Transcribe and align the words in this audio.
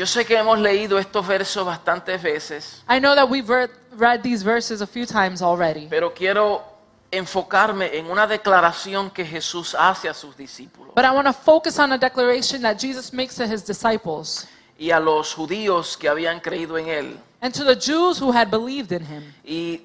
Yo 0.00 0.06
sé 0.06 0.24
que 0.24 0.36
hemos 0.36 0.60
leído 0.60 0.96
estos 0.96 1.26
versos 1.26 1.66
bastantes 1.66 2.22
veces, 2.22 2.84
I 2.88 3.00
know 3.00 3.16
that 3.16 3.28
we've 3.28 3.48
read, 3.48 3.68
read 3.96 4.22
these 4.22 4.44
verses 4.44 4.80
a 4.80 4.86
few 4.86 5.04
times 5.04 5.42
already, 5.42 5.88
pero 5.90 6.14
quiero 6.14 6.62
enfocarme 7.10 7.96
en 7.98 8.08
una 8.08 8.24
declaración 8.28 9.10
que 9.10 9.24
Jesús 9.26 9.74
hace 9.74 10.08
a 10.08 10.14
sus 10.14 10.36
discípulos 10.36 10.94
but 10.94 11.04
I 11.04 11.10
want 11.10 11.26
to 11.26 11.32
focus 11.32 11.80
on 11.80 11.90
a 11.92 11.98
declaration 11.98 12.62
that 12.62 12.78
Jesus 12.78 13.12
makes 13.12 13.34
to 13.36 13.44
his 13.46 13.64
disciples 13.66 14.46
y 14.78 14.92
a 14.92 15.00
los 15.00 15.34
judíos 15.34 15.96
que 15.96 16.08
habían 16.08 16.38
creído 16.38 16.78
en 16.78 16.86
él. 16.88 17.18
and 17.40 17.52
to 17.52 17.64
the 17.64 17.74
Jews 17.74 18.20
who 18.20 18.30
had 18.30 18.50
believed 18.52 18.92
in 18.92 19.04
him. 19.04 19.34
Y 19.44 19.80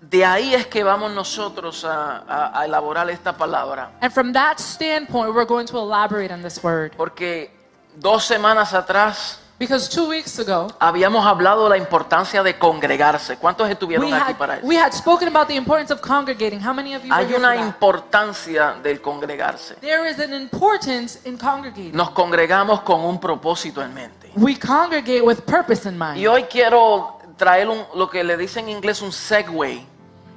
de 0.00 0.24
ahí 0.24 0.54
es 0.54 0.66
que 0.66 0.82
vamos 0.82 1.10
nosotros 1.12 1.84
a, 1.84 2.24
a- 2.26 2.58
a 2.60 2.64
elaborar 2.64 3.10
esta 3.10 3.36
palabra, 3.36 3.90
And 4.00 4.10
from 4.14 4.32
that 4.32 4.58
standpoint, 4.60 5.34
we're 5.34 5.44
going 5.44 5.66
to 5.66 5.76
elaborate 5.76 6.32
on 6.32 6.40
this 6.40 6.62
word. 6.64 6.92
porque 6.96 7.50
dos 7.96 8.24
semanas 8.24 8.72
atrás 8.72 9.40
Because 9.58 9.88
two 9.88 10.08
weeks 10.08 10.38
ago, 10.38 10.68
habíamos 10.78 11.26
hablado 11.26 11.64
de 11.64 11.70
la 11.70 11.76
importancia 11.78 12.44
de 12.44 12.56
congregarse. 12.58 13.36
¿Cuántos 13.38 13.68
estuvieron 13.68 14.06
we 14.06 14.12
aquí 14.12 14.30
had, 14.32 14.36
para 14.38 14.56
eso? 14.58 14.66
we 14.66 14.76
had 14.76 14.92
spoken 14.92 15.26
about 15.28 15.48
the 15.48 15.56
importance 15.56 15.92
of 15.92 16.00
congregating. 16.00 16.60
How 16.64 16.72
many 16.72 16.94
of 16.94 17.02
you 17.04 17.12
Hay 17.12 17.34
una 17.34 17.56
importancia 17.56 18.76
del 18.82 19.00
congregarse. 19.00 19.74
There 19.80 20.08
is 20.08 20.20
an 20.20 20.32
importance 20.32 21.18
in 21.24 21.36
congregating. 21.36 21.92
Nos 21.96 22.10
congregamos 22.10 22.82
con 22.82 23.00
un 23.00 23.18
propósito 23.18 23.82
en 23.82 23.92
mente. 23.94 24.30
We 24.36 24.54
congregate 24.56 25.22
with 25.22 25.40
purpose 25.44 25.88
in 25.88 25.96
Y 25.96 25.98
mind. 25.98 26.26
hoy 26.28 26.44
quiero 26.44 27.18
traer 27.36 27.68
un- 27.68 27.84
lo 27.96 28.08
que 28.08 28.22
le 28.22 28.36
dicen 28.36 28.68
en 28.68 28.76
inglés 28.76 29.02
un 29.02 29.10
segue, 29.12 29.84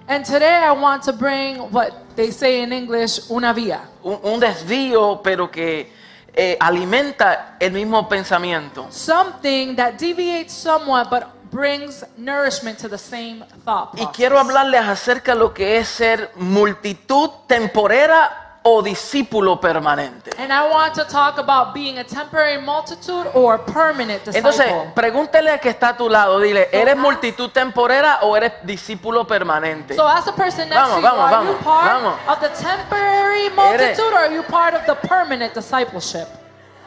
And 0.07 0.25
today 0.25 0.63
I 0.65 0.71
want 0.71 1.03
to 1.03 1.13
bring 1.13 1.59
what 1.71 1.89
they 2.15 2.31
say 2.31 2.61
in 2.63 2.73
English, 2.73 3.21
una 3.29 3.53
vía. 3.53 3.81
un, 4.03 4.19
un 4.23 4.39
desvío, 4.39 5.21
pero 5.23 5.49
que 5.51 6.00
eh, 6.33 6.57
alimenta 6.59 7.57
el 7.59 7.73
mismo 7.73 8.07
pensamiento. 8.07 8.87
Something 8.89 9.75
that 9.75 9.93
deviates 9.97 10.53
somewhat 10.53 11.09
but 11.09 11.23
brings 11.51 12.05
nourishment 12.17 12.77
to 12.79 12.87
the 12.87 12.97
same 12.97 13.43
thought 13.65 13.89
Y 13.93 13.97
process. 13.97 14.15
quiero 14.15 14.39
hablarles 14.39 14.81
acerca 14.87 15.33
de 15.33 15.39
lo 15.39 15.53
que 15.53 15.77
es 15.77 15.87
ser 15.89 16.31
multitud 16.35 17.29
temporera 17.47 18.50
o 18.63 18.81
discípulo 18.81 19.59
permanente. 19.59 20.29
And 20.37 20.51
I 20.51 20.69
want 20.69 20.93
to 20.95 21.05
talk 21.05 21.39
about 21.39 21.73
being 21.73 21.97
a 21.97 22.03
temporary 22.03 22.61
multitude 22.61 23.27
or 23.33 23.55
a 23.55 23.59
permanent 23.59 24.23
disciple. 24.23 24.51
Entonces, 24.51 24.93
pregúntele 24.93 25.49
al 25.49 25.59
que 25.59 25.69
está 25.69 25.89
a 25.89 25.97
tu 25.97 26.07
lado, 26.07 26.39
dile, 26.39 26.69
¿eres 26.71 26.95
multitud 26.95 27.49
temporera 27.49 28.19
o 28.21 28.35
eres 28.37 28.53
discípulo 28.63 29.25
permanente? 29.25 29.95
so 29.95 30.07
as 30.07 30.27
a 30.27 30.31
person 30.33 30.69
next 30.69 30.79
Vamos, 30.79 30.95
to 30.95 31.01
you, 31.01 31.07
vamos, 31.07 31.25
are 31.25 31.31
vamos, 31.31 31.57
you 31.57 31.63
part 31.63 31.91
vamos. 31.91 32.19
of 32.27 32.39
the 32.39 32.49
temporary 32.61 33.49
multitude 33.49 34.13
or 34.13 34.19
are 34.19 34.33
you 34.33 34.43
part 34.43 34.75
of 34.75 34.85
the 34.85 34.95
permanent 35.07 35.53
discipleship? 35.53 36.27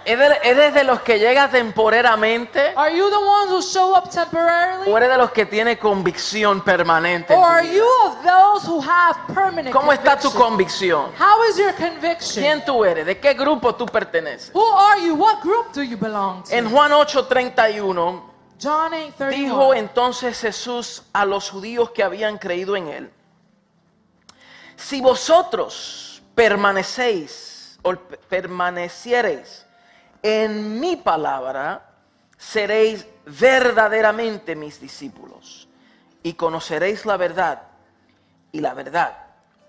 ¿Eres 0.04 0.74
de 0.74 0.84
los 0.84 1.00
que 1.00 1.18
llega 1.18 1.48
temporeramente 1.48 2.74
Are 2.76 2.94
you 2.94 3.08
the 3.08 3.16
ones 3.16 3.50
who 3.50 3.62
show 3.62 3.96
up 3.96 4.10
temporarily? 4.10 4.90
o 4.90 4.96
eres 4.96 5.08
de 5.08 5.16
los 5.16 5.30
que 5.30 5.46
tiene 5.46 5.78
convicción 5.78 6.62
permanente? 6.62 7.34
Or 7.34 7.44
are 7.44 7.66
you 7.66 7.86
of 8.06 8.22
those 8.22 8.66
who 8.66 8.80
have 8.80 9.18
permanent 9.32 9.74
¿Cómo 9.74 9.92
está 9.92 10.18
tu 10.18 10.30
convicción? 10.32 11.10
How 11.18 11.44
is 11.48 11.56
your 11.56 11.74
conviction? 11.74 12.44
¿Quién 12.44 12.64
tú 12.64 12.84
eres? 12.84 13.06
¿De 13.06 13.18
qué 13.18 13.34
grupo 13.34 13.74
tú 13.74 13.86
perteneces? 13.86 14.50
Who 14.54 14.76
are 14.76 15.00
you? 15.00 15.14
What 15.14 15.40
group 15.42 15.72
do 15.72 15.82
you 15.82 15.96
belong 15.96 16.42
to? 16.44 16.54
En 16.54 16.70
Juan 16.70 16.92
8:31 16.92 18.34
John 18.62 18.92
8 18.94 19.28
dijo 19.30 19.74
entonces 19.74 20.40
Jesús 20.40 21.02
a 21.12 21.24
los 21.24 21.50
judíos 21.50 21.90
que 21.90 22.02
habían 22.02 22.38
creído 22.38 22.76
en 22.76 22.88
él, 22.88 23.10
si 24.76 25.00
vosotros 25.00 26.22
permanecéis 26.34 27.78
o 27.82 27.94
permaneciereis 28.28 29.63
en 30.24 30.80
mi 30.80 30.96
palabra, 30.96 31.82
seréis 32.38 33.06
verdaderamente 33.26 34.56
mis 34.56 34.80
discípulos 34.80 35.68
y 36.22 36.32
conoceréis 36.32 37.04
la 37.04 37.18
verdad 37.18 37.62
y 38.50 38.60
la 38.60 38.72
verdad 38.72 39.12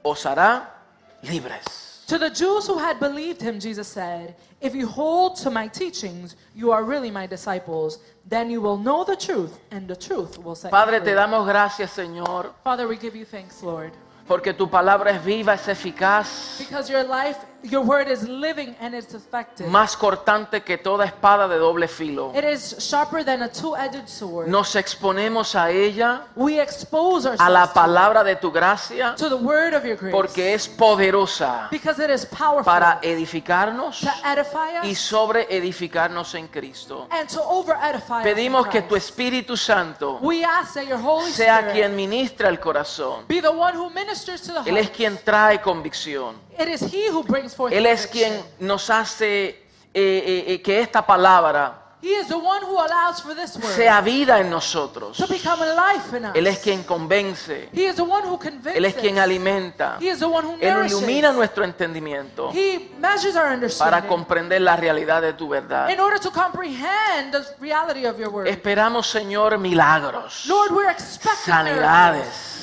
os 0.02 0.25
hará 0.25 0.81
libres. 1.24 2.06
To 2.07 2.18
the 2.18 2.30
Jews 2.30 2.68
who 2.68 2.78
had 2.78 3.00
believed 3.00 3.41
him, 3.41 3.59
Jesus 3.59 3.88
said, 3.88 4.35
If 4.62 4.75
you 4.75 4.88
hold 4.88 5.35
to 5.38 5.50
my 5.50 5.68
teachings, 5.68 6.35
you 6.56 6.72
are 6.72 6.84
really 6.84 7.12
my 7.12 7.28
disciples. 7.28 8.00
Then 8.30 8.50
you 8.50 8.62
will 8.62 8.78
know 8.78 9.03
the 9.03 9.16
truth, 9.16 9.59
and 9.72 9.88
the 9.88 9.96
truth 9.96 10.38
will 10.38 10.56
set 10.56 10.72
Padre, 10.72 11.00
te 11.00 11.12
damos 11.12 11.46
gracias, 11.47 11.91
Señor, 11.91 12.53
Father, 12.63 12.88
we 12.88 12.96
give 12.96 13.16
you 13.16 13.25
thanks, 13.25 13.62
Lord, 13.63 13.91
porque 14.28 14.53
tu 14.53 14.68
palabra 14.68 15.12
es 15.12 15.25
viva, 15.25 15.56
es 15.56 15.68
eficaz, 15.68 16.59
because 16.59 16.90
your 16.90 17.03
life, 17.03 17.40
your 17.70 17.81
word 17.84 18.08
is 18.08 18.28
living 18.28 18.76
and 18.80 18.94
it's 18.96 19.14
effective. 19.14 19.68
más 19.68 19.96
cortante 19.98 20.62
que 20.64 20.78
toda 20.78 21.06
espada 21.06 21.48
de 21.48 21.58
doble 21.58 21.88
filo. 21.88 22.31
It 22.36 22.44
is 22.44 22.76
sharper 22.80 23.24
than 23.24 23.42
a 23.44 23.50
two-edged 23.50 24.08
sword. 24.08 24.48
Nos 24.48 24.76
exponemos 24.76 25.56
a 25.56 25.72
ella, 25.72 26.28
We 26.36 26.59
expose 26.62 27.25
a 27.28 27.36
la 27.50 27.62
ourselves 27.62 27.74
palabra 27.74 28.24
de 28.24 28.36
tu 28.36 28.52
gracia, 28.52 29.16
to, 29.18 29.30
the 29.30 29.36
word 29.36 29.74
of 29.74 29.84
your 29.86 29.98
grace 29.98 30.12
porque 30.14 30.54
es 30.54 30.68
poderosa 30.68 31.68
because 31.72 32.00
it 32.04 32.09
is 32.09 32.25
powerful 32.25 32.64
para 32.66 33.00
edificarnos 33.02 34.00
to 34.00 34.09
edify 34.24 34.88
y 34.88 34.96
sobre 34.96 35.48
edificarnos 35.50 36.34
en 36.36 36.48
Cristo. 36.48 37.08
and 37.12 37.28
to 37.30 37.42
over-edify 37.42 38.22
us 38.22 38.25
in 38.28 38.34
Pedimos 38.36 38.68
que 38.68 38.81
tu. 38.81 38.96
Espíritu 38.96 39.58
Santo 39.58 40.20
We 40.22 40.44
ask 40.44 40.74
that 40.75 40.86
your 40.88 40.98
Holy 41.00 41.31
sea 41.31 41.59
Spirit 41.59 41.74
quien 41.74 41.96
ministra 41.96 42.50
el 42.50 42.59
corazón. 42.59 43.25
be 43.28 43.42
the 43.42 43.50
one 43.52 43.74
who 43.75 43.90
ministers 43.90 44.42
to 44.42 44.54
the 44.54 44.70
Él 44.70 44.78
es 44.78 44.90
quien 44.90 45.18
trae 45.24 45.62
convicción. 45.62 46.36
It 46.58 46.70
is 46.70 46.81
He 46.81 47.09
who 47.09 47.24
brings 47.24 47.54
Él 47.72 47.86
es 47.86 48.08
quien 48.08 48.42
nos 48.60 48.90
hace 48.90 49.48
eh, 49.48 49.64
eh, 49.94 50.44
eh, 50.48 50.62
que 50.62 50.80
esta 50.82 51.06
palabra 51.06 51.86
He 52.06 52.14
is 52.14 52.28
the 52.28 52.38
one 52.38 52.62
who 52.62 52.78
allows 52.78 53.20
for 53.20 53.34
this 53.34 53.56
word 53.58 53.74
sea 53.74 54.00
vida 54.00 54.40
en 54.40 54.52
nosotros. 54.52 55.18
to 55.18 55.26
become 55.26 55.60
a 55.64 55.74
life 55.74 56.16
in 56.16 56.26
us. 56.26 56.36
Él 56.36 56.46
es 56.46 56.60
quien 56.60 56.84
convence. 56.84 57.70
He 57.74 57.88
is 57.88 57.96
the 57.96 58.04
one 58.04 58.24
who 58.24 58.38
convicts 58.38 58.78
Él 58.78 58.86
es 58.86 58.94
quien 58.94 59.18
alimenta. 59.18 59.98
He 60.00 60.10
is 60.10 60.20
the 60.20 60.28
one 60.28 60.46
who 60.46 60.56
Él 60.62 60.86
ilumina 60.86 61.32
nuestro 61.32 61.64
entendimiento 61.64 62.52
He 62.54 62.92
measures 63.00 63.36
our 63.36 63.58
para 63.80 64.06
comprender 64.08 64.62
la 64.62 64.76
realidad 64.76 65.24
de 65.24 65.34
tu 65.34 65.50
verdad. 65.50 65.90
in 65.90 66.00
order 66.00 66.20
to 66.20 66.30
comprehend 66.30 67.32
the 67.32 67.44
reality 67.60 68.06
of 68.06 68.20
your 68.20 68.30
word. 68.30 68.48
Esperamos, 68.48 69.08
Señor, 69.08 69.58
milagros, 69.58 70.46
Lord, 70.46 70.74
we're 70.74 70.92
expecting 70.92 71.54
Sanidades. 71.54 72.62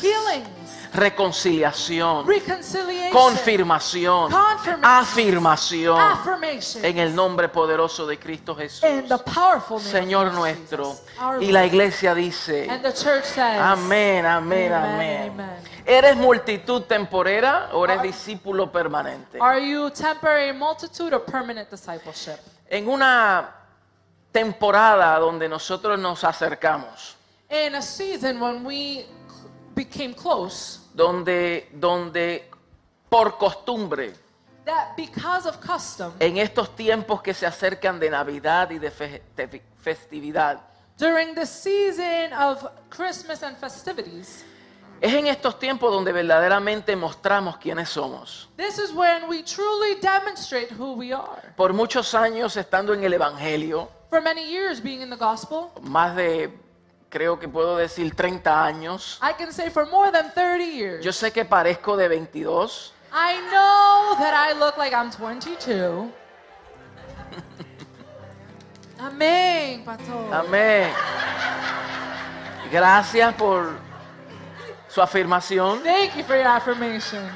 Reconciliación, 0.93 2.27
confirmación, 3.13 4.33
afirmación 4.83 5.99
en 6.83 6.99
el 6.99 7.15
nombre 7.15 7.49
poderoso 7.49 8.07
de 8.07 8.19
Cristo 8.19 8.55
Jesús. 8.55 8.85
Señor 9.79 10.33
nuestro. 10.33 10.95
Y 11.41 11.51
la 11.53 11.65
iglesia 11.67 12.15
dice, 12.15 12.69
amén, 13.59 14.27
amén, 14.27 14.73
amén. 14.73 15.33
¿Eres 15.85 16.17
multitud 16.17 16.83
temporera 16.83 17.71
o 17.73 17.85
eres 17.85 18.03
discípulo 18.03 18.71
permanente? 18.71 19.39
Are 19.41 19.61
you 19.61 19.91
temporary 19.91 20.53
multitude 20.53 21.13
or 21.15 21.25
permanent 21.25 21.69
discipleship? 21.71 22.39
En 22.69 22.89
una 22.89 23.51
temporada 24.31 25.19
donde 25.19 25.49
nosotros 25.49 25.99
nos 25.99 26.23
acercamos, 26.25 27.17
In 27.51 27.75
a 27.75 27.83
season 27.83 28.41
when 28.41 28.65
we 28.65 29.05
became 29.75 30.15
close, 30.15 30.82
donde, 30.95 31.69
donde 31.73 32.49
por 33.09 33.37
costumbre, 33.39 34.15
that 34.65 34.95
because 34.97 35.49
of 35.49 35.59
custom, 35.59 36.13
en 36.21 36.37
estos 36.39 36.75
tiempos 36.77 37.21
que 37.23 37.35
se 37.35 37.47
acercan 37.47 37.99
de 37.99 38.11
Navidad 38.11 38.71
y 38.71 38.79
de 38.79 38.91
fe- 38.91 39.23
de 39.37 39.63
festividad, 39.81 40.61
during 40.99 41.35
the 41.35 41.47
season 41.47 42.33
of 42.33 42.65
Christmas 42.91 43.43
and 43.43 43.57
festivities, 43.57 44.45
es 45.01 45.13
en 45.15 45.27
estos 45.27 45.59
tiempos 45.59 45.91
donde 45.93 46.13
verdaderamente 46.13 46.95
mostramos 46.95 47.57
quiénes 47.59 47.89
somos. 47.89 48.49
this 48.57 48.79
is 48.79 48.93
when 48.93 49.29
we 49.29 49.43
truly 49.43 49.97
demonstrate 50.01 50.69
who 50.79 50.93
we 50.95 51.13
are. 51.13 51.53
Por 51.57 51.73
muchos 51.73 52.15
años 52.15 52.57
estando 52.57 52.95
en 52.95 53.03
el 53.03 53.13
Evangelio, 53.15 53.89
For 54.11 54.21
many 54.21 54.45
years 54.45 54.81
being 54.81 55.01
in 55.01 55.11
the 55.11 55.17
gospel, 55.17 55.71
más 55.81 56.15
de, 56.15 56.51
creo 57.13 57.39
que 57.39 57.47
puedo 57.47 57.77
decir 57.77 58.17
30 58.17 58.65
años, 58.65 59.21
I 59.23 59.35
can 59.35 59.53
say 59.53 59.69
for 59.69 59.87
more 59.87 60.11
than 60.11 60.33
30 60.33 60.65
years, 60.65 61.05
yo 61.05 61.13
sé 61.13 61.31
que 61.31 61.45
parezco 61.45 61.97
de 61.97 62.09
22, 62.09 62.93
I 63.13 63.39
know 63.51 64.17
that 64.19 64.33
I 64.35 64.59
look 64.59 64.79
like 64.79 64.95
I'm 64.95 65.11
22. 65.11 66.11
Amén, 68.99 69.85
pastor. 69.85 70.33
Amén. 70.33 70.91
Gracias 72.71 73.35
por 73.35 73.73
su 74.89 75.03
afirmación. 75.03 75.83
Thank 75.83 76.17
you 76.17 76.25
for 76.25 76.37
your 76.37 76.47
affirmation. 76.47 77.29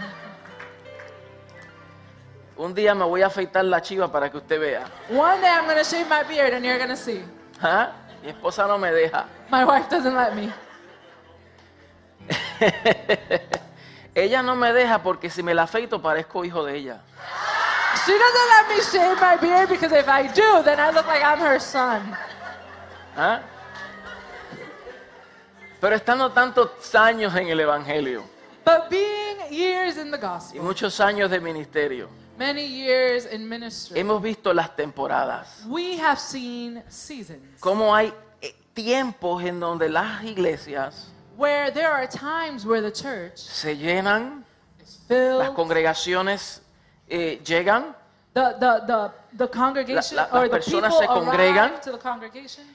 Un 2.57 2.73
día 2.73 2.95
me 2.95 3.05
voy 3.05 3.21
a 3.21 3.27
afeitar 3.27 3.65
la 3.67 3.83
chiva 3.83 4.11
para 4.11 4.31
que 4.31 4.39
usted 4.39 4.59
vea. 4.59 4.85
One 5.11 5.43
day 5.43 5.51
I'm 5.51 5.67
going 5.67 5.77
to 5.77 5.85
shave 5.85 6.09
my 6.09 6.23
beard 6.23 6.55
and 6.55 6.65
you're 6.65 6.79
going 6.79 6.89
to 6.89 6.97
see. 6.97 7.23
¿Ah? 7.61 7.93
Mi 8.27 8.33
esposa 8.33 8.67
no 8.67 8.77
me 8.77 8.91
deja. 8.91 9.25
My 9.49 9.65
wife 9.65 9.89
doesn't 9.89 10.17
let 10.17 10.35
me. 10.35 10.53
Ella 14.17 14.43
no 14.43 14.57
me 14.57 14.73
deja 14.73 15.01
porque 15.01 15.31
si 15.31 15.45
me 15.45 15.55
la 15.55 15.63
afeito 15.63 16.03
parezco 16.03 16.45
hijo 16.45 16.65
de 16.65 16.77
ella. 16.77 17.03
She 18.05 18.19
doesn't 18.19 18.49
let 18.51 18.69
me 18.69 18.83
shave 18.83 19.21
my 19.21 19.37
beard 19.37 19.69
because 19.69 19.93
if 19.93 20.09
I 20.09 20.27
do, 20.27 20.61
then 20.65 20.81
I 20.81 20.91
look 20.91 21.07
like 21.07 21.23
I'm 21.23 21.39
her 21.39 21.61
son. 21.61 22.17
¿Ah? 23.17 23.43
Pero 25.81 25.95
estando 25.95 26.33
tantos 26.33 26.93
años 26.97 27.33
en 27.37 27.49
el 27.49 27.61
Evangelio 27.61 28.25
But 28.65 28.91
being 28.91 29.39
years 29.53 29.99
in 29.99 30.11
the 30.11 30.17
y 30.17 30.21
gospel, 30.21 30.63
muchos 30.63 30.99
años 30.99 31.31
de 31.31 31.39
ministerio, 31.39 32.09
many 32.39 32.65
years 32.67 33.27
in 33.27 33.49
ministry, 33.49 33.99
hemos 33.99 34.21
visto 34.23 34.53
las 34.53 34.75
temporadas. 34.77 35.65
we 35.67 35.97
have 35.99 36.19
seen 36.19 36.83
seasons 36.89 37.61
Cómo 37.61 37.95
hay 37.95 38.13
eh, 38.43 38.55
tiempos 38.75 39.43
en 39.45 39.59
donde 39.61 39.89
las 39.89 40.23
iglesias 40.25 41.09
where 41.37 41.71
there 41.71 41.89
are 41.89 42.07
times 42.09 42.65
where 42.65 42.81
the 42.83 42.93
church 42.93 43.37
se 43.39 43.77
llenan, 43.77 44.45
is 44.81 44.99
las 45.09 45.09
filled, 45.09 45.55
congregaciones 45.55 46.63
eh, 47.09 47.41
llegan 47.45 47.95
the, 48.35 48.55
the, 48.61 48.83
the, 48.87 49.11
the 49.39 49.49
congregation 49.49 50.17
La- 50.17 50.29
la- 50.31 50.39
or 50.41 50.49
las 50.49 50.65
the 50.65 50.71
people 50.71 50.81
personas 50.89 50.99
se 50.99 51.07
congregan. 51.07 51.71
arrive 51.71 51.81
to 51.81 51.93
the 51.93 51.99
congregations, 51.99 52.67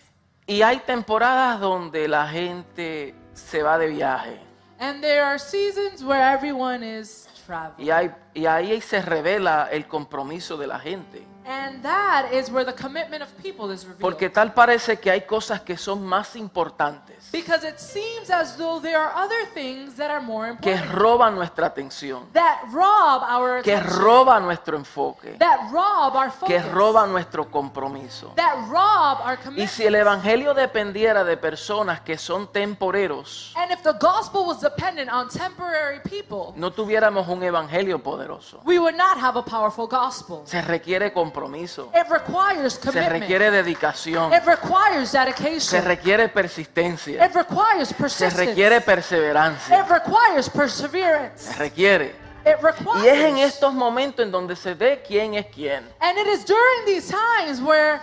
y 0.48 0.62
hay 0.64 0.80
temporadas 0.80 1.60
donde 1.60 2.08
la 2.08 2.28
gente 2.28 3.14
se 3.34 3.62
va 3.62 3.78
de 3.78 3.88
viaje. 3.88 4.40
and 4.80 5.02
there 5.04 5.22
are 5.24 5.38
seasons 5.38 6.04
where 6.04 6.20
everyone 6.22 6.82
is. 6.84 7.28
Y, 7.78 7.90
hay, 7.90 8.12
y 8.34 8.46
ahí 8.46 8.80
se 8.82 9.02
revela 9.02 9.68
el 9.72 9.88
compromiso 9.88 10.58
de 10.58 10.68
la 10.68 10.80
gente. 10.80 11.26
And 11.46 11.82
that 11.84 12.32
is 12.32 12.52
where 12.52 12.64
the 12.64 12.74
commitment 12.74 13.24
of 13.24 13.30
people 13.42 13.72
is 13.72 13.84
revealed. 13.84 14.00
Porque 14.02 14.30
tal 14.30 14.54
parece 14.54 15.00
que 15.00 15.10
hay 15.10 15.22
cosas 15.22 15.62
que 15.62 15.76
son 15.76 16.06
más 16.06 16.36
importantes, 16.36 17.30
because 17.32 17.64
it 17.68 17.80
seems 17.80 18.30
as 18.30 18.56
though 18.58 18.80
there 18.80 18.98
are 18.98 19.12
other 19.16 19.46
things 19.54 19.96
that 19.96 20.12
are 20.12 20.22
more 20.22 20.56
que 20.62 20.72
important 20.74 20.94
roban 21.02 21.36
nuestra 21.36 21.66
atención, 21.68 22.26
that 22.34 22.62
rob 22.72 23.24
our 23.24 23.64
que 23.64 23.74
attention, 23.76 24.00
roban 24.04 24.44
nuestro 24.44 24.78
enfoque, 24.78 25.36
that 25.40 25.70
rob 25.72 26.16
our 26.16 26.30
focus, 26.32 26.48
que 26.48 26.60
roban 26.72 27.12
nuestro 27.12 27.50
compromiso. 27.50 28.34
that 28.36 28.56
rob 28.70 29.20
our 29.26 29.34
Y 29.40 29.44
commitment. 29.44 29.70
si 29.72 29.86
el 29.86 29.96
Evangelio 29.96 30.54
dependiera 30.54 31.24
de 31.24 31.38
personas 31.38 32.02
que 32.02 32.18
son 32.18 32.48
temporeros, 32.52 33.54
and 33.56 33.72
if 33.72 33.82
the 33.84 33.94
gospel 34.00 34.46
was 34.46 34.60
dependent 34.62 35.10
on 35.10 35.28
temporary 35.30 36.00
people, 36.08 36.54
no 36.56 36.72
tuviéramos 36.72 37.28
un 37.28 37.42
Evangelio 37.44 37.98
poderoso. 38.04 38.62
we 38.66 38.78
would 38.80 38.96
not 38.96 39.18
have 39.18 39.36
a 39.38 39.44
powerful 39.44 39.88
gospel. 39.88 40.44
Se 40.46 40.62
requiere 40.62 41.12
compromiso, 41.32 41.92
It 41.94 42.08
requires 42.10 42.74
se 42.74 42.80
commitment. 42.80 43.10
requiere 43.12 43.52
dedicación, 43.52 44.34
It 44.34 44.44
requires 44.46 45.10
se 45.10 45.18
dedication. 45.20 45.86
requiere 45.86 46.30
persistencia, 46.30 47.26
It 47.26 47.34
requires 47.34 47.90
se 47.90 47.96
persistence. 47.96 48.46
requiere 48.46 48.82
perseverancia, 48.82 49.80
It 49.80 49.88
requires 49.90 50.46
se 50.46 50.52
perseverance. 50.52 51.54
requiere. 51.58 52.16
It 52.46 52.58
requires. 52.62 53.04
Y 53.04 53.08
es 53.08 53.24
en 53.26 53.38
estos 53.38 53.74
momentos 53.74 54.26
en 54.26 54.32
donde 54.32 54.56
se 54.56 54.74
ve 54.74 55.04
quién 55.08 55.36
es 55.36 55.46
quién. 55.48 55.88
And 56.00 56.18
it 56.18 56.28
is 56.28 56.46
during 56.46 56.86
these 56.86 57.08
times 57.12 57.62
where 57.62 58.02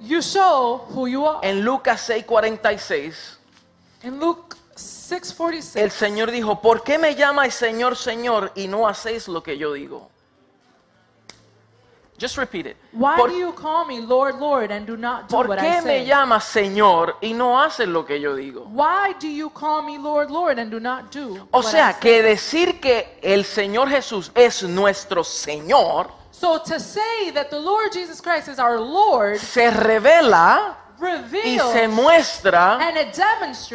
you 0.00 0.20
show 0.20 0.84
who 0.94 1.06
you 1.08 1.26
are. 1.26 1.38
En 1.48 1.62
Lucas 1.64 2.00
6:46, 2.08 3.38
In 4.02 4.18
Luke 4.18 4.56
6:46, 4.76 5.76
el 5.76 5.90
Señor 5.90 6.30
dijo, 6.30 6.60
¿por 6.60 6.82
qué 6.82 6.98
me 6.98 7.14
llamáis 7.14 7.54
Señor, 7.54 7.96
Señor 7.96 8.52
y 8.54 8.68
no 8.68 8.86
hacéis 8.86 9.28
lo 9.28 9.42
que 9.42 9.56
yo 9.58 9.72
digo? 9.72 10.10
Just 12.20 12.36
repeat 12.36 12.66
it. 12.66 12.76
why 12.92 13.16
¿Por, 13.16 13.28
do 13.28 13.34
you 13.34 13.50
call 13.52 13.86
me 13.86 13.98
Lord, 13.98 14.38
Lord, 14.38 14.70
and 14.70 14.86
do 14.86 14.94
not 14.98 15.26
do 15.30 15.36
por 15.36 15.46
what 15.48 15.58
I 15.58 15.62
qué 15.62 15.76
me 15.82 16.00
say? 16.00 16.06
llamas 16.06 16.44
Señor 16.44 17.16
y 17.22 17.32
no 17.32 17.58
haces 17.58 17.88
lo 17.88 18.04
que 18.04 18.20
yo 18.20 18.36
digo? 18.36 18.66
Why 18.70 19.14
do 19.18 19.26
you 19.26 19.48
call 19.48 19.80
me 19.82 19.96
Lord, 19.96 20.30
Lord, 20.30 20.58
and 20.58 20.70
do 20.70 20.78
not 20.78 21.10
do 21.10 21.48
O 21.50 21.60
what 21.60 21.64
I 21.68 21.70
sea, 21.70 21.92
say? 21.94 22.00
que 22.00 22.22
decir 22.22 22.78
que 22.78 23.18
el 23.22 23.44
Señor 23.44 23.88
Jesús 23.88 24.30
es 24.34 24.62
nuestro 24.64 25.24
Señor 25.24 26.10
So 26.30 26.58
to 26.58 26.78
say 26.78 27.30
that 27.32 27.48
the 27.50 27.58
Lord 27.58 27.90
Jesus 27.92 28.20
Christ 28.20 28.48
is 28.48 28.58
our 28.58 28.78
Lord 28.78 29.38
se 29.38 29.70
revela 29.70 30.76
y 31.44 31.58
se 31.58 31.88
muestra 31.88 32.78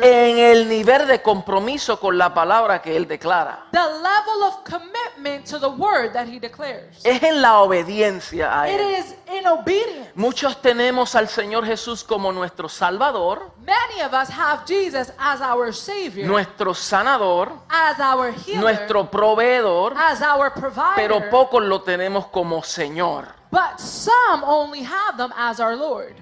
en 0.01 0.37
el 0.37 0.69
nivel 0.69 1.07
de 1.07 1.21
compromiso 1.21 1.99
con 1.99 2.17
la 2.17 2.33
palabra 2.33 2.81
que 2.81 2.95
Él 2.95 3.07
declara. 3.07 3.65
the 3.71 3.79
level 3.79 4.43
of 4.47 4.63
commitment 4.63 5.45
to 5.45 5.59
the 5.59 5.67
word 5.69 6.13
that 6.13 6.27
he 6.27 6.39
declares. 6.39 6.99
Es 7.03 7.21
en 7.23 7.41
la 7.41 7.59
obediencia 7.61 8.61
a 8.61 8.69
It 8.69 8.79
Él. 8.79 8.95
is 8.95 9.15
in 9.31 9.47
obedience. 9.47 10.11
Muchos 10.15 10.61
tenemos 10.61 11.15
al 11.15 11.27
Señor 11.27 11.65
Jesús 11.65 12.03
como 12.03 12.31
nuestro 12.31 12.69
Salvador, 12.69 13.51
Many 13.65 14.01
of 14.03 14.13
us 14.13 14.29
have 14.29 14.65
Jesus 14.65 15.11
as 15.17 15.41
our 15.41 15.73
Savior, 15.73 16.27
nuestro 16.27 16.73
sanador, 16.73 17.51
as 17.69 17.99
our 17.99 18.31
healer, 18.31 18.61
nuestro 18.61 19.09
proveedor, 19.09 19.93
as 19.97 20.21
our 20.21 20.51
provider, 20.53 20.95
pero 20.95 21.29
pocos 21.29 21.63
lo 21.63 21.81
tenemos 21.81 22.27
como 22.27 22.61
Señor. 22.63 23.25
but 23.51 23.79
some 23.79 24.43
only 24.43 24.83
have 24.83 25.17
them 25.17 25.31
as 25.37 25.59
our 25.59 25.75
Lord. 25.75 26.13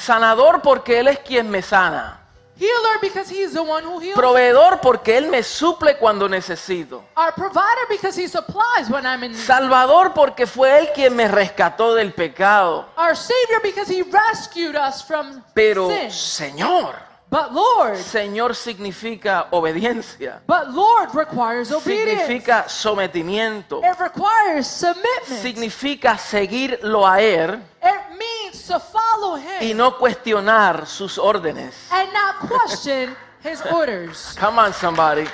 Sanador 0.00 0.62
porque 0.62 0.98
Él 0.98 1.08
es 1.08 1.18
quien 1.20 1.50
me 1.50 1.62
sana. 1.62 2.16
Healer 2.58 2.98
because 3.00 3.30
He's 3.30 3.54
the 3.54 3.62
one 3.62 3.82
who 3.82 4.00
heals. 4.00 4.14
Proveedor 4.18 4.80
porque 4.82 5.16
Él 5.16 5.28
me 5.28 5.42
suple 5.42 5.96
cuando 5.96 6.28
necesito. 6.28 7.02
our 7.16 7.32
provider 7.32 7.86
because 7.88 8.20
He 8.20 8.28
supplies 8.28 8.90
when 8.90 9.06
I'm 9.06 9.24
in. 9.24 9.34
Salvador 9.34 10.12
porque 10.12 10.46
fue 10.46 10.78
Él 10.78 10.90
quien 10.94 11.16
me 11.16 11.26
rescató 11.26 11.94
del 11.94 12.12
pecado. 12.12 12.86
Our 12.96 13.16
Savior 13.16 13.60
because 13.62 13.88
He 13.88 14.02
rescued 14.02 14.76
us 14.76 15.02
from 15.02 15.42
Pero 15.54 15.88
sin. 15.88 16.10
Señor, 16.10 16.96
But 17.30 17.52
Lord, 17.52 17.96
Señor 17.96 18.56
significa 18.56 19.46
obediencia, 19.52 20.42
but 20.48 20.68
Lord 20.74 21.10
requires 21.14 21.70
obedience. 21.70 22.26
significa 22.26 22.68
sometimiento, 22.68 23.80
It 23.84 23.96
requires 24.00 24.66
submitment. 24.66 25.40
significa 25.40 26.18
seguirlo 26.18 27.06
a 27.06 27.20
Él 27.22 27.62
it 27.80 28.18
means 28.18 28.66
to 28.66 28.80
follow 28.80 29.36
Him 29.36 29.60
y 29.62 29.74
no 29.74 29.96
cuestionar 29.96 30.86
sus 30.88 31.18
órdenes. 31.18 31.76
and 31.92 32.12
not 32.12 32.50
question 32.50 33.16
His 33.44 33.62
orders. 33.72 34.36
Come 34.38 34.58
on, 34.60 34.74
somebody. 34.74 35.24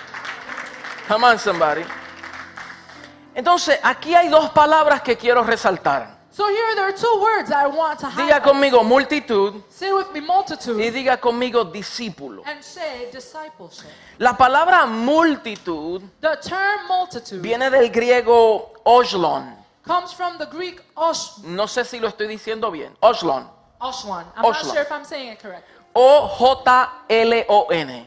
Come 1.09 1.25
on, 1.25 1.39
somebody. 1.39 1.83
Entonces, 3.35 3.79
aquí 3.83 4.15
hay 4.15 4.29
dos 4.29 4.51
palabras 4.51 5.01
que 5.03 5.17
quiero 5.17 5.43
resaltar. 5.45 6.16
So 6.37 6.45
here 6.51 6.75
there 6.75 6.85
are 6.85 6.93
two 6.93 7.19
words 7.23 7.51
I 7.51 7.67
want 7.67 7.99
to 8.01 8.07
Diga 8.07 8.11
highlight. 8.13 8.43
conmigo 8.43 8.83
multitud 8.85 9.63
Say 9.71 9.91
with 9.91 10.13
me 10.13 10.21
multitude 10.21 10.77
y 10.85 10.91
diga 10.91 11.17
conmigo 11.19 11.65
discípulo. 11.73 12.43
and 12.45 12.63
say 12.63 13.09
discipleship. 13.11 13.87
La 14.19 14.37
palabra 14.37 14.85
multitud 14.87 16.03
The 16.21 16.37
term 16.43 16.87
multitude 16.89 17.41
viene 17.41 17.71
del 17.71 17.89
griego 17.91 18.69
oslon. 18.85 19.57
comes 19.83 20.13
from 20.13 20.37
the 20.37 20.45
Greek 20.47 20.83
osh, 20.95 21.39
No 21.45 21.67
sé 21.67 21.85
si 21.87 21.99
lo 21.99 22.09
estoy 22.09 22.27
diciendo 22.29 22.71
bien. 22.71 22.95
Oslon. 23.01 23.49
oshwan. 23.81 24.27
I'm 24.37 24.45
Oshwan. 24.45 24.65
not 24.67 24.75
sure 24.75 24.83
if 24.83 24.93
I'm 24.93 25.05
saying 25.07 25.29
it 25.33 25.39
correct. 25.39 25.65
O-J-L-O-N. 25.95 28.07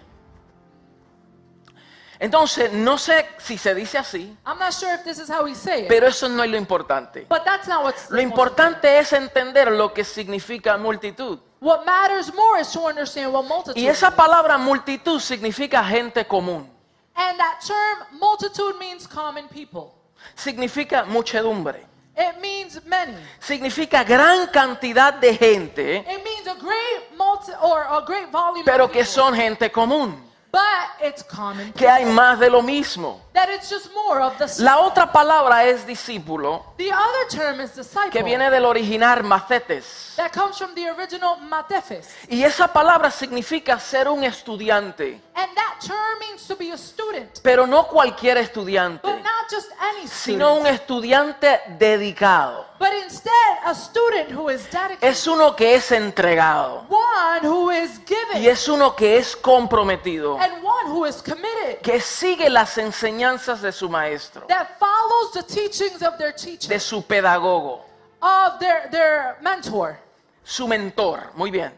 Entonces, 2.21 2.73
no 2.73 2.97
sé 2.97 3.25
si 3.37 3.57
se 3.57 3.73
dice 3.73 3.97
así, 3.97 4.35
I'm 4.45 4.59
not 4.59 4.73
sure 4.73 4.93
if 4.93 5.03
this 5.05 5.19
is 5.19 5.29
how 5.29 5.43
we 5.45 5.55
say 5.55 5.83
it. 5.83 5.87
pero 5.87 6.07
eso 6.07 6.27
no 6.27 6.43
es 6.43 6.49
lo 6.49 6.57
importante. 6.57 7.25
but 7.29 7.45
that's 7.45 7.67
not 7.67 7.83
what's 7.85 8.09
Lo 8.09 8.19
importante 8.21 8.99
es 8.99 9.13
entender 9.13 9.71
lo 9.71 9.93
que 9.93 10.03
significa 10.03 10.77
multitud. 10.77 11.39
What 11.61 11.85
matters 11.85 12.33
more 12.33 12.59
is 12.61 12.69
to 12.71 12.85
understand 12.85 13.33
what 13.33 13.43
multitude 13.45 13.79
Y 13.79 13.87
esa 13.87 14.11
palabra 14.11 14.57
multitud 14.57 15.19
significa 15.21 15.83
gente 15.83 16.25
común, 16.27 16.69
And 17.15 17.37
that 17.37 17.59
term 17.65 18.19
multitude 18.19 18.77
means 18.79 19.07
common 19.07 19.47
people. 19.47 19.93
significa 20.35 21.05
muchedumbre, 21.05 21.85
It 22.17 22.37
means 22.41 22.83
many. 22.85 23.15
significa 23.39 24.03
gran 24.03 24.47
cantidad 24.47 25.13
de 25.13 25.33
gente, 25.37 25.97
It 25.99 26.21
means 26.23 26.47
a 26.47 26.55
great 26.55 27.15
multi 27.17 27.53
or 27.61 27.83
a 27.83 28.01
great 28.05 28.29
volume 28.29 28.65
pero 28.65 28.85
of 28.85 28.91
que 28.91 29.05
son 29.05 29.33
gente 29.33 29.71
común, 29.71 30.21
But 30.51 30.61
it's 31.07 31.23
common. 31.23 31.71
que 31.73 31.87
hay 31.87 32.05
más 32.05 32.39
de 32.39 32.49
lo 32.49 32.63
mismo. 32.63 33.21
That 33.33 33.49
it's 33.49 33.69
just 33.69 33.89
more 33.93 34.19
of 34.19 34.35
the. 34.39 34.47
La 34.63 34.79
otra 34.79 35.11
palabra 35.11 35.63
es 35.65 35.85
discípulo, 35.85 36.65
The 36.77 36.91
other 36.91 37.27
term 37.29 37.61
is 37.61 37.75
disciple. 37.75 38.09
que 38.09 38.23
viene 38.23 38.49
del 38.49 38.65
original 38.65 39.23
macetes. 39.23 40.13
That 40.17 40.31
comes 40.33 40.57
from 40.57 40.73
the 40.73 40.89
original 40.89 41.37
matefis. 41.37 42.09
Y 42.27 42.43
esa 42.43 42.67
palabra 42.67 43.11
significa 43.11 43.79
ser 43.79 44.07
un 44.09 44.23
estudiante, 44.23 45.21
And 45.41 45.55
that 45.55 45.79
term 45.79 46.19
means 46.19 46.45
to 46.47 46.55
be 46.55 46.71
a 46.71 46.77
student. 46.77 47.39
pero 47.41 47.65
no 47.65 47.87
cualquier 47.87 48.37
estudiante, 48.37 49.01
But 49.07 49.19
not 49.23 49.49
just 49.49 49.69
any 49.79 50.05
sino 50.07 50.55
un 50.55 50.65
student. 50.65 50.81
estudiante 50.81 51.59
dedicado. 51.77 52.65
But 52.77 52.93
instead 53.03 53.31
a 53.65 53.73
student 53.73 54.31
who 54.31 54.49
is 54.49 54.69
dedicated. 54.69 55.01
Es 55.03 55.25
uno 55.27 55.55
que 55.55 55.75
es 55.75 55.91
entregado 55.91 56.85
one 56.89 57.47
who 57.47 57.71
is 57.71 57.99
given. 58.05 58.41
y 58.43 58.47
es 58.47 58.67
uno 58.67 58.93
que 58.95 59.17
es 59.17 59.33
comprometido, 59.35 60.37
And 60.39 60.61
one 60.63 60.89
who 60.89 61.05
is 61.05 61.21
committed. 61.21 61.81
que 61.81 62.01
sigue 62.01 62.49
las 62.49 62.77
enseñanzas 62.77 63.61
de 63.61 63.71
su 63.71 63.87
maestro, 63.89 64.45
That 64.47 64.77
follows 64.77 65.31
the 65.33 65.43
teachings 65.43 66.01
of 66.03 66.17
their 66.17 66.33
teacher. 66.33 66.67
de 66.67 66.79
su 66.81 67.01
pedagogo, 67.03 67.85
of 68.21 68.59
their, 68.59 68.89
their 68.91 69.37
mentor. 69.41 69.97
su 70.43 70.67
mentor. 70.67 71.31
Muy 71.35 71.49
bien. 71.51 71.71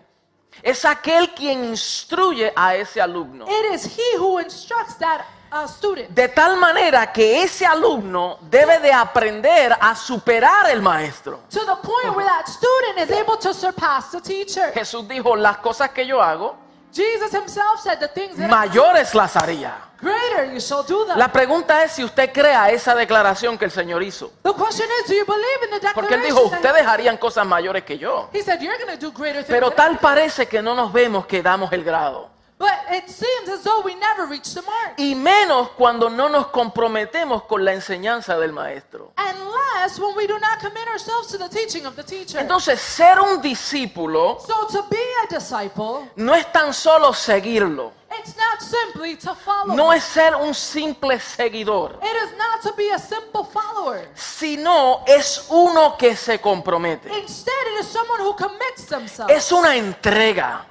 Es 0.62 0.86
aquel 0.86 1.34
quien 1.34 1.66
instruye 1.66 2.52
a 2.56 2.76
ese 2.76 3.02
alumno. 3.02 3.46
It 3.48 3.74
is 3.74 3.86
he 3.86 4.18
who 4.18 4.40
instructs 4.40 4.98
that 5.00 5.26
uh, 5.52 5.68
student. 5.68 6.10
De 6.10 6.28
tal 6.30 6.58
manera 6.58 7.12
que 7.12 7.44
ese 7.44 7.66
alumno 7.66 8.38
debe 8.50 8.80
de 8.80 8.92
aprender 8.92 9.76
a 9.80 9.96
superar 9.96 10.70
el 10.70 10.82
maestro. 10.82 11.42
To 11.50 11.60
the 11.62 11.76
point 11.82 12.16
where 12.16 12.26
that 12.26 12.48
student 12.48 13.00
is 13.00 13.12
able 13.12 13.38
to 13.38 13.54
surpass 13.54 14.12
the 14.12 14.22
teacher. 14.22 14.72
Jesús 14.74 15.08
dijo, 15.08 15.36
las 15.36 15.58
cosas 15.58 15.90
que 15.92 16.06
yo 16.06 16.22
hago, 16.22 16.56
Jesus 16.92 17.32
himself 17.32 17.80
said 17.82 18.00
the 18.00 18.08
things 18.08 18.36
that 18.38 18.50
mayores 18.50 19.14
las 19.16 19.36
haría. 19.36 19.74
greater 20.02 20.52
you 20.52 20.60
shall 20.60 20.84
do 20.84 21.06
them. 21.06 21.18
La 21.18 21.32
pregunta 21.32 21.84
es 21.84 21.94
si 21.94 22.04
usted 22.04 22.32
crea 22.34 22.70
esa 22.70 22.96
declaración 22.96 23.58
que 23.58 23.66
el 23.66 23.72
Señor 23.72 24.02
hizo. 24.04 24.32
The 24.44 24.54
question 24.54 24.88
is, 25.02 25.08
do 25.08 25.14
you 25.14 25.26
believe 25.26 25.64
in 25.64 25.80
the 25.80 25.94
Porque 25.94 26.16
él 26.16 26.22
declaration? 26.22 26.50
dijo, 26.52 26.56
ustedes 26.56 26.86
harían 26.86 27.18
cosas 27.18 27.46
mayores 27.46 27.84
que 27.84 27.98
yo. 27.98 28.30
He 28.34 28.42
said, 28.42 28.60
you're 28.60 28.76
do 28.98 29.12
greater 29.12 29.44
things 29.44 29.48
Pero 29.48 29.72
tal 29.72 29.92
I 29.92 29.96
do." 29.96 30.02
parece 30.02 30.48
que 30.48 30.62
no 30.62 30.74
nos 30.74 30.92
vemos 30.92 31.26
que 31.28 31.42
damos 31.42 31.72
el 31.72 31.84
grado. 31.84 32.31
But 32.62 32.96
it 32.96 33.10
seems 33.10 33.50
as 33.50 33.64
though 33.64 33.82
we 33.84 33.96
never 33.96 34.28
reach 34.28 34.54
the 34.54 34.62
mark. 34.62 34.94
Y 34.98 35.16
menos 35.16 35.70
cuando 35.72 36.10
no 36.10 36.30
nos 36.30 36.48
comprometemos 36.48 37.44
con 37.48 37.66
la 37.66 37.74
enseñanza 37.74 38.38
del 38.38 38.52
maestro. 38.54 39.14
Unless 39.18 40.00
when 40.00 40.16
we 40.16 40.28
do 40.28 40.38
not 40.40 40.60
commit 40.60 40.88
ourselves 40.88 41.28
to 41.30 41.38
the 41.40 41.50
teaching 41.50 41.86
of 41.88 41.96
the 41.96 42.04
teacher. 42.04 42.40
Entonces, 42.40 42.80
ser 42.80 43.20
un 43.20 43.42
discípulo 43.42 44.38
so 44.46 44.68
to 44.68 44.88
be 44.90 45.02
a 45.24 45.34
disciple, 45.34 46.08
no 46.18 46.36
es 46.36 46.52
tan 46.52 46.72
solo 46.74 47.14
seguirlo, 47.14 47.92
it's 48.20 48.36
not 48.38 48.62
simply 48.62 49.16
to 49.16 49.34
follow. 49.34 49.76
no 49.76 49.92
es 49.92 50.04
ser 50.04 50.36
un 50.36 50.54
simple 50.54 51.20
seguidor, 51.20 51.98
It 52.02 52.16
is 52.26 52.38
not 52.38 52.62
to 52.62 52.74
be 52.78 52.92
a 52.92 53.00
simple 53.00 53.44
follower. 53.44 54.08
sino 54.14 55.04
es 55.08 55.46
uno 55.50 55.98
que 55.98 56.16
se 56.16 56.40
compromete. 56.40 57.10
Instead, 57.20 57.54
it 57.76 57.82
is 57.82 57.88
someone 57.88 58.22
who 58.22 58.36
commits 58.36 58.86
themselves. 58.88 59.34
Es 59.34 59.52
una 59.52 59.76
entrega, 59.76 60.62
it 60.62 60.62
is 60.62 60.71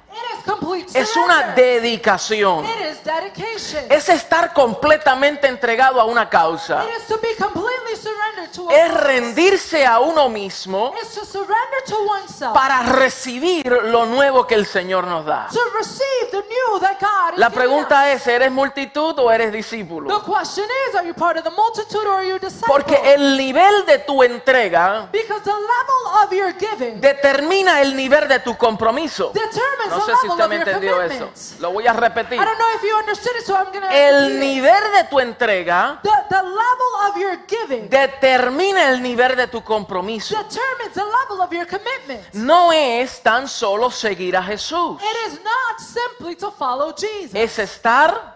es 0.93 1.15
una 1.15 1.53
dedicación, 1.55 2.65
It 2.65 2.91
is 2.91 3.03
dedication. 3.03 3.85
es 3.89 4.09
estar 4.09 4.53
completamente 4.53 5.47
entregado 5.47 5.99
a 6.01 6.05
una 6.05 6.29
causa, 6.29 6.83
it 6.83 7.01
is 7.01 7.07
to 7.07 7.17
be 7.17 7.33
completely 7.37 7.95
surrendered 7.95 8.51
to 8.51 8.69
a 8.69 8.73
es 8.73 8.93
rendirse 8.93 9.85
a 9.85 9.99
uno 9.99 10.27
mismo 10.29 10.93
It's 11.01 11.15
to 11.15 11.25
surrender 11.25 11.83
to 11.87 11.95
oneself. 12.05 12.53
para 12.53 12.83
recibir 12.83 13.65
lo 13.85 14.05
nuevo 14.05 14.45
que 14.45 14.55
el 14.55 14.65
Señor 14.65 15.05
nos 15.07 15.25
da. 15.25 15.47
to 15.51 15.59
receive 15.77 16.31
the 16.31 16.41
new 16.47 16.79
that 16.79 16.99
God 16.99 17.33
is 17.33 17.39
La 17.39 17.49
pregunta 17.49 18.11
es, 18.11 18.25
¿eres 18.27 18.51
multitud 18.51 19.17
o 19.19 19.31
eres 19.31 19.51
discípulo? 19.51 20.09
The 20.19 20.25
question 20.29 20.65
is, 20.89 20.95
are 20.95 21.05
you 21.07 21.13
part 21.13 21.37
of 21.37 21.43
the 21.43 21.51
multitude 21.51 22.05
or 22.05 22.15
are 22.15 22.27
you 22.27 22.35
a 22.35 22.39
disciple? 22.39 22.67
Porque 22.67 22.99
el 23.13 23.37
nivel 23.37 23.85
de 23.85 23.99
tu 23.99 24.21
entrega 24.23 25.07
because 25.11 25.41
the 25.43 25.51
level 25.51 26.23
of 26.25 26.31
your 26.33 26.53
giving 26.53 26.99
determina 26.99 27.81
el 27.81 27.95
nivel 27.95 28.27
de 28.27 28.39
tu 28.39 28.57
compromiso. 28.57 29.31
determines 29.33 30.00
No 30.07 30.15
sé 30.15 30.21
si 30.21 30.27
usted 30.27 30.47
me 30.47 30.55
entendió 30.55 31.01
eso. 31.01 31.31
Lo 31.59 31.71
voy 31.71 31.87
a 31.87 31.93
repetir. 31.93 32.39
I 32.39 32.45
don't 32.45 32.57
know 32.57 32.75
if 32.75 32.83
you 32.83 32.95
understood 32.97 33.33
it, 33.39 33.45
so 33.45 33.57
El 33.91 34.39
nivel 34.39 34.91
de 34.93 35.03
tu 35.09 35.19
entrega 35.19 35.99
the, 36.01 36.09
the 36.29 36.41
level 36.41 37.09
of 37.09 37.17
your 37.17 37.39
giving 37.47 37.89
determina 37.89 38.89
el 38.89 39.01
nivel 39.01 39.35
de 39.35 39.47
tu 39.47 39.63
compromiso. 39.63 40.35
determines 40.35 40.93
the 40.93 41.03
level 41.03 41.41
of 41.41 41.51
your 41.51 41.67
commitment. 41.67 42.33
No 42.33 42.71
es 42.71 43.21
tan 43.21 43.47
solo 43.47 43.89
seguir 43.91 44.35
a 44.35 44.43
Jesús. 44.43 44.99
It 45.01 45.31
is 45.31 45.39
not 45.43 45.79
simply 45.79 46.35
to 46.35 46.51
follow 46.51 46.93
Jesus. 46.93 47.35
Es 47.35 47.59
estar, 47.59 48.35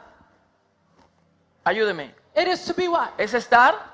ayúdeme, 1.64 2.14
it 2.36 2.48
is 2.48 2.64
to 2.66 2.74
be 2.74 2.88
what? 2.88 3.10
es 3.18 3.34
estar 3.34 3.94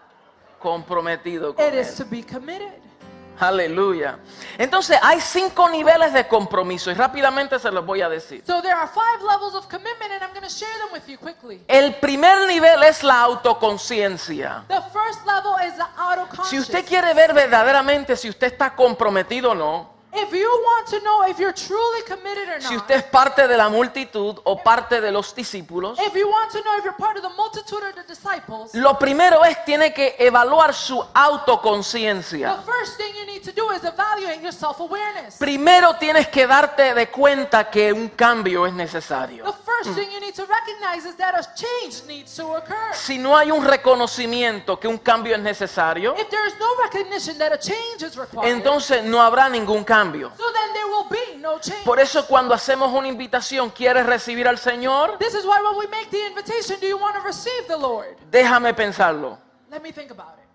comprometido 0.59 1.55
con 1.55 1.65
It 1.65 1.73
is 1.73 1.99
Él. 1.99 2.05
to 2.05 2.05
be 2.05 2.23
committed. 2.23 2.90
Aleluya. 3.39 4.19
Entonces 4.57 4.99
hay 5.01 5.19
cinco 5.19 5.67
niveles 5.69 6.13
de 6.13 6.27
compromiso 6.27 6.91
y 6.91 6.93
rápidamente 6.93 7.57
se 7.57 7.71
los 7.71 7.85
voy 7.85 8.01
a 8.01 8.09
decir. 8.09 8.43
So 8.45 8.61
there 8.61 8.73
are 8.73 8.87
five 8.87 9.23
levels 9.25 9.55
of 9.55 9.67
commitment, 9.67 10.11
and 10.11 10.21
I'm 10.21 10.31
going 10.31 10.43
to 10.43 10.49
share 10.49 10.69
them 10.79 10.93
with 10.93 11.07
you 11.07 11.17
quickly. 11.17 11.63
El 11.67 11.95
primer 11.95 12.47
nivel 12.47 12.83
es 12.83 13.03
la 13.03 13.21
autoconciencia. 13.21 14.63
The 14.67 14.81
first 14.93 15.25
level 15.25 15.55
is 15.67 15.75
the 15.75 15.87
autoconscious. 15.97 16.49
Si 16.49 16.59
usted 16.59 16.85
quiere 16.85 17.13
ver 17.13 17.33
verdaderamente 17.33 18.15
si 18.15 18.29
usted 18.29 18.47
está 18.47 18.75
comprometido 18.75 19.51
o 19.51 19.55
no, 19.55 20.00
If 20.13 20.33
you 20.33 20.45
want 20.45 20.87
to 20.89 20.99
know 21.01 21.23
if 21.29 21.39
you're 21.39 21.53
truly 21.53 22.01
committed 22.05 22.49
or 22.49 22.59
not, 22.59 22.67
si 22.67 22.75
usted 22.75 22.95
es 22.95 23.03
parte 23.03 23.47
de 23.47 23.55
la 23.55 23.69
multitud 23.69 24.39
o 24.43 24.61
parte 24.61 24.99
de 24.99 25.09
los 25.09 25.33
discípulos, 25.33 25.97
if 25.99 26.13
you 26.13 26.27
want 26.27 26.51
to 26.51 26.61
know 26.63 26.77
if 26.77 26.83
you're 26.83 26.97
part 26.97 27.15
of 27.15 27.23
the 27.23 27.29
multitude 27.29 27.81
or 27.81 27.93
the 27.93 28.03
disciples, 28.03 28.73
lo 28.73 28.99
primero 28.99 29.43
es 29.45 29.63
tiene 29.63 29.93
que 29.93 30.15
evaluar 30.19 30.73
su 30.73 31.01
autoconciencia. 31.13 32.57
the 32.57 32.63
first 32.63 32.97
thing 32.97 33.13
you 33.17 33.25
need 33.25 33.41
to 33.41 33.53
do 33.53 33.71
is 33.71 33.85
evaluate 33.85 34.41
your 34.41 34.51
self-awareness. 34.51 35.37
Primero 35.37 35.95
tienes 35.95 36.27
que 36.27 36.45
darte 36.45 36.93
de 36.93 37.07
cuenta 37.07 37.69
que 37.69 37.93
un 37.93 38.09
cambio 38.09 38.67
es 38.67 38.73
necesario. 38.73 39.45
The 39.45 39.53
first 39.63 39.95
thing 39.95 40.11
you 40.11 40.19
need 40.19 40.35
to 40.35 40.45
recognize 40.45 41.07
is 41.07 41.15
that 41.15 41.35
a 41.35 41.43
change 41.55 42.05
needs 42.05 42.35
to 42.35 42.57
occur. 42.57 42.93
Si 42.93 43.17
no 43.17 43.37
hay 43.37 43.49
un 43.49 43.63
reconocimiento 43.63 44.77
que 44.77 44.89
un 44.89 44.97
cambio 44.97 45.35
es 45.35 45.41
necesario, 45.41 46.15
entonces 48.43 49.03
no 49.05 49.21
habrá 49.21 49.47
ningún 49.49 49.85
cambio. 49.85 50.00
So 50.09 50.51
then 50.53 50.73
there 50.73 50.87
will 50.87 51.07
be 51.09 51.37
no 51.37 51.59
change. 51.59 51.83
Por 51.83 51.99
eso 51.99 52.25
cuando 52.25 52.53
hacemos 52.53 52.91
una 52.91 53.07
invitación, 53.07 53.69
¿quieres 53.69 54.05
recibir 54.05 54.47
al 54.47 54.57
Señor? 54.57 55.17
This 55.19 55.33
is 55.35 55.45
why 55.45 55.61
when 55.61 55.77
we 55.77 55.87
make 55.87 56.09
the 56.09 56.25
invitation, 56.27 56.79
do 56.79 56.87
you 56.87 56.97
want 56.97 57.15
to 57.15 57.21
receive 57.21 57.67
the 57.67 57.77
Lord? 57.77 58.17
Déjame 58.31 58.73
pensarlo. 58.73 59.37
Let 59.69 59.81
me 59.81 59.91
think 59.91 60.11
about 60.11 60.37
it. 60.37 60.47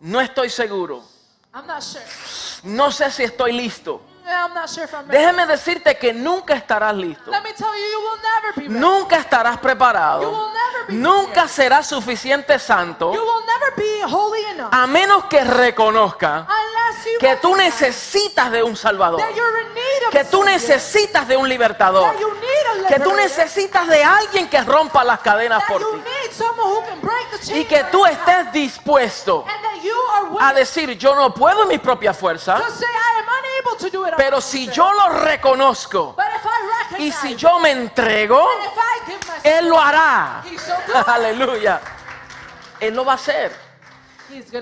No 0.00 0.20
estoy 0.20 0.50
seguro. 0.50 1.02
I'm 1.54 1.66
not 1.66 1.82
sure. 1.82 2.02
No 2.64 2.90
sé 2.90 3.10
si 3.10 3.24
estoy 3.24 3.52
listo. 3.52 4.00
Ready. 4.28 5.08
Déjeme 5.08 5.46
decirte 5.46 5.96
que 5.96 6.12
nunca 6.12 6.54
estarás 6.54 6.94
listo. 6.94 7.30
Let 7.30 7.42
me 7.42 7.52
tell 7.54 7.68
you, 7.68 7.86
you 7.92 8.00
will 8.00 8.20
never 8.22 8.54
be 8.54 8.62
ready. 8.62 8.78
Nunca 8.78 9.16
estarás 9.16 9.54
You 9.56 9.60
preparado. 9.62 10.20
will 10.20 10.52
never 10.52 10.86
be 10.88 10.94
Nunca 10.94 11.48
serás 11.48 11.86
suficiente 11.86 12.54
You 12.54 12.58
santo 12.58 13.10
will 13.10 13.46
never 13.46 13.74
be 13.76 14.02
holy 14.04 14.44
enough 14.44 14.68
a 14.72 14.86
menos 14.86 15.24
que 15.24 15.42
reconozca 15.42 16.46
que 17.20 17.36
tú 17.36 17.56
necesitas 17.56 18.50
de 18.50 18.62
un 18.62 18.76
Salvador. 18.76 19.20
Que 20.10 20.20
a 20.20 20.24
tú 20.24 20.44
necesitas 20.44 21.26
de 21.26 21.36
un 21.36 21.48
libertador. 21.48 22.14
Que 22.86 23.00
tú 23.00 23.12
necesitas 23.12 23.86
de 23.88 24.02
alguien 24.02 24.48
que 24.48 24.60
rompa 24.62 25.04
las 25.04 25.20
cadenas 25.20 25.62
por 25.64 25.80
ti. 25.80 26.02
Y 27.54 27.64
que 27.64 27.84
tú 27.84 28.04
estés 28.06 28.52
dispuesto 28.52 29.44
and 29.48 29.62
that 29.62 29.82
you 29.82 29.94
are 30.12 30.50
a 30.50 30.52
decir, 30.54 30.96
yo 30.96 31.14
no 31.14 31.32
puedo 31.32 31.62
en 31.62 31.68
mi 31.68 31.78
propia 31.78 32.12
fuerza, 32.12 32.58
pero 34.18 34.40
si 34.40 34.68
yo 34.68 34.92
lo 34.92 35.20
reconozco 35.20 36.16
y 36.98 37.12
si 37.12 37.36
yo 37.36 37.60
me 37.60 37.70
entrego, 37.70 38.46
Él 39.44 39.68
lo 39.68 39.80
hará. 39.80 40.42
Aleluya. 41.06 41.80
Él 42.80 42.94
lo 42.94 43.04
va 43.04 43.12
a 43.12 43.14
hacer. 43.14 43.56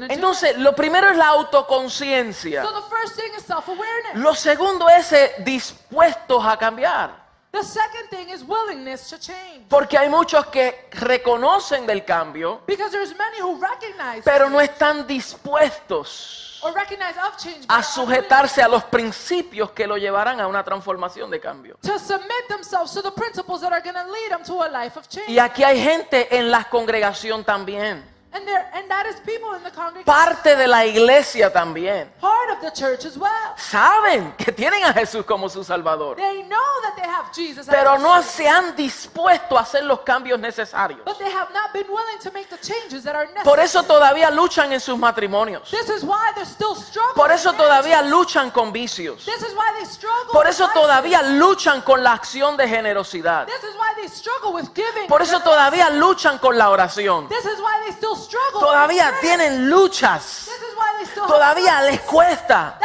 Entonces, 0.08 0.56
lo 0.58 0.76
primero 0.76 1.08
es 1.08 1.16
la 1.16 1.28
autoconciencia. 1.28 2.62
it. 2.62 2.68
So 2.68 2.80
the 2.80 2.88
first 2.88 3.16
thing 3.16 3.32
is 3.36 3.44
self-awareness. 3.44 4.14
Lo 4.14 4.34
segundo 4.34 4.88
es 4.88 5.12
dispuestos 5.38 6.44
a 6.46 6.56
cambiar. 6.56 7.25
The 7.56 7.64
second 7.64 8.08
thing 8.10 8.28
is 8.28 8.42
willingness 8.46 9.08
to 9.08 9.18
change. 9.18 9.66
Porque 9.70 9.96
hay 9.96 10.10
muchos 10.10 10.44
que 10.46 10.88
reconocen 10.92 11.86
del 11.86 12.04
cambio, 12.04 12.60
Because 12.66 12.90
there's 12.92 13.16
many 13.16 13.40
who 13.40 13.58
recognize 13.58 14.22
pero 14.24 14.50
no 14.50 14.60
están 14.60 15.06
dispuestos 15.06 16.60
or 16.62 16.72
recognize 16.74 17.16
of 17.18 17.36
change 17.38 17.66
but 17.66 17.70
a 17.70 17.74
are 17.76 17.82
sujetarse 17.82 18.62
a 18.62 18.68
los 18.68 18.84
principios 18.84 19.70
que 19.70 19.86
lo 19.86 19.96
llevarán 19.96 20.40
a 20.40 20.46
una 20.46 20.62
transformación 20.64 21.30
de 21.30 21.40
cambio. 21.40 21.78
to 21.82 21.98
submit 21.98 22.48
themselves 22.48 22.92
to 22.92 23.00
the 23.02 23.10
principles 23.12 23.60
that 23.62 23.72
are 23.72 23.80
going 23.82 23.94
to 23.94 24.10
lead 24.10 24.30
them 24.30 24.42
to 24.42 24.62
a 24.62 24.68
life 24.68 24.98
of 24.98 25.08
change. 25.08 25.28
Y 25.30 25.38
aquí 25.38 25.64
hay 25.64 25.82
gente 25.82 26.36
en 26.36 26.50
la 26.50 26.64
congregación 26.64 27.42
también, 27.44 28.04
And 28.36 28.46
there 28.46 28.66
and 28.74 28.90
that 28.90 29.06
is 29.06 29.16
people 29.20 29.54
in 29.54 29.62
the 29.62 29.70
congregation, 29.70 30.04
parte 30.04 30.56
de 30.56 30.66
la 30.66 30.84
iglesia 30.84 31.50
también. 31.50 32.10
part 32.20 32.50
of 32.50 32.60
the 32.60 32.70
church 32.70 33.06
as 33.06 33.16
well. 33.16 33.30
Saben 33.56 34.34
que 34.36 34.52
tienen 34.52 34.84
a 34.84 34.92
Jesús 34.92 35.24
como 35.24 35.48
su 35.48 35.64
Salvador, 35.64 36.16
They 36.16 36.42
know 36.42 36.58
that 36.82 36.96
they 36.96 37.08
have 37.08 37.32
Jesus 37.32 37.66
pero 37.66 37.96
no 37.96 38.22
se 38.22 38.46
han 38.46 38.76
dispuesto 38.76 39.56
a 39.56 39.62
hacer 39.62 39.84
los 39.84 40.00
cambios 40.00 40.38
necesarios. 40.38 41.00
but 41.06 41.16
they 41.18 41.30
have 41.30 41.48
not 41.54 41.72
been 41.72 41.86
willing 41.88 42.18
to 42.20 42.30
make 42.32 42.50
the 42.50 42.58
changes 42.58 43.02
that 43.04 43.14
are 43.16 43.24
necessary. 43.24 43.44
Por 43.44 43.58
eso 43.58 43.82
todavía 43.84 44.30
luchan 44.30 44.70
en 44.70 44.80
sus 44.80 44.98
matrimonios. 44.98 45.70
This 45.70 45.88
is 45.88 46.04
why 46.04 46.30
they're 46.34 46.44
still 46.44 46.74
struggling. 46.74 47.14
Por 47.14 47.32
eso 47.32 47.54
todavía 47.54 48.02
luchan 48.02 48.50
con 48.50 48.70
vicios. 48.70 49.24
This 49.24 49.40
is 49.42 49.54
why 49.54 49.72
they 49.78 49.86
struggle. 49.86 50.32
Por 50.32 50.46
eso 50.46 50.68
todavía 50.74 51.22
luchan 51.22 51.80
con 51.80 52.02
la 52.04 52.12
acción 52.12 52.58
de 52.58 52.68
generosidad. 52.68 53.46
This 53.46 53.64
is 53.64 53.74
why 53.76 53.94
they 53.96 54.08
struggle 54.08 54.52
with 54.52 54.68
giving. 54.74 55.08
Por 55.08 55.22
eso 55.22 55.40
todavía 55.40 55.88
luchan 55.88 56.38
con 56.38 56.58
la 56.58 56.68
oración. 56.68 57.28
This 57.30 57.46
is 57.46 57.58
why 57.60 57.80
they 57.86 57.92
still 57.92 58.14
struggle. 58.14 58.25
Todavía 58.52 59.12
tienen 59.20 59.68
luchas. 59.70 60.48
Todavía 61.14 61.82
les 61.82 62.00
cuesta. 62.00 62.78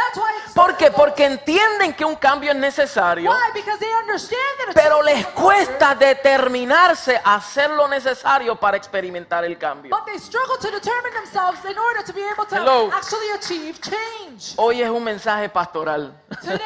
¿Por 0.54 0.76
qué? 0.76 0.90
Porque 0.90 1.24
entienden 1.24 1.94
que 1.94 2.04
un 2.04 2.16
cambio 2.16 2.50
es 2.50 2.56
necesario, 2.56 3.30
Why? 3.30 3.52
Because 3.54 3.78
they 3.78 3.92
understand 3.92 4.58
that 4.58 4.70
a 4.70 4.74
pero 4.74 5.02
les 5.02 5.26
cuesta 5.28 5.94
determinarse 5.94 7.20
a 7.24 7.36
hacer 7.36 7.70
lo 7.70 7.88
necesario 7.88 8.56
para 8.56 8.76
experimentar 8.76 9.44
el 9.44 9.56
cambio. 9.56 9.96
But 9.96 10.04
they 10.04 10.18
struggle 10.18 10.58
to 10.58 10.70
determine 10.70 11.14
themselves 11.14 11.64
in 11.64 11.78
order 11.78 12.04
to 12.04 12.12
be 12.12 12.22
able 12.22 12.44
to 12.46 12.56
Hello. 12.56 12.90
actually 12.92 13.30
achieve 13.34 13.80
change. 13.80 14.54
Hoy 14.56 14.82
es 14.82 14.90
un 14.90 15.04
mensaje 15.04 15.48
pastoral. 15.48 16.12
Today, 16.42 16.60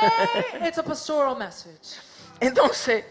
it's 0.66 0.78
a 0.78 0.82
pastoral 0.82 1.36
message. 1.36 2.00
Entonces, 2.40 3.04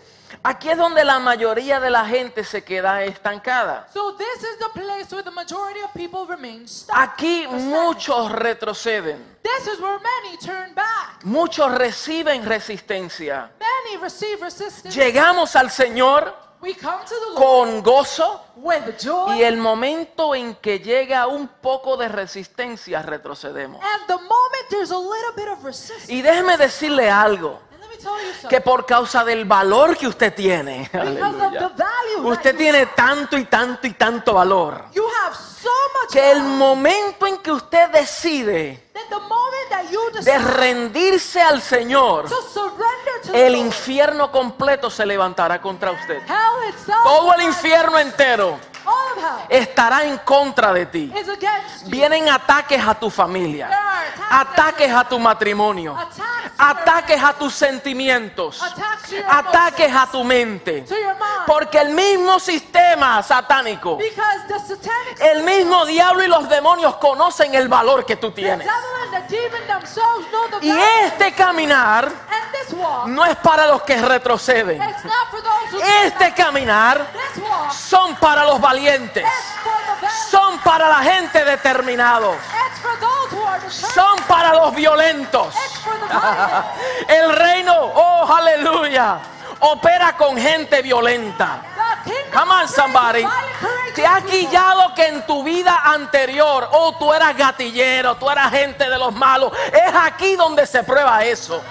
aquí 0.43 0.69
es 0.69 0.77
donde 0.77 1.03
la 1.03 1.19
mayoría 1.19 1.79
de 1.79 1.89
la 1.89 2.05
gente 2.05 2.43
se 2.43 2.63
queda 2.63 3.03
estancada. 3.03 3.87
So 3.93 4.15
this 4.15 4.43
is 4.43 4.57
the 4.59 4.69
place 4.79 5.11
where 5.11 5.23
the 5.23 5.31
majority 5.31 5.81
of 5.81 5.91
people 5.93 6.25
remain 6.27 6.67
stuck. 6.67 6.95
Aquí 6.97 7.47
muchos 7.47 8.31
retroceden, 8.31 9.35
This 9.43 9.67
is 9.73 9.79
where 9.79 9.99
many 9.99 10.37
turn 10.37 10.73
back. 10.73 11.23
muchos 11.23 11.71
reciben 11.71 12.43
resistencia. 12.45 13.51
Many 13.59 13.97
receive 14.01 14.41
resistance. 14.41 14.95
Llegamos 14.95 15.55
al 15.55 15.69
Señor 15.69 16.33
we 16.61 16.73
come 16.73 17.03
to 17.05 17.13
the 17.13 17.39
Lord 17.39 17.43
con 17.43 17.83
gozo 17.83 18.41
with 18.55 18.97
joy. 18.99 19.37
y 19.37 19.43
el 19.43 19.57
momento 19.57 20.33
en 20.33 20.55
que 20.55 20.79
llega 20.79 21.27
un 21.27 21.47
poco 21.47 21.95
de 21.97 22.07
resistencia 22.07 23.03
retrocedemos. 23.03 23.79
and 23.83 24.07
the 24.07 24.15
moment 24.17 24.69
there's 24.71 24.89
a 24.89 24.97
little 24.97 25.33
bit 25.35 25.47
of 25.47 25.63
resistance. 25.63 26.11
Y 26.11 26.21
déjeme 26.23 26.57
decirle 26.57 27.09
algo, 27.09 27.59
que 28.49 28.61
por 28.61 28.85
causa 28.85 29.23
del 29.23 29.45
valor 29.45 29.97
que 29.97 30.07
usted 30.07 30.33
tiene, 30.33 30.89
aleluya, 30.93 31.71
usted 32.23 32.55
tiene 32.55 32.85
tanto 32.87 33.37
y 33.37 33.45
tanto 33.45 33.87
y 33.87 33.93
tanto 33.93 34.33
valor, 34.33 34.85
you 34.93 35.03
have 35.23 35.35
so 35.35 35.69
much 36.01 36.11
que 36.11 36.31
el 36.31 36.41
momento 36.41 37.27
en 37.27 37.37
que 37.37 37.51
usted 37.51 37.89
decide 37.89 38.85
de 40.21 40.37
rendirse 40.39 41.41
al 41.41 41.61
Señor, 41.61 42.25
el 43.33 43.55
infierno 43.55 44.31
completo 44.31 44.89
se 44.89 45.05
levantará 45.05 45.61
contra 45.61 45.91
usted. 45.91 46.21
Todo 47.03 47.33
el 47.33 47.41
infierno 47.43 47.99
entero 47.99 48.59
estará 49.49 50.03
en 50.03 50.17
contra 50.19 50.73
de 50.73 50.85
ti. 50.85 51.13
Vienen 51.85 52.29
ataques 52.29 52.85
a 52.85 52.95
tu 52.95 53.09
familia, 53.09 53.69
ataques 54.29 54.91
a 54.91 55.03
tu 55.07 55.19
matrimonio, 55.19 55.95
ataques 56.57 57.23
a 57.23 57.33
tus 57.33 57.53
sentimientos, 57.53 58.61
ataques 59.29 59.93
a 59.93 60.07
tu 60.07 60.23
mente. 60.23 60.85
Porque 61.45 61.79
el 61.79 61.89
mismo 61.89 62.39
sistema 62.39 63.21
satánico, 63.21 63.97
because 63.97 64.47
the 64.47 64.59
satanic 64.59 65.21
el 65.21 65.43
mismo 65.43 65.85
diablo 65.85 66.23
y 66.23 66.27
los 66.27 66.49
demonios 66.49 66.95
conocen 66.97 67.53
el 67.55 67.67
valor 67.67 68.05
que 68.05 68.15
tú 68.15 68.31
tienes. 68.31 68.67
Y 70.61 70.71
este 71.03 71.33
caminar 71.33 72.11
no 73.07 73.25
es 73.25 73.35
para 73.37 73.67
los 73.67 73.81
que 73.83 74.01
retroceden. 74.01 74.81
Este 76.03 76.33
caminar 76.33 77.07
son 77.71 78.15
para 78.15 78.43
los 78.45 78.59
valientes. 78.59 78.74
Son 80.29 80.59
para 80.59 80.89
la 80.89 81.03
gente 81.03 81.43
determinado. 81.43 82.33
It's 82.33 82.79
for 82.79 82.99
those 82.99 83.31
who 83.31 83.43
are 83.43 83.59
determined. 83.59 83.93
Son 83.93 84.15
para 84.27 84.53
los 84.53 84.75
violentos. 84.75 85.55
El 87.07 87.35
reino, 87.35 87.73
oh 87.73 88.35
aleluya, 88.35 89.19
opera 89.59 90.15
con 90.17 90.37
gente 90.37 90.81
violenta. 90.81 91.61
Come 92.31 92.51
on, 92.51 92.67
somebody. 92.67 93.25
Te 93.95 94.05
ha 94.05 94.15
people. 94.15 94.31
quillado 94.31 94.93
que 94.93 95.07
en 95.07 95.25
tu 95.25 95.43
vida 95.43 95.81
anterior, 95.85 96.69
oh, 96.71 96.95
tú 96.99 97.13
eras 97.13 97.35
gatillero, 97.35 98.15
tú 98.15 98.29
eras 98.29 98.51
gente 98.51 98.89
de 98.89 98.97
los 98.97 99.13
malos. 99.13 99.53
Es 99.71 99.95
aquí 99.95 100.35
donde 100.35 100.67
se 100.67 100.83
prueba 100.83 101.23
eso. 101.23 101.63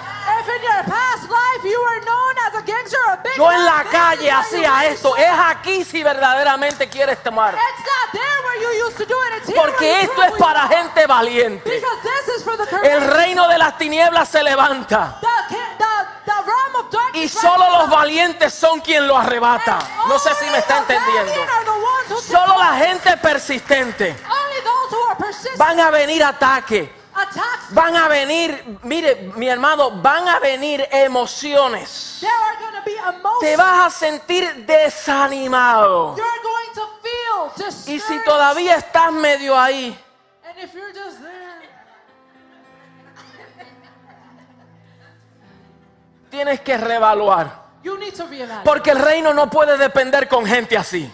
If 0.45 0.51
in 0.51 0.61
your 0.61 0.83
past 0.83 1.27
life 1.27 1.63
you 1.63 1.79
were 1.81 2.05
known 2.05 2.33
as 2.45 2.61
a 2.61 2.63
gangster 2.63 2.97
or 3.07 3.13
a 3.13 3.23
big 3.23 3.35
Yo 3.35 3.51
en 3.51 3.65
la 3.65 3.83
calle 3.89 4.29
hacía 4.29 4.85
esto. 4.85 5.15
Es 5.17 5.31
aquí 5.49 5.83
si 5.83 6.03
verdaderamente 6.03 6.87
quieres 6.87 7.23
tomar. 7.23 7.55
It's 7.55 7.79
not 7.79 8.11
there 8.13 8.41
where 8.43 8.61
you 8.61 8.85
used 8.85 8.97
to 8.97 9.05
do 9.05 9.15
it. 9.23 9.37
It's 9.37 9.47
here 9.47 9.59
Porque 9.59 10.01
esto 10.01 10.21
es 10.21 10.33
para 10.33 10.67
gente 10.67 11.07
valiente. 11.07 11.67
Because 11.67 12.01
this 12.03 12.37
is 12.37 12.43
for 12.43 12.57
the 12.57 12.65
El 12.83 13.09
reino 13.11 13.47
de 13.47 13.57
las 13.57 13.75
tinieblas 13.79 14.29
se 14.29 14.43
levanta. 14.43 15.19
Y 17.13 17.27
solo 17.27 17.67
los 17.79 17.89
valientes 17.89 18.53
son 18.53 18.81
quien 18.81 19.07
lo 19.07 19.17
arrebata. 19.17 19.79
No 20.07 20.19
sé 20.19 20.29
si 20.35 20.45
me 20.51 20.59
está 20.59 20.77
entendiendo. 20.79 21.33
Solo 22.21 22.57
la 22.59 22.73
gente 22.73 23.17
persistente. 23.17 24.15
Only 24.29 24.61
those 24.63 24.95
who 24.95 25.07
are 25.09 25.15
persistent 25.15 25.57
Van 25.57 25.79
a 25.79 25.89
venir 25.89 26.23
ataques. 26.23 27.04
Van 27.71 27.95
a 27.95 28.07
venir, 28.07 28.79
mire, 28.83 29.31
mi 29.35 29.47
hermano, 29.47 29.91
van 30.01 30.27
a 30.27 30.39
venir 30.39 30.87
emociones. 30.91 32.21
Te 33.39 33.55
vas 33.55 33.87
a 33.87 33.89
sentir 33.89 34.65
desanimado. 34.65 36.15
You're 36.15 36.41
going 36.43 36.73
to 36.73 36.81
feel 37.01 37.65
discouraged. 37.65 37.89
Y 37.89 37.99
si 37.99 38.23
todavía 38.23 38.75
estás 38.75 39.11
medio 39.11 39.57
ahí, 39.57 39.97
And 40.43 40.59
if 40.59 40.73
you're 40.73 40.93
just 40.93 41.21
there, 41.21 41.69
tienes 46.29 46.59
que 46.61 46.77
reevaluar. 46.77 47.64
Porque 48.63 48.91
el 48.91 48.99
reino 48.99 49.33
no 49.33 49.49
puede 49.49 49.77
depender 49.77 50.27
con 50.27 50.45
gente 50.45 50.75
así. 50.77 51.11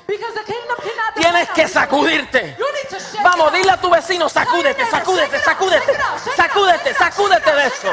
Tienes 1.15 1.49
que 1.49 1.67
sacudirte. 1.67 2.55
Vamos, 3.23 3.51
dile 3.53 3.71
a 3.71 3.77
tu 3.77 3.89
vecino, 3.89 4.29
sacúdete, 4.29 4.85
sacúdete, 4.85 5.39
sacúdete, 5.39 5.93
sacúdete, 6.35 6.93
sacúdete 6.93 7.55
de 7.55 7.67
eso. 7.67 7.87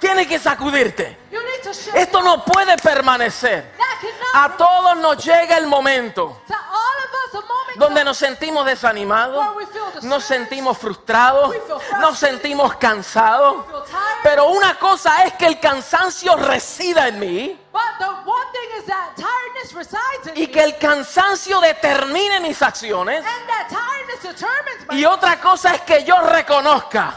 Tienes 0.00 0.26
que 0.26 0.38
sacudirte. 0.38 1.18
Esto 1.94 2.22
no 2.22 2.44
puede 2.44 2.76
permanecer. 2.78 3.72
A 4.34 4.56
todos 4.56 4.96
nos 4.96 5.22
llega 5.24 5.58
el 5.58 5.66
momento 5.66 6.40
donde 7.76 8.04
nos 8.04 8.16
sentimos 8.18 8.66
desanimados, 8.66 9.44
nos 10.02 10.24
sentimos 10.24 10.76
frustrados, 10.76 11.54
nos 12.00 12.18
sentimos 12.18 12.76
cansados. 12.76 13.64
Pero 14.22 14.48
una 14.48 14.78
cosa 14.78 15.24
es 15.24 15.34
que 15.34 15.46
el 15.46 15.60
cansancio 15.60 16.36
resida 16.36 17.08
en 17.08 17.18
mí 17.18 17.60
Y 20.34 20.46
que 20.48 20.62
el 20.62 20.78
cansancio 20.78 21.60
determine 21.60 22.40
mis 22.40 22.60
acciones. 22.62 23.24
and 23.24 23.48
that 23.48 23.68
tiredness 23.68 24.22
determines 24.22 24.86
my 24.88 24.98
Y 24.98 25.04
otra 25.04 25.40
cosa 25.40 25.74
es 25.74 25.80
que 25.82 26.04
yo 26.04 26.16
reconozca 26.20 27.14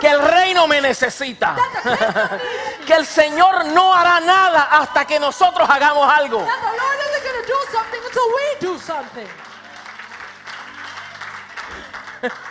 que 0.00 0.08
el 0.08 0.20
reino 0.20 0.66
me 0.66 0.80
necesita. 0.80 1.56
Que 2.86 2.94
el 2.96 3.06
Señor 3.06 3.66
no 3.66 3.94
hará 3.94 4.18
nada 4.18 4.62
hasta 4.64 5.04
que 5.04 5.20
nosotros 5.20 5.68
hagamos 5.70 6.10
algo. 6.12 6.44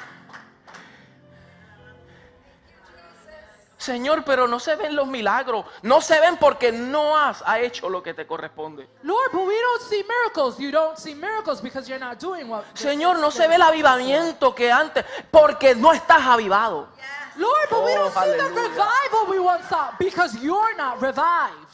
Señor, 3.89 4.23
pero 4.23 4.47
no 4.47 4.59
se 4.59 4.75
ven 4.75 4.95
los 4.95 5.07
milagros. 5.07 5.65
No 5.81 5.99
se 5.99 6.19
ven 6.19 6.37
porque 6.37 6.71
no 6.71 7.17
has 7.17 7.41
ha 7.43 7.59
hecho 7.59 7.89
lo 7.89 8.03
que 8.03 8.13
te 8.13 8.27
corresponde. 8.27 8.87
Lord, 9.01 9.31
but 9.31 9.47
we 9.47 9.55
don't 9.59 9.81
see 9.89 10.03
miracles. 10.07 10.59
You 10.59 10.69
don't 10.71 10.95
see 10.95 11.15
miracles 11.15 11.59
because 11.59 11.89
you're 11.89 11.99
not 11.99 12.19
doing 12.19 12.47
what. 12.47 12.65
Señor, 12.75 13.17
no 13.19 13.31
se 13.31 13.47
ve 13.47 13.55
el 13.55 13.63
avivamiento 13.63 14.53
que 14.53 14.71
antes 14.71 15.03
porque 15.31 15.73
no 15.73 15.91
estás 15.91 16.21
avivado. 16.23 16.87
Lord, 17.35 17.69
but 17.71 17.83
we 17.83 17.93
Oh, 17.93 18.11
don't 18.11 18.13
see 18.13 18.37
the 18.37 18.49
revival 18.49 19.25
we 19.27 19.39
once 19.39 19.67
saw 19.67 19.89
because 19.97 20.35
you're 20.39 20.75
not 20.77 21.01
revived. 21.01 21.68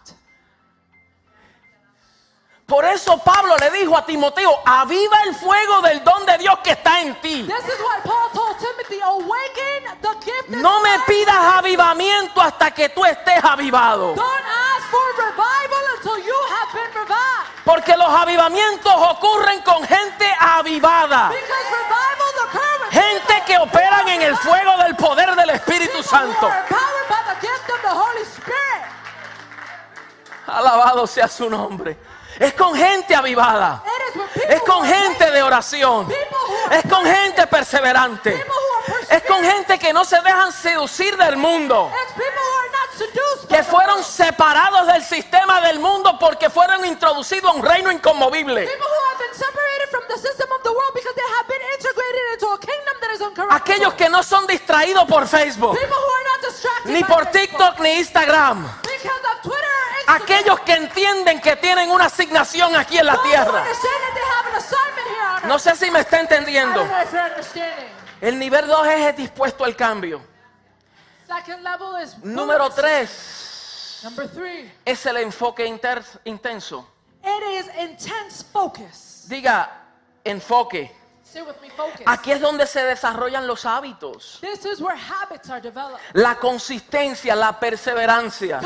Por 2.66 2.84
eso 2.84 3.20
Pablo 3.20 3.56
le 3.58 3.70
dijo 3.70 3.96
a 3.96 4.04
Timoteo, 4.04 4.60
aviva 4.66 5.18
el 5.28 5.36
fuego 5.36 5.82
del 5.82 6.04
don 6.04 6.26
de 6.26 6.40
Dios 6.40 6.58
que 6.64 6.72
está 6.72 7.00
en 7.02 7.14
ti. 7.22 7.44
Timothy, 10.18 10.32
No 10.48 10.80
me 10.80 11.00
pidas 11.02 11.36
avivamiento 11.36 12.42
hasta 12.42 12.72
que 12.72 12.90
tú 12.90 13.06
estés 13.06 13.44
avivado. 13.44 14.16
Porque 17.64 17.96
los 17.96 18.10
avivamientos 18.10 18.94
ocurren 18.96 19.62
con 19.62 19.84
gente 19.84 20.26
avivada. 20.40 21.30
Gente 22.90 23.44
que 23.46 23.60
operan 23.60 24.10
en 24.10 24.22
el 24.24 24.36
fuego 24.38 24.78
del 24.78 24.96
poder 24.96 25.36
del 25.36 25.52
Espíritu 25.52 26.02
Santo. 26.02 26.50
Alabado 30.48 31.06
sea 31.06 31.28
su 31.28 31.48
nombre. 31.48 31.96
Es 32.40 32.54
con 32.54 32.76
gente 32.76 33.16
avivada. 33.16 33.84
Es 34.48 34.62
con 34.62 34.86
gente 34.86 35.32
de 35.32 35.44
oración. 35.44 36.08
Es 36.72 36.84
con 36.90 37.06
gente 37.06 37.48
perseverante. 37.48 38.46
Es 39.10 39.24
con 39.24 39.44
gente 39.44 39.78
que 39.78 39.94
no 39.94 40.04
se 40.06 40.20
dejan 40.22 40.52
seducir 40.52 41.16
del 41.18 41.38
mundo. 41.38 41.92
Que 43.50 43.64
fueron 43.64 44.04
separados 44.04 44.88
del 44.88 45.04
sistema 45.04 45.62
del 45.62 45.80
mundo 45.80 46.18
porque 46.20 46.50
fueron 46.50 46.86
introducidos 46.86 47.52
a 47.52 47.56
un 47.56 47.64
reino 47.64 47.92
inconmovible. 47.92 48.70
Aquellos 53.50 53.94
que 53.94 54.10
no 54.10 54.24
son 54.24 54.48
distraídos 54.48 55.06
por 55.06 55.28
Facebook, 55.28 55.78
People 55.78 55.96
who 55.96 56.14
are 56.14 56.24
not 56.24 56.52
distracted 56.52 56.92
ni 56.92 57.04
por. 57.04 57.26
TikTok, 57.28 57.80
ni 57.80 57.94
Instagram. 58.00 58.66
Aquellos 60.08 60.60
que 60.62 60.74
entienden 60.74 61.42
que 61.42 61.56
tienen 61.56 61.90
una 61.92 62.06
asignación 62.06 62.76
aquí 62.76 62.98
en 62.98 63.06
la 63.08 63.22
tierra. 63.24 63.66
No 65.46 65.60
sé 65.60 65.76
si 65.76 65.92
me 65.92 66.00
está 66.00 66.20
entendiendo. 66.20 66.88
El 68.22 68.40
nivel 68.40 68.68
2 68.68 68.88
es 68.88 69.18
dispuesto 69.18 69.64
al 69.66 69.76
cambio. 69.76 70.22
Second 71.28 71.64
level 71.64 72.02
is 72.04 72.18
Número 72.24 72.66
focus. 72.66 72.76
tres 72.76 74.00
Number 74.04 74.28
three, 74.28 74.72
es 74.86 75.06
el 75.06 75.18
enfoque 75.18 75.66
intenso. 75.66 76.88
it 77.24 77.44
is 77.44 77.68
intense 77.80 78.44
focus. 78.44 79.26
Diga, 79.28 79.70
enfoque. 80.24 80.92
Aquí 82.06 82.32
es 82.32 82.40
donde 82.40 82.66
se 82.66 82.84
desarrollan 82.86 83.46
los 83.48 83.66
hábitos. 83.66 84.40
This 84.42 84.66
is 84.66 84.80
where 84.80 84.96
habits 84.96 85.50
are 85.50 85.60
developed. 85.60 86.00
La 86.14 86.36
consistencia, 86.36 87.36
la 87.36 87.60
perseverancia. 87.60 88.62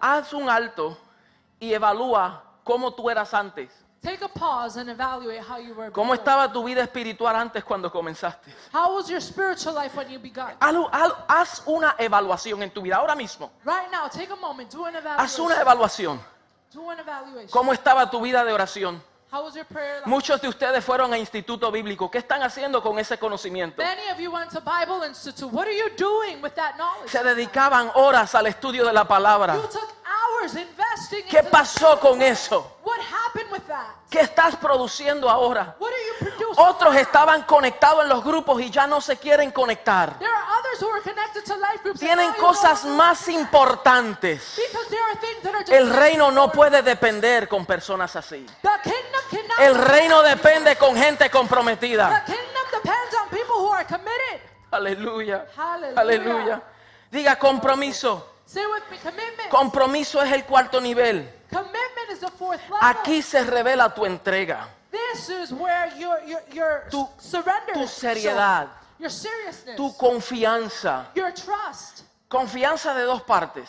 Haz 0.00 0.32
un 0.32 0.48
alto 0.50 0.98
y 1.58 1.72
evalúa 1.72 2.42
cómo 2.64 2.92
tú 2.94 3.08
eras 3.08 3.32
antes. 3.32 3.70
Take 4.04 4.22
a 4.22 4.28
pause 4.28 4.76
and 4.76 4.90
evaluate 4.90 5.40
how 5.40 5.56
you 5.58 5.74
were 5.74 5.90
¿Cómo 5.90 6.12
estaba 6.12 6.52
tu 6.52 6.62
vida 6.62 6.82
espiritual 6.82 7.34
antes 7.34 7.64
cuando 7.64 7.90
comenzaste? 7.90 8.52
How 8.70 8.94
was 8.94 9.08
your 9.08 9.22
spiritual 9.22 9.74
life 9.74 9.96
when 9.96 10.10
you 10.10 10.18
began? 10.18 10.54
Haz, 10.60 11.12
haz- 11.26 11.62
una 11.64 11.94
evaluación 11.98 12.62
en 12.62 12.70
tu 12.70 12.82
vida 12.82 12.96
ahora 12.96 13.14
mismo. 13.14 13.50
Right 13.64 13.90
now, 13.90 14.08
take 14.08 14.30
a 14.30 14.36
moment, 14.36 14.70
do 14.70 14.84
an 14.84 14.94
Haz 14.96 15.38
una 15.38 15.54
evaluation. 15.54 15.60
evaluación. 15.62 16.20
Do 16.74 16.90
an 16.90 17.00
evaluation. 17.00 17.48
¿Cómo 17.50 17.72
estaba 17.72 18.10
tu 18.10 18.20
vida 18.20 18.44
de 18.44 18.52
oración? 18.52 19.02
How 19.32 19.42
was 19.42 19.54
your 19.54 19.64
prayer 19.64 19.96
life? 20.00 20.06
Muchos 20.06 20.40
de 20.42 20.48
ustedes 20.48 20.84
fueron 20.84 21.12
a 21.14 21.18
instituto 21.18 21.72
bíblico. 21.72 22.10
¿Qué 22.10 22.18
están 22.18 22.42
haciendo 22.42 22.82
con 22.82 22.98
ese 22.98 23.18
conocimiento? 23.18 23.82
Many 23.82 24.10
of 24.12 24.18
you 24.20 24.30
went 24.30 24.50
to 24.52 24.60
Bible 24.60 25.04
Institute. 25.06 25.50
What 25.50 25.66
are 25.66 25.74
you 25.76 25.88
doing 25.96 26.42
with 26.42 26.52
that 26.56 26.76
knowledge? 26.76 27.08
Se 27.10 27.24
dedicaban 27.24 27.90
horas 27.94 28.34
al 28.34 28.46
estudio 28.48 28.84
de 28.84 28.92
la 28.92 29.08
palabra. 29.08 29.54
You 29.56 29.62
took 29.62 29.88
hours 30.04 30.54
investing 30.54 31.24
¿Qué 31.28 31.42
pasó 31.42 31.98
con 31.98 32.20
eso? 32.20 32.73
What 32.84 33.00
happened 33.00 33.50
with 33.50 33.66
that? 33.66 33.96
¿Qué 34.10 34.20
estás 34.20 34.56
produciendo 34.56 35.30
ahora? 35.30 35.74
What 35.78 35.90
are 35.90 36.04
you 36.06 36.14
producing? 36.18 36.64
Otros 36.64 36.94
estaban 36.96 37.42
conectados 37.44 38.02
en 38.02 38.10
los 38.10 38.22
grupos 38.22 38.60
y 38.60 38.70
ya 38.70 38.86
no 38.86 39.00
se 39.00 39.16
quieren 39.16 39.50
conectar. 39.50 40.18
There 40.18 40.30
are 40.30 40.44
others 40.58 40.82
who 40.82 40.90
are 40.90 41.00
connected 41.00 41.44
to 41.44 41.56
life 41.56 41.82
groups. 41.82 42.02
and 42.02 42.10
Tienen 42.10 42.32
cosas 42.34 42.84
más 42.84 43.26
importantes. 43.28 44.56
Because 44.56 44.88
there 44.90 45.02
are 45.02 45.16
things 45.16 45.42
that 45.42 45.54
are 45.54 45.64
just 45.64 45.72
El 45.72 45.90
reino 45.90 46.30
no 46.30 46.52
puede 46.52 46.82
depender 46.82 47.48
con 47.48 47.64
personas 47.64 48.14
así. 48.16 48.44
The 48.60 48.70
kingdom 48.82 49.22
cannot. 49.30 49.60
El 49.60 49.74
reino 49.76 50.22
depende 50.22 50.76
con 50.76 50.94
gente 50.94 51.30
comprometida. 51.30 52.22
The 52.26 52.32
kingdom 52.32 52.64
depends 52.70 53.14
on 53.22 53.28
people 53.30 53.56
who 53.56 53.72
are 53.72 53.86
committed. 53.86 54.40
Aleluya. 54.70 55.46
Aleluya. 55.96 56.62
Diga 57.10 57.38
compromiso. 57.38 58.34
Say 58.44 58.66
with 58.66 58.82
me, 58.90 58.98
commitment. 58.98 59.48
Compromiso 59.48 60.20
es 60.22 60.30
el 60.32 60.44
cuarto 60.44 60.80
nivel. 60.80 61.30
Commitment 61.50 62.10
is 62.12 62.20
the 62.20 62.30
fourth 62.30 62.60
level. 62.70 62.78
Aquí 62.80 63.22
se 63.22 63.42
revela 63.44 63.92
tu 63.94 64.04
entrega. 64.04 64.68
This 64.90 65.28
is 65.28 65.52
where 65.52 65.92
your 65.98 66.20
your 66.24 66.42
your 66.52 66.84
Tu- 66.90 67.08
surrender 67.18 67.72
tu 67.74 67.86
seriedad. 67.86 68.66
shown. 68.66 68.70
Your 68.98 69.10
seriousness. 69.10 69.76
Tu 69.76 69.92
confianza. 69.96 71.06
Confianza 72.28 72.94
de 72.94 73.02
dos 73.02 73.22
partes. 73.22 73.68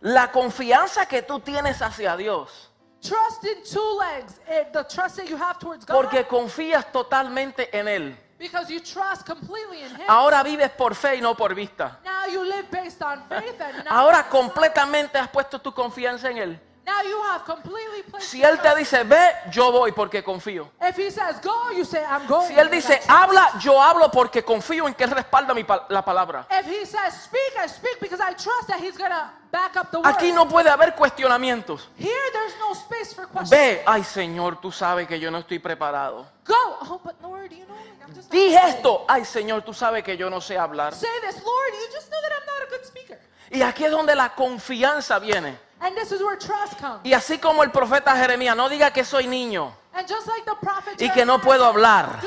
La 0.00 0.30
confianza 0.30 1.06
que 1.06 1.22
tú 1.22 1.40
tienes 1.40 1.80
hacia 1.82 2.16
Dios. 2.16 2.70
Trust 3.00 3.44
in 3.44 3.62
two 3.64 3.98
legs. 3.98 4.40
eh, 4.48 4.64
The 4.72 4.84
trust 4.84 5.16
that 5.16 5.26
you 5.28 5.36
have 5.36 5.58
towards 5.58 5.84
God. 5.84 5.94
Porque 5.94 6.26
confías 6.26 6.90
totalmente 6.92 7.68
en 7.76 7.88
Él. 7.88 8.16
because 8.38 8.68
you 8.70 8.80
trust 8.80 9.24
completely 9.26 9.82
in 9.82 9.90
Him. 9.96 10.04
Ahora 10.08 10.42
vives 10.42 10.70
por 10.70 10.94
fe 10.94 11.16
y 11.16 11.20
no 11.20 11.34
por 11.34 11.54
vista. 11.54 11.98
now 12.04 12.26
you 12.26 12.42
live 12.44 12.70
based 12.70 13.00
on 13.02 13.22
faith 13.28 13.58
and 13.60 13.84
not 13.84 13.86
Ahora 13.92 14.28
completamente 14.28 15.18
has 15.18 15.28
puesto 15.28 15.58
tu 15.60 15.72
confianza 15.72 16.30
en 16.30 16.38
Él. 16.38 16.60
Now 16.86 17.02
you 17.02 17.20
have 17.20 17.44
completely 17.44 18.04
placed 18.08 18.28
Si 18.30 18.40
Él 18.44 18.60
te 18.60 18.72
dice, 18.76 19.02
ve, 19.02 19.34
yo 19.50 19.72
voy 19.72 19.90
porque 19.90 20.22
confío. 20.22 20.70
If 20.80 20.96
He 20.96 21.10
says 21.10 21.40
go, 21.42 21.72
you 21.72 21.84
say 21.84 22.04
I'm 22.04 22.28
going. 22.28 22.46
Si 22.46 22.54
Él 22.54 22.70
dice, 22.70 23.00
habla, 23.08 23.58
yo 23.58 23.82
hablo 23.82 24.08
porque 24.08 24.44
confío 24.44 24.86
en 24.86 24.94
que 24.94 25.02
Él 25.02 25.10
respalda 25.10 25.52
mi 25.52 25.64
pa- 25.64 25.84
la 25.88 26.04
palabra. 26.04 26.46
If 26.48 26.64
He 26.66 26.86
says 26.86 27.12
speak, 27.24 27.56
I 27.60 27.66
speak 27.66 27.98
because 28.00 28.20
I 28.20 28.34
trust 28.34 28.68
that 28.68 28.78
He's 28.80 28.96
gonna 28.96 29.32
back 29.50 29.74
up 29.76 29.90
the 29.90 29.98
word. 29.98 30.06
Aquí 30.06 30.30
no 30.32 30.46
puede 30.46 30.70
haber 30.70 30.94
cuestionamientos. 30.94 31.88
Here, 31.98 32.30
there's 32.32 32.54
no 32.60 32.72
space 32.74 33.12
for 33.12 33.26
questions. 33.26 33.50
Ve, 33.50 33.82
ay 33.84 34.04
Señor, 34.04 34.60
tú 34.60 34.70
sabes 34.70 35.08
que 35.08 35.18
yo 35.18 35.28
no 35.32 35.38
estoy 35.38 35.58
preparado. 35.58 36.24
Go. 36.44 36.54
Oh, 36.82 37.00
but 37.02 37.20
Lord, 37.20 37.50
you 37.50 37.66
know, 37.66 37.74
I'm 38.06 38.14
just. 38.14 38.32
ready. 38.32 38.54
esto, 38.54 39.04
ay 39.08 39.24
Señor, 39.24 39.62
tú 39.64 39.74
sabes 39.74 40.04
que 40.04 40.16
yo 40.16 40.30
no 40.30 40.40
sé 40.40 40.56
hablar. 40.56 40.94
Say 40.94 41.08
this, 41.22 41.42
Lord. 41.42 41.72
You 41.72 41.92
just 41.92 42.08
know 42.10 42.20
that 42.22 42.30
I'm 42.30 42.46
not 42.46 42.68
a 42.68 42.70
good 42.70 42.84
speaker. 42.86 43.18
Y 43.50 43.62
aquí 43.62 43.84
es 43.84 43.90
donde 43.90 44.14
la 44.14 44.32
confianza 44.36 45.18
viene. 45.18 45.65
And 45.86 45.96
this 45.96 46.10
is 46.10 46.20
where 46.20 46.36
trust 46.36 46.80
comes. 46.80 47.00
Y 47.04 47.12
así 47.12 47.38
como 47.38 47.62
el 47.62 47.70
profeta 47.70 48.16
Jeremías, 48.16 48.56
no 48.56 48.68
diga 48.68 48.92
que 48.92 49.04
soy 49.04 49.28
niño 49.28 49.72
And 49.96 50.06
just 50.06 50.26
like 50.26 50.44
the 50.44 50.54
prophet 50.60 51.00
y 51.00 51.10
que 51.10 51.24
no 51.24 51.40
puedo 51.40 51.64
hablar, 51.64 52.20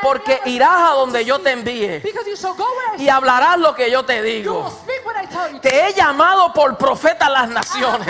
porque 0.00 0.40
irás 0.44 0.92
a 0.92 0.94
donde 0.94 1.24
yo 1.24 1.40
te 1.40 1.50
envíe 1.50 2.00
y 2.98 3.08
hablarás 3.08 3.58
lo 3.58 3.74
que 3.74 3.90
yo 3.90 4.04
te 4.04 4.22
digo. 4.22 4.72
Te 5.60 5.88
he 5.88 5.92
llamado 5.92 6.52
por 6.52 6.78
profeta 6.78 7.26
a 7.26 7.30
las 7.30 7.48
naciones. 7.48 8.06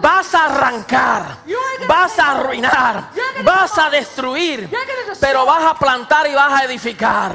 Vas 0.00 0.32
a 0.32 0.44
arrancar, 0.44 1.38
vas 1.88 2.16
a 2.20 2.30
arruinar, 2.30 3.10
vas 3.42 3.76
a 3.78 3.90
destruir, 3.90 4.70
pero 5.20 5.44
vas 5.44 5.64
a 5.64 5.74
plantar 5.76 6.28
y 6.28 6.34
vas 6.34 6.60
a 6.60 6.64
edificar. 6.66 7.34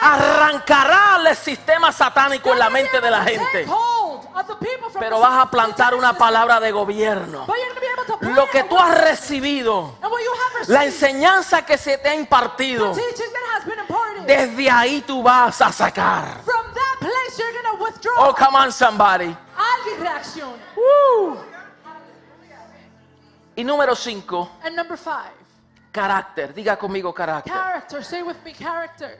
Arrancará 0.00 1.20
el 1.28 1.36
sistema 1.36 1.92
satánico 1.92 2.50
en 2.50 2.58
la 2.58 2.70
mente 2.70 2.98
de 2.98 3.10
la 3.10 3.22
gente, 3.24 3.66
pero 4.98 5.20
vas 5.20 5.46
a 5.46 5.50
plantar 5.50 5.94
una 5.94 6.12
palabra 6.14 6.60
de 6.60 6.70
gobierno. 6.72 7.46
Lo 8.20 8.48
que 8.48 8.64
tú 8.64 8.78
has 8.78 9.00
recibido, 9.00 9.96
la 10.68 10.84
enseñanza 10.84 11.64
que 11.64 11.76
se 11.78 11.98
te 11.98 12.08
ha 12.08 12.14
impartido, 12.14 12.94
desde 14.26 14.70
ahí 14.70 15.00
tú 15.02 15.22
vas 15.22 15.60
a 15.60 15.72
sacar. 15.72 16.40
Oh, 18.18 18.34
come 18.34 18.58
on, 18.58 18.72
somebody. 18.72 19.36
Reaccione. 19.98 20.62
Y 23.54 23.64
número 23.64 23.94
cinco, 23.94 24.50
And 24.64 24.74
number 24.74 24.96
five, 24.96 25.32
carácter. 25.92 26.54
Diga 26.54 26.76
conmigo 26.78 27.12
carácter. 27.12 27.52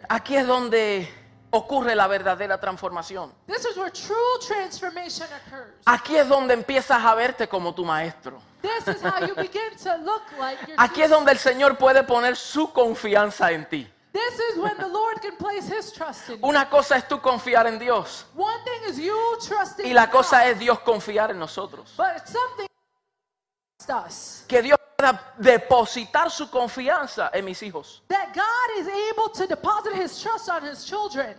Aquí 0.09 0.37
es 0.37 0.46
donde 0.46 1.21
ocurre 1.53 1.95
la 1.95 2.07
verdadera 2.07 2.59
transformación. 2.59 3.33
This 3.47 3.65
is 3.65 3.77
where 3.77 3.91
true 3.91 4.38
transformation 4.47 5.29
occurs. 5.47 5.75
Aquí 5.85 6.17
es 6.17 6.29
donde 6.29 6.55
empiezas 6.55 7.03
a 7.05 7.15
verte 7.15 7.49
como 7.49 7.73
tu 7.75 7.85
maestro. 7.85 8.41
This 8.62 8.97
is 8.97 9.03
how 9.03 9.21
you 9.27 9.35
begin 9.35 9.77
to 9.83 9.97
look 9.99 10.23
like 10.38 10.59
your 10.67 10.77
Aquí 10.79 11.03
es 11.03 11.11
donde 11.11 11.33
el 11.33 11.38
Señor 11.38 11.77
puede 11.77 12.03
poner 12.05 12.37
su 12.37 12.73
confianza 12.73 13.51
en 13.53 13.69
ti. 13.69 13.88
This 14.12 14.38
is 14.51 14.59
when 14.59 14.77
the 14.77 14.88
Lord 14.88 15.21
can 15.23 15.37
place 15.37 15.67
His 15.67 15.93
trust 15.93 16.29
in 16.29 16.41
you. 16.41 16.47
Una 16.47 16.69
cosa 16.69 16.97
es 16.97 17.09
tú 17.09 17.21
confiar 17.21 17.67
en 17.67 17.79
Dios 17.79 18.27
One 18.37 18.62
thing 18.65 18.91
is 18.91 18.99
you 18.99 19.17
trusting 19.47 19.87
y 19.87 19.95
la 19.95 20.11
cosa 20.11 20.41
God, 20.43 20.51
es 20.51 20.59
Dios 20.59 20.79
confiar 20.81 21.31
en 21.31 21.38
nosotros. 21.38 21.95
but 21.97 22.27
something 22.27 22.67
us 23.88 24.45
Que 24.47 24.62
Dios 24.62 24.79
pueda 25.03 25.35
depositar 25.38 26.31
su 26.31 26.49
confianza 26.49 27.31
en 27.33 27.45
mis 27.45 27.62
hijos. 27.62 28.03
that 28.09 28.33
God 28.35 28.79
is 28.79 28.88
able 29.11 29.29
to 29.29 29.47
deposit 29.47 29.95
His 29.95 30.21
trust 30.21 30.49
on 30.49 30.62
His 30.62 30.85
children. 30.85 31.35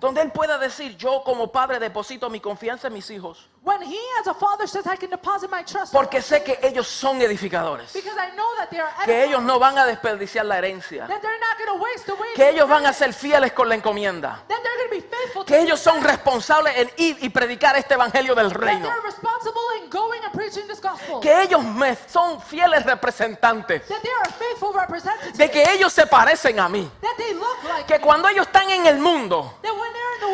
Donde 0.00 0.20
Él 0.20 0.32
pueda 0.32 0.58
decir, 0.58 0.96
yo 0.96 1.22
como 1.24 1.46
padre 1.46 1.78
deposito 1.78 2.28
mi 2.28 2.40
confianza 2.40 2.88
en 2.88 2.94
mis 2.94 3.08
hijos. 3.10 3.48
When 3.64 3.80
He, 3.80 3.96
as 4.20 4.26
a 4.26 4.34
father, 4.34 4.66
says, 4.66 4.84
"I 4.88 4.96
can 4.96 5.08
deposit 5.08 5.48
my 5.48 5.62
trust," 5.62 5.92
Porque 5.92 6.20
sé 6.20 6.42
que 6.42 6.58
ellos 6.62 6.88
son 6.88 7.22
edificadores. 7.22 7.92
because 7.92 8.16
I 8.18 8.34
know 8.34 8.56
that 8.58 8.68
they 8.70 8.80
are 8.80 8.90
Que 9.04 9.22
ellos 9.22 9.40
no 9.40 9.60
van 9.60 9.78
a 9.78 9.86
desperdiciar 9.86 10.44
la 10.44 10.56
herencia. 10.58 11.06
that 11.06 11.20
they're 11.22 11.38
not 11.38 11.56
going 11.58 11.78
to 11.78 11.84
waste 11.84 12.08
away, 12.08 12.28
Que 12.34 12.48
ellos 12.48 12.68
van 12.68 12.86
a 12.86 12.92
ser 12.92 13.12
fieles 13.12 13.52
con 13.52 13.68
la 13.68 13.76
encomienda. 13.76 14.42
that 14.48 14.58
they're 14.64 14.72
be 14.90 15.00
faithful, 15.00 15.44
Que 15.44 15.54
to 15.58 15.62
ellos 15.62 15.80
son 15.80 16.02
responsables 16.02 16.76
en 16.76 16.90
ir 16.96 17.16
y 17.20 17.28
predicar 17.30 17.76
este 17.76 17.94
evangelio 17.94 18.34
del 18.34 18.48
that 18.52 18.58
reino. 18.58 18.88
they're 18.88 19.00
responsible 19.00 19.62
in 19.80 19.88
going 19.90 20.20
and 20.24 20.32
preaching 20.34 20.66
this 20.66 20.80
gospel, 20.80 21.20
Que 21.20 21.42
ellos 21.42 21.62
me 21.62 21.96
son 22.08 22.40
fieles 22.42 22.84
representantes. 22.84 23.86
that 23.88 24.02
they 24.02 24.10
are 24.12 24.30
faithful 24.32 24.72
representatives, 24.72 25.38
De 25.38 25.48
que 25.50 25.62
ellos 25.72 25.92
se 25.92 26.04
parecen 26.06 26.58
a 26.58 26.68
mí. 26.68 26.90
that 27.00 27.14
they 27.16 27.32
look 27.32 27.62
like 27.64 27.86
Que 27.86 27.98
me, 27.98 28.04
cuando 28.04 28.28
ellos 28.28 28.44
están 28.48 28.68
en 28.70 28.86
el 28.86 28.98
mundo, 28.98 29.54
that 29.62 29.72
when 29.72 29.92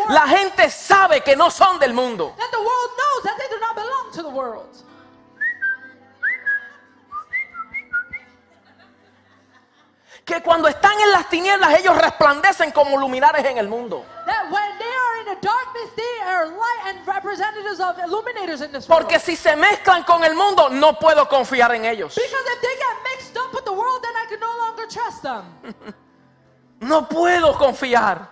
la 0.08 0.26
gente 0.26 0.70
sabe 0.70 1.22
que 1.22 1.36
no 1.36 1.50
son 1.50 1.78
del 1.78 1.92
mundo. 1.92 2.34
that 2.36 2.50
the 2.50 2.58
world 2.58 2.90
knows 2.96 3.22
that 3.24 3.36
they 3.38 3.48
do 3.48 3.60
not 3.60 3.74
belong 3.74 4.12
to 4.12 4.22
the 4.22 4.28
world. 4.28 4.84
Que 10.24 10.42
cuando 10.42 10.68
están 10.68 10.92
en 11.00 11.10
las 11.10 11.26
tinieblas, 11.30 11.78
ellos 11.78 11.96
resplandecen 11.96 12.70
como 12.70 12.98
luminares 12.98 13.42
en 13.46 13.56
el 13.56 13.66
mundo. 13.66 14.04
Porque 18.86 19.18
si 19.18 19.36
se 19.36 19.56
mezclan 19.56 20.04
con 20.04 20.24
el 20.24 20.34
mundo, 20.34 20.68
no 20.68 20.98
puedo 20.98 21.26
confiar 21.28 21.74
en 21.74 21.86
ellos. 21.86 22.14
No 26.80 27.08
puedo 27.08 27.56
confiar. 27.56 28.30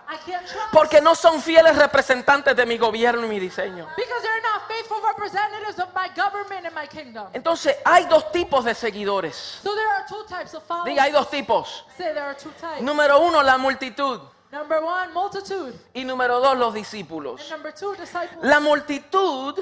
Porque 0.71 1.01
no 1.01 1.15
son 1.15 1.41
fieles 1.41 1.75
representantes 1.75 2.55
de 2.55 2.65
mi 2.65 2.77
gobierno 2.77 3.25
y 3.25 3.29
mi 3.29 3.39
diseño. 3.39 3.87
because 3.95 4.21
they're 4.21 4.41
not 4.41 4.67
faithful 4.67 4.97
representatives 5.01 5.79
of 5.79 5.93
my 5.93 6.09
government 6.15 6.65
and 6.65 6.75
my 6.75 6.87
kingdom. 6.87 7.27
Entonces, 7.33 7.75
hay 7.85 8.05
dos 8.05 8.31
tipos 8.31 8.65
de 8.65 8.73
seguidores. 8.73 9.35
So 9.63 9.75
there 9.75 9.87
are 9.89 10.05
two 10.07 10.23
types 10.27 10.53
of 10.53 10.63
followers. 10.63 10.89
Diga, 10.89 11.03
hay 11.03 11.11
dos 11.11 11.29
tipos. 11.29 11.85
Say 11.97 12.13
there 12.13 12.23
are 12.23 12.35
two 12.35 12.51
types. 12.59 12.81
Número 12.81 13.19
uno, 13.19 13.41
la 13.43 13.57
multitud. 13.57 14.21
Number 14.51 14.81
one, 14.81 15.13
multitude. 15.13 15.73
Y 15.93 16.05
número 16.05 16.39
dos, 16.39 16.57
los 16.57 16.73
discípulos. 16.73 17.41
Two, 17.77 17.93
disciples. 17.95 18.39
La 18.41 18.59
multitud 18.61 19.59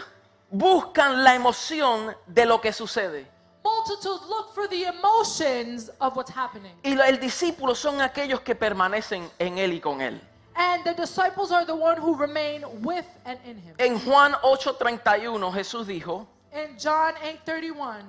buscan 0.50 1.24
la 1.24 1.34
emoción 1.34 2.16
de 2.28 2.46
lo 2.46 2.62
que 2.62 2.72
sucede. 2.72 3.35
Multitudes 3.66 4.22
look 4.30 4.54
for 4.54 4.68
the 4.68 4.84
emotions 4.84 5.90
of 6.00 6.16
what's 6.16 6.30
happening. 6.30 6.72
Y 6.84 6.92
el 6.92 7.18
discípulo 7.20 7.74
son 7.76 8.00
aquellos 8.00 8.42
que 8.42 8.54
permanecen 8.54 9.28
en 9.40 9.58
él 9.58 9.74
y 9.74 9.80
con 9.80 10.02
él. 10.02 10.22
And 10.56 10.84
the 10.84 10.94
disciples 10.94 11.52
are 11.52 11.66
the 11.66 11.76
one 11.76 11.98
who 11.98 12.16
remain 12.16 12.64
with 12.84 13.06
and 13.26 13.40
in 13.44 13.58
him. 13.58 13.74
En 13.80 14.00
Juan 14.00 14.34
8:31 14.44 15.52
Jesús 15.54 15.88
dijo, 15.88 16.28
In 16.54 16.78
John 16.78 17.16
8:31, 17.16 18.04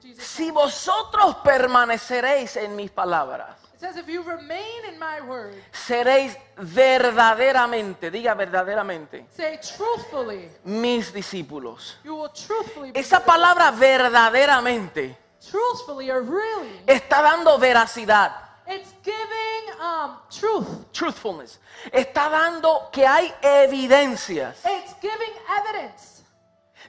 Jesus 0.00 0.24
si 0.24 0.50
vosotros 0.52 1.36
permaneceréis 1.42 2.56
en 2.56 2.76
mis 2.76 2.90
palabras, 2.90 3.56
says, 3.82 3.96
"If 3.96 4.08
you 4.08 4.22
remain 4.22 4.84
in 4.88 4.98
my 4.98 5.20
word, 5.20 5.54
seréis 5.72 6.36
verdaderamente, 6.56 8.10
diga 8.10 8.34
verdaderamente, 8.34 9.26
say 9.36 9.58
truthfully, 9.58 10.48
mis 10.64 11.12
discípulos. 11.12 11.96
you 12.04 12.14
will 12.14 12.30
truthfully 12.30 12.92
be 12.92 13.00
Esa 13.00 13.20
palabra 13.20 13.70
verdaderamente 13.72 15.16
truthfully 15.50 16.10
or 16.10 16.22
really. 16.22 16.80
está 16.86 17.20
dando 17.22 17.58
veracidad, 17.58 18.32
It's 18.68 18.94
giving 19.02 19.80
um, 19.80 20.16
truth. 20.30 20.92
truthfulness. 20.92 21.58
Está 21.92 22.28
dando 22.30 22.88
que 22.92 23.04
hay 23.04 23.34
evidencias 23.42 24.58
It's 24.64 24.94
giving 25.00 25.34
evidence 25.58 26.22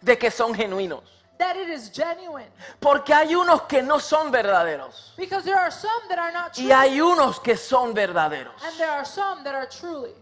de 0.01 0.15
que 0.17 0.29
son 0.29 0.53
genuinos. 0.53 1.03
That 1.43 1.57
it 1.57 1.69
is 1.69 1.89
genuine. 1.91 2.47
Porque 2.79 3.13
hay 3.13 3.35
unos 3.35 3.63
que 3.67 3.81
no 3.81 3.99
son 3.99 4.31
verdaderos 4.31 5.13
Because 5.17 5.43
there 5.43 5.57
are 5.59 5.71
some 5.71 6.07
that 6.09 6.17
are 6.19 6.31
not 6.31 6.53
true, 6.53 6.65
y 6.65 6.71
hay 6.71 6.99
unos 7.01 7.39
que 7.41 7.57
son 7.57 7.93
verdaderos. 7.93 8.53
and 8.63 8.77
there 8.77 8.89
are 8.89 9.05
some 9.05 9.43
that 9.43 9.53
are 9.53 9.67
truly. 9.67 10.13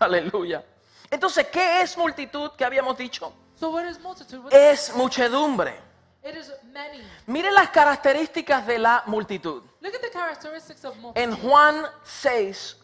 Aleluya. 0.00 0.62
Entonces, 1.10 1.46
¿qué 1.50 1.80
es 1.80 1.96
multitud 1.96 2.50
que 2.56 2.64
habíamos 2.64 2.96
dicho? 2.96 3.32
So 3.58 3.70
what 3.70 3.84
is 3.86 3.98
multitude? 3.98 4.40
What- 4.44 4.52
Es 4.54 4.92
muchedumbre. 4.94 5.74
It 6.22 6.36
is 6.36 6.52
many. 6.72 7.02
Mire 7.26 7.50
las 7.50 7.70
características 7.70 8.66
de 8.66 8.78
la 8.78 9.02
multitud. 9.06 9.62
Look 9.80 9.94
at 9.94 10.00
the 10.02 10.10
characteristics 10.10 10.84
of 10.84 10.96
multitude. 10.98 11.22
En 11.32 11.32
Juan 11.36 11.86
6, 12.04 12.76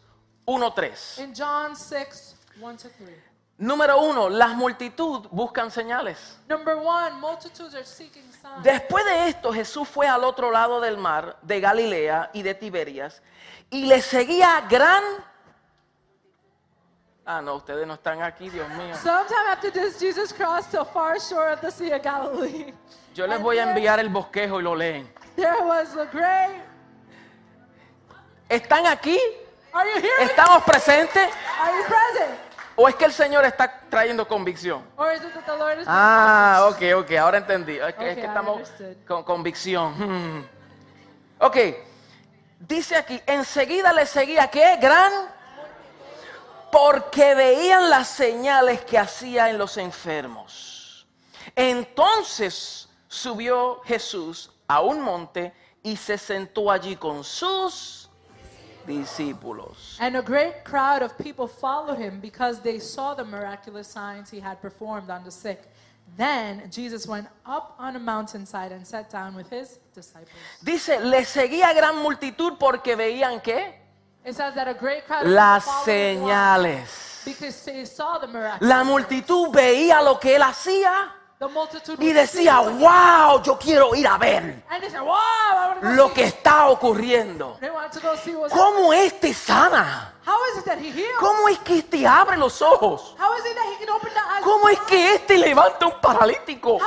1, 0.47 0.71
3. 0.75 1.19
In 1.19 1.35
John 1.35 1.77
6, 1.77 2.35
1 2.61 2.77
to 2.79 2.89
3. 2.89 3.15
Número 3.57 4.01
uno, 4.01 4.29
las 4.29 4.55
multitud 4.55 5.29
buscan 5.31 5.71
señales. 5.71 6.39
Number 6.49 6.75
one, 6.77 7.13
multitudes 7.21 7.75
are 7.75 7.85
seeking 7.85 8.25
signs. 8.33 8.65
Después 8.65 9.05
de 9.05 9.29
esto, 9.29 9.53
Jesús 9.53 9.89
fue 9.89 10.09
al 10.09 10.25
otro 10.25 10.51
lado 10.51 10.81
del 10.81 10.97
mar, 10.99 11.37
de 11.41 11.61
Galilea 11.61 12.31
y 12.33 12.43
de 12.43 12.55
Tiberias, 12.55 13.23
y 13.71 13.87
le 13.87 14.03
seguía 14.03 14.61
gran... 14.69 15.03
Ah, 17.25 17.41
no, 17.41 17.55
ustedes 17.55 17.87
no 17.87 17.95
están 17.95 18.23
aquí, 18.23 18.51
Dios 18.51 18.69
mío. 18.71 18.95
Sometime 18.97 19.49
after 19.49 19.73
this, 19.73 19.99
Jesus 20.01 20.33
crossed 20.33 20.73
the 20.73 20.85
far 20.85 21.19
shore 21.19 21.53
of 21.53 21.61
the 21.61 21.71
Sea 21.71 21.93
of 21.93 22.03
Galilee. 22.03 22.75
Yo 23.15 23.27
les 23.27 23.37
And 23.37 23.45
voy 23.45 23.59
a 23.59 23.63
enviar 23.63 24.01
el 24.01 24.09
bosquejo 24.09 24.59
y 24.59 24.63
lo 24.65 24.75
leen. 24.75 25.09
There 25.37 25.63
was 25.63 25.97
a 25.97 26.07
great. 26.07 26.61
¿Están 28.49 28.87
aquí? 28.87 29.19
Are 29.73 29.89
you 29.89 30.01
here? 30.01 30.25
¿Estamos 30.25 30.63
presentes? 30.65 31.31
Are 31.61 31.77
you 31.77 31.85
present? 31.85 32.44
¿O 32.77 32.89
es 32.89 32.95
que 32.97 33.05
el 33.05 33.13
Señor 33.13 33.45
está 33.45 33.81
trayendo 33.89 34.27
convicción? 34.27 34.85
Or 34.97 35.13
is 35.13 35.23
it 35.23 35.33
that 35.33 35.45
the 35.47 35.57
Lord 35.57 35.79
is? 35.81 35.85
Ah, 35.87 36.69
ok, 36.71 36.83
ok, 36.97 37.13
ahora 37.13 37.39
entendí. 37.39 37.79
Es 37.79 37.95
que, 37.95 38.11
es 38.11 38.19
estamos 38.19 38.69
con 39.07 39.23
convicción. 39.25 39.95
Hmm. 39.99 40.49
Ok, 41.41 41.57
dice 42.61 42.97
aquí, 42.97 43.21
enseguida 43.27 43.93
le 43.93 44.07
seguía, 44.07 44.49
¿qué? 44.49 44.79
Gran. 44.81 45.13
Porque 46.71 47.35
veían 47.35 47.91
las 47.91 48.09
señales 48.09 48.85
que 48.85 48.97
hacía 48.97 49.51
en 49.51 49.59
los 49.59 49.77
enfermos. 49.77 51.07
Entonces 51.55 52.89
subió 53.09 53.81
Jesús 53.85 54.51
a 54.69 54.81
un 54.81 55.01
monte 55.01 55.53
y 55.83 55.97
se 55.97 56.17
sentó 56.17 56.71
allí 56.71 56.97
con 56.97 57.23
sus 57.25 58.04
discípulos. 58.87 59.97
And 60.01 60.17
a 60.17 60.23
great 60.23 60.65
crowd 60.65 61.03
of 61.03 61.17
people 61.19 61.47
followed 61.47 61.99
him 61.99 62.21
because 62.21 62.61
they 62.61 62.79
saw 62.79 63.15
the 63.15 63.25
miraculous 63.25 63.89
signs 63.89 64.31
he 64.31 64.41
had 64.41 64.61
performed 64.61 65.11
on 65.11 65.25
the 65.25 65.31
sick. 65.31 65.63
Then 66.17 66.71
Jesus 66.71 67.07
went 67.07 67.27
up 67.45 67.75
on 67.79 67.97
a 67.97 67.99
mountainside 67.99 68.73
and 68.73 68.87
sat 68.87 69.11
down 69.11 69.35
with 69.35 69.51
his 69.51 69.79
disciples. 69.95 70.31
Dice, 70.63 71.01
le 71.01 71.25
seguía 71.25 71.73
gran 71.75 71.97
multitud 71.97 72.59
porque 72.59 72.95
veían 72.97 73.43
que 73.43 73.75
It 74.25 74.35
says 74.35 74.55
that 74.55 74.69
a 74.69 74.75
great 74.75 75.07
crowd 75.07 75.27
las 75.27 75.65
señales. 75.85 77.23
Because 77.25 77.65
they 77.65 77.85
saw 77.85 78.19
the 78.19 78.27
miraculous 78.27 78.69
La 78.69 78.85
multitud 78.85 79.53
veía 79.53 80.03
lo 80.03 80.19
que 80.19 80.37
él 80.37 80.43
hacía 80.43 81.13
y 81.99 82.13
decía, 82.13 82.61
wow, 82.61 83.43
yo 83.43 83.59
quiero 83.59 83.95
ir 83.95 84.07
a 84.07 84.17
ver 84.17 84.63
lo 85.83 86.13
que 86.13 86.25
está 86.25 86.69
ocurriendo. 86.69 87.59
¿Cómo 88.51 88.93
este 88.93 89.35
sana? 89.35 90.15
¿Cómo 91.21 91.49
es 91.49 91.59
que 91.59 91.79
este 91.79 92.07
abre 92.07 92.37
los 92.37 92.63
ojos? 92.63 93.17
¿Cómo 94.43 94.69
es 94.69 94.81
que 94.81 95.15
este 95.17 95.37
levanta 95.37 95.87
un 95.87 96.01
paralítico? 96.01 96.79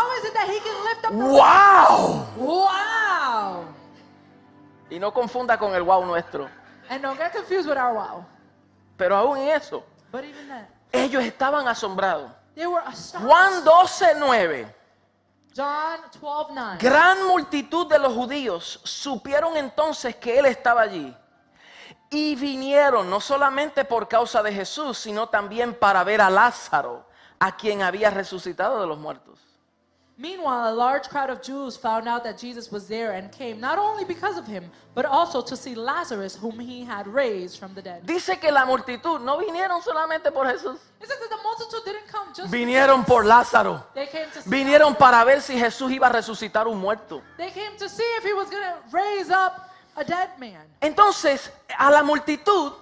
¡Wow! 1.11 2.25
Wow! 2.37 3.65
Y 4.89 4.99
no 4.99 5.13
confunda 5.13 5.57
con 5.59 5.75
el 5.75 5.83
wow 5.83 6.05
nuestro. 6.05 6.49
Pero 8.97 9.15
aún 9.15 9.37
en 9.37 9.49
eso, 9.49 9.83
ellos 10.91 11.23
estaban 11.23 11.67
asombrados. 11.67 12.31
Juan 12.65 13.63
12, 13.63 14.15
9. 14.17 14.75
John 15.55 15.99
12, 16.19 16.53
9. 16.53 16.77
Gran 16.79 17.27
multitud 17.27 17.87
de 17.87 17.99
los 17.99 18.13
judíos 18.13 18.79
supieron 18.83 19.57
entonces 19.57 20.15
que 20.15 20.39
él 20.39 20.45
estaba 20.45 20.81
allí 20.81 21.15
y 22.09 22.35
vinieron 22.35 23.09
no 23.09 23.19
solamente 23.19 23.85
por 23.85 24.07
causa 24.07 24.41
de 24.41 24.53
Jesús, 24.53 24.97
sino 24.97 25.27
también 25.29 25.73
para 25.73 26.03
ver 26.03 26.21
a 26.21 26.29
Lázaro, 26.29 27.05
a 27.39 27.55
quien 27.55 27.81
había 27.81 28.09
resucitado 28.09 28.81
de 28.81 28.87
los 28.87 28.97
muertos. 28.97 29.46
Meanwhile, 30.19 30.73
a 30.73 30.75
large 30.75 31.09
crowd 31.09 31.29
of 31.29 31.43
Jews 31.43 31.77
found 31.77 32.07
out 32.07 32.23
that 32.23 32.39
Jesus 32.39 32.71
was 32.71 32.87
there 32.87 33.11
and 33.11 33.31
came 33.31 33.59
not 33.59 33.77
only 33.77 34.03
because 34.03 34.35
of 34.35 34.47
him, 34.47 34.71
but 34.95 35.05
also 35.05 35.43
to 35.43 35.55
see 35.55 35.75
Lazarus, 35.75 36.35
whom 36.35 36.57
he 36.57 36.83
had 36.83 37.07
raised 37.07 37.59
from 37.59 37.75
the 37.75 37.83
dead. 37.83 38.03
Dice 38.03 38.35
que 38.41 38.51
la 38.51 38.65
multitud 38.65 39.21
no 39.21 39.37
vinieron 39.37 39.79
solamente 39.83 40.31
por 40.33 40.47
Jesús, 40.47 40.79
It 40.99 41.07
says 41.07 41.19
that 41.19 41.29
the 41.29 41.43
multitude 41.43 41.85
didn't 41.85 42.07
come 42.07 42.33
just 42.33 42.51
vinieron 42.51 43.05
por 43.05 43.25
Lázaro. 43.25 43.83
They 43.93 44.07
came 44.07 44.25
to 44.33 44.41
see 44.41 44.49
Vinieron 44.49 44.97
para 44.97 45.23
ver 45.23 45.39
si 45.39 45.53
Jesús 45.53 45.91
iba 45.91 46.07
a 46.07 46.11
resucitar 46.11 46.65
un 46.67 46.79
muerto. 46.79 47.21
They 47.37 47.51
came 47.51 47.77
to 47.77 47.87
see 47.87 48.03
if 48.17 48.23
he 48.23 48.33
was 48.33 48.49
going 48.49 48.63
to 48.63 48.79
raise 48.91 49.29
up 49.29 49.69
a 49.95 50.03
dead 50.03 50.29
man. 50.39 50.65
Entonces, 50.81 51.51
a 51.77 51.91
la 51.91 52.01
multitud, 52.01 52.73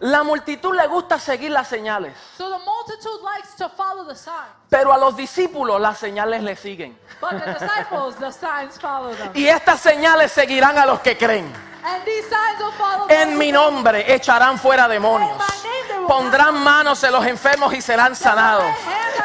la 0.00 0.22
multitud 0.22 0.74
le 0.74 0.86
gusta 0.86 1.18
seguir 1.18 1.50
las 1.50 1.68
señales, 1.68 2.12
So 2.36 2.50
the 2.50 2.58
multitude 2.64 3.22
likes 3.22 3.54
to 3.56 3.68
follow 3.68 4.04
the 4.06 4.14
sign. 4.14 4.46
pero 4.68 4.92
a 4.92 4.98
los 4.98 5.16
discípulos 5.16 5.80
las 5.80 5.98
señales 5.98 6.42
le 6.42 6.56
siguen. 6.56 6.98
But 7.20 7.30
the 7.42 7.52
disciples, 7.52 8.16
the 8.16 8.30
signs 8.32 8.78
follow 8.78 9.14
them. 9.14 9.30
Y 9.34 9.48
estas 9.48 9.80
señales 9.80 10.32
seguirán 10.32 10.78
a 10.78 10.86
los 10.86 11.00
que 11.00 11.16
creen. 11.16 11.52
And 11.84 12.04
these 12.04 12.24
signs 12.28 12.58
will 12.60 12.72
follow 12.72 13.06
En 13.08 13.38
mi 13.38 13.52
nombre 13.52 14.12
echarán 14.12 14.58
fuera 14.58 14.88
demonios. 14.88 15.30
In 15.30 15.36
my 15.38 15.44
name 15.62 15.88
they 15.88 15.98
will 15.98 16.06
Pondrán 16.08 16.54
manos 16.62 17.02
en 17.04 17.12
los 17.12 17.24
enfermos 17.26 17.72
y 17.74 17.80
serán 17.80 18.14
sanados. 18.16 18.66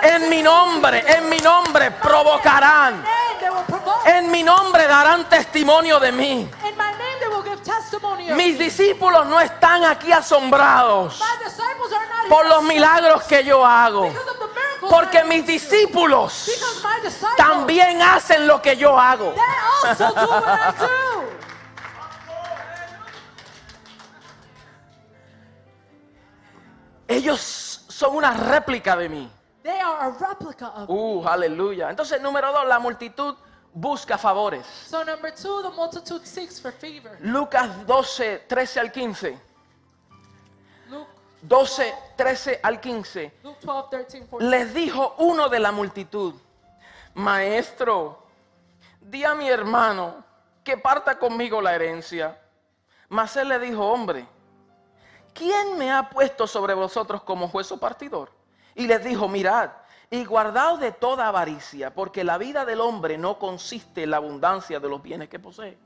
En 0.04 0.30
mi 0.30 0.42
nombre, 0.44 1.04
en 1.08 1.28
mi 1.28 1.38
nombre 1.40 1.92
provocarán. 1.92 3.04
En 4.06 4.32
mi 4.32 4.44
nombre 4.44 4.88
darán 4.88 5.28
testimonio 5.28 6.00
de 6.00 6.12
mí. 6.12 6.50
Mis 8.36 8.58
discípulos 8.58 9.26
no 9.28 9.40
están 9.40 9.84
aquí 9.84 10.12
asombrados 10.12 11.22
por 12.30 12.48
los 12.48 12.64
milagros 12.64 13.24
que 13.24 13.44
yo 13.44 13.66
hago. 13.66 14.12
Porque 14.90 15.24
mis 15.24 15.46
discípulos 15.46 16.50
también 17.38 18.02
hacen 18.02 18.48
lo 18.48 18.62
que 18.62 18.76
yo 18.76 18.98
hago. 19.00 19.34
Ellos 27.08 27.86
son 27.90 28.16
una 28.16 28.32
réplica 28.32 28.96
de 28.96 29.10
mí. 29.10 29.32
They 29.64 29.80
are 29.80 29.98
a 30.00 30.10
replica 30.10 30.70
of 30.70 30.90
me. 30.90 30.96
Uh, 30.96 31.28
aleluya. 31.28 31.90
Entonces, 31.90 32.20
número 32.20 32.52
dos, 32.52 32.66
la 32.66 32.80
multitud 32.80 33.36
busca 33.74 34.18
favores. 34.18 34.66
So 34.88 35.04
number 35.04 35.32
two, 35.32 35.62
the 35.62 35.70
multitude 35.70 36.26
seeks 36.26 36.60
for 36.60 36.72
favor. 36.72 37.18
Lucas 37.22 37.70
12, 37.86 38.44
13 38.48 38.80
al 38.80 38.92
15. 38.92 39.38
Luke, 40.90 41.08
12, 41.42 41.94
13 42.18 42.60
al 42.64 42.80
15. 42.80 43.32
Luke 43.44 43.60
12, 43.62 43.90
13, 43.90 44.20
14. 44.28 44.50
Les 44.50 44.74
dijo 44.74 45.16
uno 45.20 45.50
de 45.50 45.60
la 45.60 45.72
multitud, 45.72 46.34
Maestro, 47.14 48.28
di 49.00 49.24
a 49.24 49.34
mi 49.34 49.50
hermano 49.50 50.24
que 50.64 50.78
parta 50.78 51.18
conmigo 51.18 51.62
la 51.62 51.76
herencia. 51.76 52.38
Mas 53.10 53.36
él 53.36 53.50
le 53.50 53.60
dijo, 53.60 53.86
hombre, 53.86 54.26
¿quién 55.34 55.78
me 55.78 55.92
ha 55.92 56.10
puesto 56.10 56.48
sobre 56.48 56.74
vosotros 56.74 57.24
como 57.24 57.50
juez 57.50 57.70
o 57.72 57.78
partidor? 57.78 58.32
Y 58.74 58.88
les 58.88 59.04
dijo, 59.04 59.28
mirad, 59.28 59.72
y 60.12 60.26
guardaos 60.26 60.82
de 60.82 60.92
toda 60.92 61.30
avaricia, 61.30 61.94
porque 61.94 62.26
la 62.26 62.38
vida 62.38 62.66
del 62.66 62.82
hombre 62.82 63.18
no 63.18 63.40
consiste 63.40 64.04
en 64.04 64.12
la 64.12 64.18
abundancia 64.18 64.80
de 64.80 64.90
los 64.90 65.02
bienes 65.02 65.30
que 65.30 65.40
posee. 65.40 65.78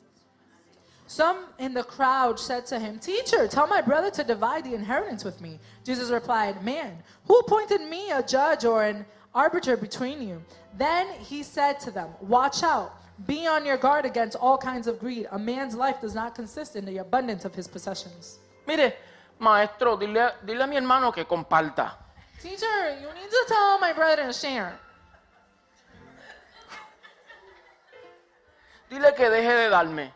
Some 1.07 1.37
in 1.59 1.75
the 1.75 1.83
crowd 1.83 2.39
said 2.39 2.65
to 2.65 2.79
him, 2.79 2.97
Teacher, 2.97 3.47
tell 3.47 3.67
my 3.67 3.79
brother 3.79 4.09
to 4.09 4.23
divide 4.23 4.63
the 4.63 4.73
inheritance 4.73 5.23
with 5.23 5.39
me. 5.39 5.59
Jesus 5.83 6.09
replied, 6.09 6.63
Man, 6.63 7.03
who 7.27 7.37
appointed 7.37 7.81
me 7.81 8.09
a 8.09 8.23
judge 8.23 8.65
or 8.65 8.83
an 8.83 9.05
arbiter 9.35 9.77
between 9.77 10.19
you? 10.27 10.41
Then 10.75 11.05
he 11.19 11.43
said 11.43 11.79
to 11.81 11.91
them, 11.91 12.09
Watch 12.19 12.63
out. 12.63 12.93
Be 13.27 13.45
on 13.45 13.67
your 13.67 13.77
guard 13.77 14.05
against 14.05 14.35
all 14.35 14.57
kinds 14.57 14.87
of 14.87 14.99
greed. 14.99 15.27
A 15.31 15.37
man's 15.37 15.75
life 15.75 16.01
does 16.01 16.15
not 16.15 16.33
consist 16.33 16.75
in 16.75 16.85
the 16.85 16.97
abundance 16.97 17.45
of 17.45 17.53
his 17.53 17.67
possessions. 17.67 18.39
Mire, 18.67 18.93
maestro, 19.37 19.95
dile, 19.97 20.31
dile 20.43 20.61
a 20.63 20.67
mi 20.67 20.75
hermano 20.75 21.11
que 21.11 21.23
comparta. 21.23 22.04
Teacher, 22.41 22.99
you 23.01 23.07
need 23.13 23.29
to 23.29 23.45
tell 23.47 23.79
my 23.79 23.93
brother 23.93 24.27
to 24.27 24.33
share. 24.33 24.77
Dile 28.89 29.13
que 29.15 29.29
deje 29.29 29.49
de 29.49 29.69
darme. 29.69 30.11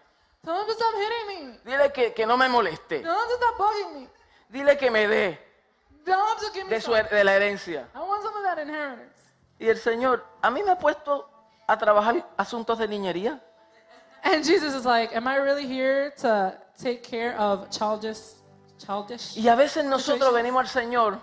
Tell 0.45 0.61
him 0.61 0.67
to 0.67 0.73
stop 0.73 0.93
hitting 0.95 1.27
me. 1.47 1.57
Dile 1.65 1.91
que, 1.91 2.13
que 2.13 2.25
no 2.25 2.37
me 2.37 2.47
moleste. 2.47 3.01
Tell 3.01 3.23
him 3.23 3.29
to 3.29 3.37
stop 3.37 3.57
bugging 3.57 4.01
me. 4.01 4.07
Dile 4.51 4.77
que 4.77 4.89
me 4.91 5.07
dé 5.07 5.37
Tell 6.05 6.19
him 6.19 6.37
to 6.39 6.53
give 6.53 6.63
me 6.65 6.69
de, 6.75 6.81
su, 6.81 6.91
de 6.91 7.23
la 7.23 7.31
herencia. 7.31 7.85
I 7.95 7.99
want 7.99 8.23
some 8.23 8.35
of 8.35 8.43
that 8.43 8.59
inheritance. 8.59 9.13
Y 9.59 9.67
el 9.67 9.77
Señor, 9.77 10.23
a 10.41 10.49
mí 10.49 10.63
me 10.63 10.71
ha 10.71 10.79
puesto 10.79 11.29
a 11.67 11.77
trabajar 11.77 12.25
asuntos 12.37 12.77
de 12.77 12.87
niñería. 12.87 13.39
And 14.23 14.43
Jesus 14.43 14.73
is 14.73 14.85
like, 14.85 15.15
Am 15.15 15.27
I 15.27 15.35
really 15.37 15.67
here 15.67 16.11
to 16.21 16.57
take 16.81 17.03
care 17.03 17.37
of 17.37 17.69
childish, 17.69 18.19
childish? 18.77 19.35
Y 19.35 19.47
a 19.47 19.55
veces 19.55 19.83
nosotros 19.85 20.33
venimos 20.33 20.61
al 20.61 20.67
Señor 20.69 21.19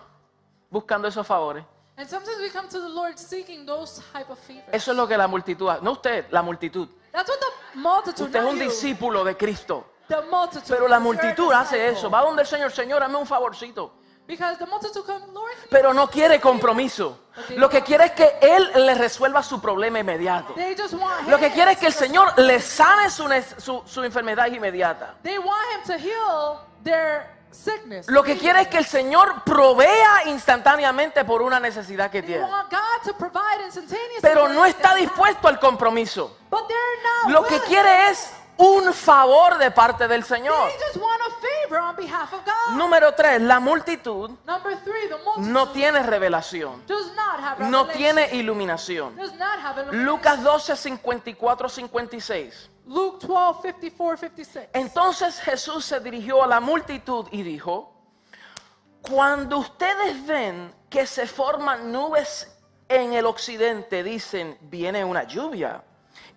buscando 0.71 1.09
esos 1.09 1.27
favores. 1.27 1.65
And 1.99 2.07
sometimes 2.09 2.39
we 2.41 2.51
come 2.51 2.69
to 2.69 2.79
the 2.81 2.89
Lord 2.89 3.19
seeking 3.19 3.65
those 3.65 4.03
type 4.13 4.29
of 4.31 4.39
favors. 4.39 4.69
Eso 4.73 4.91
es 4.91 4.97
lo 4.97 5.07
que 5.09 5.17
la 5.17 5.27
multitud 5.27 5.69
hace. 5.71 5.83
No 5.83 5.93
usted, 5.93 6.27
la 6.31 6.43
multitud. 6.43 6.89
That's 7.13 7.29
what 7.31 7.39
the 7.41 7.79
multitude, 7.79 8.27
Usted 8.27 8.45
es 8.45 8.53
un 8.53 8.59
discípulo 8.59 9.25
de 9.25 9.35
Cristo. 9.37 9.87
the 10.09 10.21
multitude. 10.31 10.69
Pero 10.77 10.89
la 10.89 10.99
multitud 11.01 11.51
hace 11.53 11.89
eso. 11.89 12.11
Va 12.11 12.21
donde 12.23 12.43
el 12.43 12.49
Señor, 12.49 12.71
Señor, 12.71 13.01
dame 13.01 13.17
un 13.17 13.27
favorcito. 13.27 13.93
Because 14.27 14.59
the 14.59 14.67
multitude 14.67 15.05
come, 15.07 15.25
Lord, 15.33 15.53
Pero 15.71 15.95
no 15.95 16.09
quiere 16.09 16.41
compromiso. 16.41 17.17
Lo 17.57 17.69
que 17.71 17.81
quiere 17.83 18.07
es 18.07 18.13
que 18.13 18.39
Él 18.43 18.73
le 18.75 18.95
resuelva 18.97 19.41
su 19.43 19.61
problema 19.61 20.01
inmediato. 20.01 20.53
they 20.55 20.75
just 20.77 20.95
want 20.95 21.29
Lo 21.29 21.39
que 21.39 21.51
quiere 21.53 21.73
es 21.73 21.79
que 21.79 21.87
el 21.87 21.93
Señor 21.93 22.37
le 22.39 22.61
sane 22.61 23.09
su, 23.09 23.25
su- 23.59 23.83
su 23.87 24.03
enfermedad 24.03 24.49
inmediata. 24.49 25.15
They 25.23 25.39
want 25.39 25.65
him 25.77 25.83
to 25.87 25.99
heal 25.99 26.59
their 26.83 27.36
sickness. 27.57 28.09
Lo 28.09 28.23
que 28.23 28.37
quiere 28.37 28.63
es 28.63 28.69
que 28.69 28.79
el 28.79 28.87
Señor 28.87 29.43
provea 29.45 30.25
instantáneamente 30.27 31.25
por 31.25 31.43
una 31.43 31.59
necesidad 31.61 32.11
que 32.11 32.23
tiene. 32.23 32.47
Pero 34.23 34.49
no 34.49 34.65
está 34.65 34.91
to 34.91 34.97
dispuesto 34.97 35.49
al 35.49 35.59
compromiso. 35.59 36.37
Lo 37.29 37.45
que 37.45 37.61
quiere 37.61 38.11
es 38.11 38.31
un 38.59 38.93
favor 38.93 39.59
de 39.59 39.71
parte 39.71 40.09
del 40.09 40.25
Señor. 40.25 40.71
Número 42.73 43.15
tres, 43.15 43.41
la 43.43 43.61
multitud 43.61 44.31
no 45.39 45.73
tiene 45.73 46.03
revelación, 46.03 46.83
does 46.87 47.13
not 47.15 47.41
have 47.41 47.69
no 47.69 47.87
tiene 47.89 48.29
iluminación. 48.35 49.17
does 49.17 49.35
not 49.35 49.59
have 49.63 49.81
illumination. 49.83 50.05
Lucas 50.05 50.43
12, 50.43 50.77
54, 50.77 51.69
56. 51.69 52.71
Luke 52.87 53.27
12, 53.27 53.73
54, 53.81 54.17
56. 54.17 54.69
Entonces 54.73 55.41
Jesús 55.41 55.85
se 55.85 55.99
dirigió 56.01 56.43
a 56.43 56.47
la 56.47 56.61
multitud 56.61 57.27
y 57.33 57.43
dijo, 57.43 57.93
cuando 59.03 59.59
ustedes 59.59 60.25
ven 60.27 60.73
que 60.89 61.07
se 61.07 61.27
forman 61.27 61.91
nubes 61.93 62.57
en 62.89 63.13
el 63.13 63.27
occidente, 63.27 64.03
dicen, 64.03 64.57
viene 64.63 65.05
una 65.05 65.25
lluvia. 65.25 65.83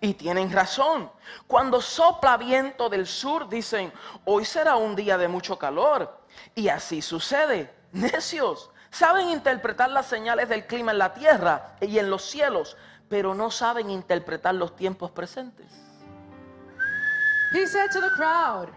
Y 0.00 0.14
tienen 0.14 0.50
razón. 0.50 1.10
Cuando 1.46 1.80
sopla 1.80 2.36
viento 2.36 2.88
del 2.88 3.06
sur, 3.06 3.48
dicen, 3.48 3.92
hoy 4.24 4.44
será 4.44 4.76
un 4.76 4.96
día 4.96 5.18
de 5.18 5.28
mucho 5.28 5.58
calor. 5.58 6.20
Y 6.54 6.68
así 6.68 7.02
sucede. 7.02 7.72
Necios, 7.92 8.70
saben 8.90 9.28
interpretar 9.28 9.90
las 9.90 10.06
señales 10.06 10.48
del 10.48 10.66
clima 10.66 10.92
en 10.92 10.98
la 10.98 11.12
tierra 11.12 11.76
y 11.80 11.98
en 11.98 12.10
los 12.10 12.24
cielos, 12.24 12.76
pero 13.08 13.34
no 13.34 13.50
saben 13.50 13.90
interpretar 13.90 14.54
los 14.54 14.74
tiempos 14.74 15.10
presentes. 15.10 15.89
He 17.52 17.66
said 17.66 17.88
to 17.88 18.00
the 18.00 18.10
crowd, 18.10 18.70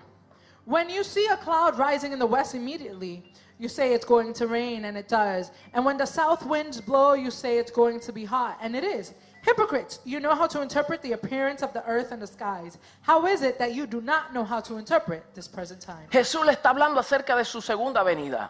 When 0.66 0.90
you 0.90 1.04
see 1.04 1.28
a 1.28 1.38
cloud 1.38 1.78
rising 1.78 2.12
in 2.12 2.20
the 2.20 2.26
west 2.26 2.56
immediately, 2.56 3.24
you 3.60 3.70
say 3.70 3.94
it's 3.94 4.06
going 4.06 4.34
to 4.34 4.48
rain, 4.48 4.86
and 4.86 4.98
it 4.98 5.08
does. 5.08 5.52
And 5.74 5.86
when 5.86 5.98
the 5.98 6.06
south 6.06 6.46
winds 6.46 6.82
blow, 6.82 7.14
you 7.14 7.32
say 7.32 7.58
it's 7.58 7.72
going 7.72 8.00
to 8.02 8.12
be 8.12 8.26
hot, 8.26 8.58
and 8.62 8.76
it 8.76 8.84
is. 8.84 9.14
Hypocrites, 9.44 10.00
you 10.06 10.20
know 10.20 10.34
how 10.34 10.48
to 10.48 10.62
interpret 10.62 11.02
the 11.02 11.12
appearance 11.12 11.62
of 11.62 11.74
the 11.74 11.86
earth 11.86 12.12
and 12.12 12.22
the 12.22 12.28
skies. 12.28 12.78
How 13.02 13.26
is 13.26 13.42
it 13.42 13.60
that 13.60 13.76
you 13.76 13.86
do 13.86 14.02
not 14.02 14.34
know 14.34 14.44
how 14.44 14.62
to 14.62 14.78
interpret 14.78 15.24
this 15.36 15.48
present 15.48 15.82
time? 15.82 16.08
Jesús 16.12 16.46
le 16.46 16.54
está 16.54 16.70
hablando 16.70 17.00
acerca 17.00 17.36
de 17.36 17.44
su 17.44 17.60
segunda 17.60 18.04
venida. 18.04 18.50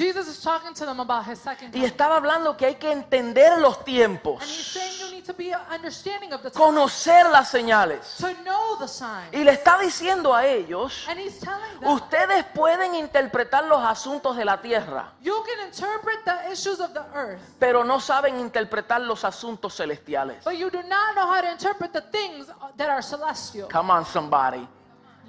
Jesus 0.00 0.28
is 0.28 0.42
talking 0.42 0.72
to 0.72 0.86
them 0.86 0.98
about 0.98 1.26
his 1.26 1.38
second 1.38 1.74
Y 1.76 1.84
estaba 1.84 2.16
hablando 2.16 2.56
que 2.56 2.64
hay 2.66 2.76
que 2.76 2.90
entender 2.90 3.58
los 3.58 3.76
And 3.76 3.86
he's 3.86 3.96
tiempos, 3.96 4.44
saying 4.44 4.92
you 4.98 5.10
need 5.14 5.24
to 5.26 5.34
be 5.34 5.52
understanding 5.70 6.32
of 6.32 6.42
the 6.42 6.50
time, 6.50 6.64
conocer 6.64 7.28
las 7.30 7.50
señales. 7.50 8.16
to 8.16 8.32
know 8.42 8.76
the 8.78 8.88
signs. 8.88 9.32
Y 9.34 9.44
le 9.44 9.52
está 9.52 9.78
diciendo 9.78 10.34
a 10.34 10.46
ellos, 10.46 11.06
And 11.06 11.20
he's 11.20 11.38
telling 11.38 11.80
them, 11.80 11.90
ustedes 11.90 12.46
pueden 12.54 12.94
interpretar 12.94 13.64
los 13.64 13.82
asuntos 13.84 14.36
de 14.36 14.44
la 14.46 14.62
tierra, 14.62 15.12
you 15.20 15.34
can 15.44 15.66
interpret 15.66 16.24
the 16.24 16.50
issues 16.50 16.80
of 16.80 16.94
the 16.94 17.04
earth. 17.14 17.40
pero 17.58 17.84
no 17.84 18.00
saben 18.00 18.40
interpretar 18.40 19.02
los 19.02 19.22
asuntos 19.24 19.74
celestiales. 19.74 20.42
But 20.44 20.56
you 20.56 20.70
do 20.70 20.82
not 20.84 21.14
know 21.14 21.26
how 21.26 21.42
to 21.42 21.50
interpret 21.50 21.92
the 21.92 22.00
things 22.00 22.46
that 22.78 22.88
are 22.88 23.02
celestial. 23.02 23.68
Come 23.68 23.90
on 23.92 24.06
somebody. 24.06 24.66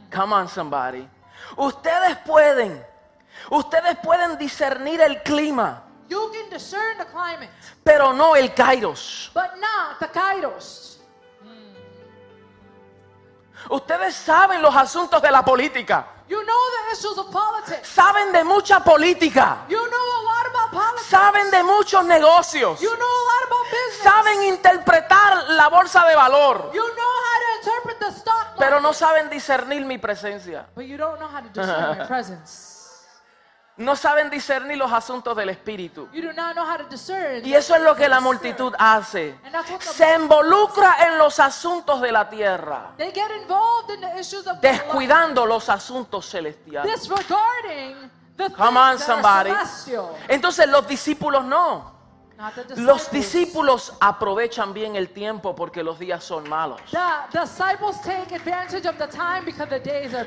Come 0.10 0.34
on 0.34 0.48
somebody. 0.48 1.06
Ustedes 1.58 2.18
pueden, 2.26 2.82
ustedes 3.50 3.98
pueden 4.04 4.38
discernir 4.38 5.02
el 5.02 5.22
clima, 5.24 5.84
You 6.10 6.30
can 6.32 6.50
discern 6.50 6.98
the 6.98 7.06
climate, 7.06 7.50
pero 7.84 8.12
no 8.14 8.36
el 8.36 8.54
kairos. 8.54 9.32
but 9.34 9.52
not 9.60 10.00
the 10.00 10.08
kairos. 10.10 11.00
Ustedes 13.70 14.16
saben 14.16 14.62
los 14.62 14.76
asuntos 14.76 15.22
de 15.22 15.32
la 15.32 15.44
política. 15.44 16.08
You 16.28 16.42
know 16.44 16.58
the 16.88 16.94
issues 16.98 17.18
of 17.18 17.30
politics. 17.32 17.88
Saben 17.88 18.32
de 18.32 18.44
mucha 18.44 18.80
política. 18.84 19.66
You 19.70 19.78
know 19.78 20.20
a 20.20 20.24
lot 20.24 20.48
about 20.50 20.72
politics. 20.72 21.06
Saben 21.10 21.52
de 21.52 21.64
muchos 21.64 22.04
negocios. 22.06 22.82
You 22.82 22.90
know 22.98 23.06
a 23.06 23.24
lot 23.30 23.48
about 23.48 23.66
business. 23.70 24.04
Saben 24.04 24.44
interpretar 24.44 25.50
la 25.50 25.70
bolsa 25.70 26.06
de 26.08 26.16
valor. 26.16 26.72
You 26.74 26.82
know 26.82 27.12
how 27.26 27.40
to 27.40 27.58
interpret 27.60 28.00
the 28.00 28.12
stock 28.20 28.36
market. 28.36 28.58
Pero 28.60 28.80
no 28.80 28.94
saben 28.94 29.30
discernir 29.30 29.86
mi 29.86 29.98
presencia. 29.98 30.66
But 30.74 30.86
you 30.86 30.98
don't 30.98 31.20
know 31.20 31.28
how 31.28 31.42
to 31.42 31.50
discern 31.50 31.98
my 32.00 32.06
presence. 32.08 32.71
No 33.78 33.96
saben 33.96 34.30
discernir 34.30 34.78
los 34.78 34.92
asuntos 34.92 35.36
del 35.36 35.50
espíritu. 35.50 36.10
Y 36.14 37.54
eso 37.54 37.76
es 37.76 37.82
lo 37.82 37.96
que 37.96 38.08
la 38.08 38.20
multitud 38.20 38.74
hace. 38.78 39.40
Se 39.80 40.16
involucra 40.16 40.98
en 41.08 41.18
los 41.18 41.40
asuntos 41.40 42.02
de 42.02 42.12
la 42.12 42.30
tierra, 42.30 42.92
They 42.98 43.12
get 43.12 43.32
involved 43.42 43.94
in 43.94 44.02
the 44.02 44.20
issues 44.20 44.46
of 44.46 44.60
the 44.60 44.68
life, 44.68 44.84
descuidando 44.84 45.46
los 45.46 45.70
asuntos 45.70 46.30
celestiales. 46.30 47.10
Come 48.58 48.80
on, 48.80 49.00
somebody. 49.00 49.52
Entonces 50.28 50.68
los 50.68 50.88
discípulos 50.88 51.46
no. 51.46 52.01
Los 52.78 53.12
discípulos 53.12 53.94
aprovechan 54.00 54.74
bien 54.74 54.96
el 54.96 55.10
tiempo 55.10 55.56
porque 55.56 55.84
los 55.84 56.00
días 56.00 56.24
son 56.24 56.50
malos. 56.50 56.82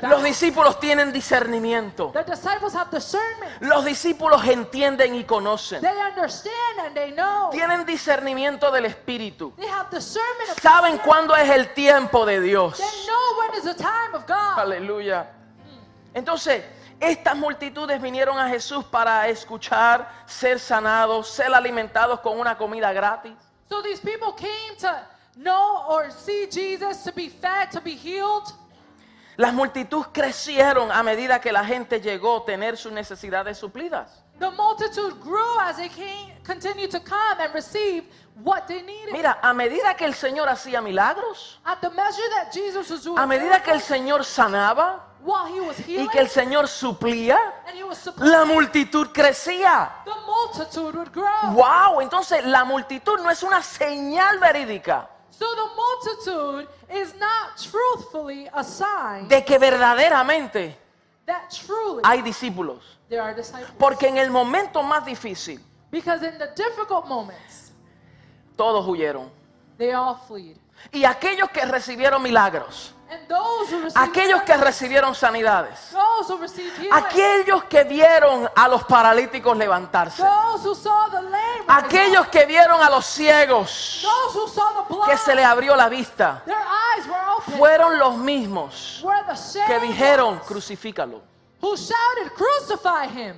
Los 0.01 0.23
discípulos 0.23 0.79
tienen 0.79 1.11
discernimiento. 1.11 2.11
The 2.13 2.23
disciples 2.23 2.75
have 2.75 2.89
discernment. 2.91 3.61
Los 3.61 3.85
discípulos 3.85 4.45
entienden 4.45 5.15
y 5.15 5.23
conocen. 5.23 5.81
They 5.81 5.97
understand 5.97 6.79
and 6.85 6.95
they 6.95 7.11
know. 7.11 7.49
Tienen 7.51 7.85
discernimiento 7.85 8.71
del 8.71 8.85
espíritu. 8.85 9.53
They 9.57 9.67
have 9.67 9.89
discernment 9.89 10.51
of 10.51 10.61
Saben 10.61 10.97
cuándo 10.99 11.35
es 11.35 11.49
el 11.49 11.73
tiempo 11.73 12.25
de 12.25 12.39
Dios. 12.41 12.81
Aleluya. 14.57 15.31
Entonces, 16.13 16.63
estas 17.09 17.35
multitudes 17.35 18.01
vinieron 18.01 18.37
a 18.39 18.47
Jesús 18.49 18.83
para 18.85 19.27
escuchar, 19.27 20.09
ser 20.25 20.59
sanados, 20.59 21.29
ser 21.29 21.53
alimentados 21.53 22.19
con 22.19 22.39
una 22.39 22.57
comida 22.57 22.91
gratis. 22.93 23.33
So 23.69 23.81
these 23.81 23.99
people 23.99 24.33
came 24.33 24.75
to 24.79 25.01
know 25.37 25.85
or 25.87 26.11
see 26.11 26.47
Jesus, 26.47 27.03
to 27.03 27.11
be 27.11 27.29
fed, 27.29 27.71
to 27.71 27.81
be 27.81 27.95
healed. 27.95 28.53
Las 29.37 29.53
multitudes 29.53 30.07
crecieron 30.13 30.91
a 30.91 31.03
medida 31.03 31.41
que 31.41 31.51
la 31.51 31.65
gente 31.65 31.99
llegó 31.99 32.37
a 32.37 32.45
tener 32.45 32.77
sus 32.77 32.91
necesidades 32.91 33.57
suplidas. 33.57 34.23
The 34.39 34.51
multitude 34.51 35.19
grew 35.21 35.59
as 35.61 35.77
they 35.77 35.89
came, 35.89 36.33
continued 36.43 36.91
to 36.91 36.99
come 36.99 37.39
and 37.39 37.53
receive 37.53 38.03
what 38.43 38.67
they 38.67 38.81
needed. 38.81 39.13
Mira, 39.13 39.39
a 39.41 39.53
medida 39.53 39.95
que 39.95 40.05
el 40.05 40.13
Señor 40.13 40.47
hacía 40.47 40.81
milagros, 40.81 41.59
At 41.65 41.79
the 41.81 41.89
measure 41.89 42.29
that 42.37 42.51
Jesus 42.53 42.89
was 42.89 43.03
doing, 43.03 43.17
a 43.17 43.25
medida 43.25 43.61
que 43.63 43.71
el 43.71 43.81
Señor 43.81 44.23
sanaba, 44.23 45.04
y 45.25 45.83
healing 45.83 46.09
que 46.09 46.19
el 46.19 46.29
Señor 46.29 46.67
suplía, 46.67 47.37
he 47.73 47.83
was 47.83 48.09
la 48.17 48.45
multitud 48.45 49.07
crecía. 49.11 49.91
the 50.05 50.11
multitude 50.25 50.95
would 50.95 51.11
grow. 51.11 51.51
Wow, 51.53 52.01
entonces 52.01 52.45
la 52.45 52.63
multitud 52.63 53.19
no 53.19 53.29
es 53.31 53.41
una 53.43 53.61
señal 53.61 54.39
verídica 54.39 55.09
So 55.31 55.45
the 55.55 55.75
multitude 55.75 56.67
is 56.93 57.13
not 57.19 57.57
truthfully 57.57 58.47
a 58.53 58.63
sign 58.63 59.27
de 59.27 59.43
que 59.43 59.57
verdaderamente 59.59 60.77
that 61.25 61.49
truly 61.49 62.01
hay 62.05 62.21
discípulos. 62.21 62.97
there 63.09 63.21
are 63.21 63.33
disciples. 63.33 63.71
Porque 63.77 64.07
en 64.07 64.17
el 64.17 64.29
momento 64.29 64.81
más 64.83 65.03
difícil, 65.05 65.59
Because 65.91 66.23
in 66.25 66.37
the 66.37 66.47
difficult 66.55 67.05
moments, 67.07 67.71
todos 68.55 68.85
huyeron. 68.85 69.29
they 69.77 69.91
all 69.93 70.15
fled. 70.27 70.57
Y 70.91 71.05
aquellos 71.05 71.49
que 71.49 71.65
recibieron 71.65 72.21
milagros, 72.21 72.93
aquellos 73.95 74.41
que 74.43 74.55
recibieron 74.57 75.13
sanidades, 75.15 75.95
aquellos 76.91 77.63
que 77.65 77.83
vieron 77.83 78.49
a 78.55 78.67
los 78.67 78.83
paralíticos 78.83 79.57
levantarse, 79.57 80.23
aquellos 81.67 82.27
que 82.27 82.45
vieron 82.45 82.81
a 82.81 82.89
los 82.89 83.05
ciegos. 83.05 84.07
Que 85.05 85.17
se 85.17 85.35
les 85.35 85.45
abrió 85.45 85.75
la 85.75 85.89
vista, 85.89 86.43
fueron 87.57 87.97
los 87.99 88.17
mismos 88.17 89.05
que 89.67 89.79
dijeron, 89.79 90.39
crucifícalo. 90.39 91.21
who 91.61 91.75
shouted, 91.75 92.31
"Crucify 92.33 93.07
him!" 93.07 93.35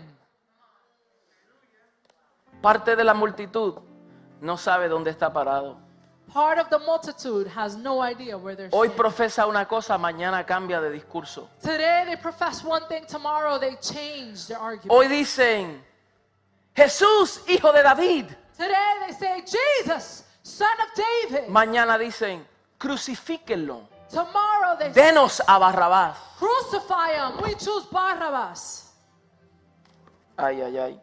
Parte 2.62 2.96
de 2.96 3.04
la 3.04 3.14
multitud 3.14 3.76
no 4.42 4.58
sabe 4.58 4.90
dónde 4.90 5.12
está 5.12 5.32
parado. 5.32 5.78
Part 6.34 6.59
of 6.59 6.69
the 6.69 6.80
multitude 6.80 7.47
has 7.47 7.78
no 7.78 8.01
idea 8.01 8.38
where 8.38 8.55
they're 8.55 8.69
Hoy 8.71 8.89
profesa 8.89 9.47
una 9.47 9.65
cosa, 9.65 9.97
mañana 9.97 10.45
cambia 10.45 10.82
de 10.82 10.91
discurso. 10.91 11.49
Today 11.61 12.03
they 12.05 12.17
profess 12.17 12.63
one 12.63 12.86
thing, 12.88 13.05
tomorrow 13.07 13.57
they 13.57 13.75
change 13.78 14.47
their 14.47 14.59
argument. 14.59 14.91
Hoy 14.91 15.07
dicen, 15.07 15.82
Jesús, 16.75 17.41
hijo 17.47 17.71
de 17.71 17.82
David. 17.82 18.28
Today 18.57 18.93
they 19.07 19.13
say, 19.13 19.43
Jesus, 19.45 20.25
son 20.43 20.67
of 20.82 21.32
David. 21.32 21.49
Mañana 21.49 21.97
dicen, 21.97 22.45
crucifíquenlo. 22.78 23.88
Tomorrow 24.09 24.78
they 24.80 24.93
say, 24.93 25.11
Denos 25.11 25.41
a 25.47 25.57
Barrabás. 25.59 26.15
crucify 26.38 27.13
him. 27.13 27.41
We 27.41 27.55
choose 27.55 27.86
Barabbas. 27.91 28.91
Ay, 30.38 30.61
ay, 30.61 30.78
ay. 30.78 30.99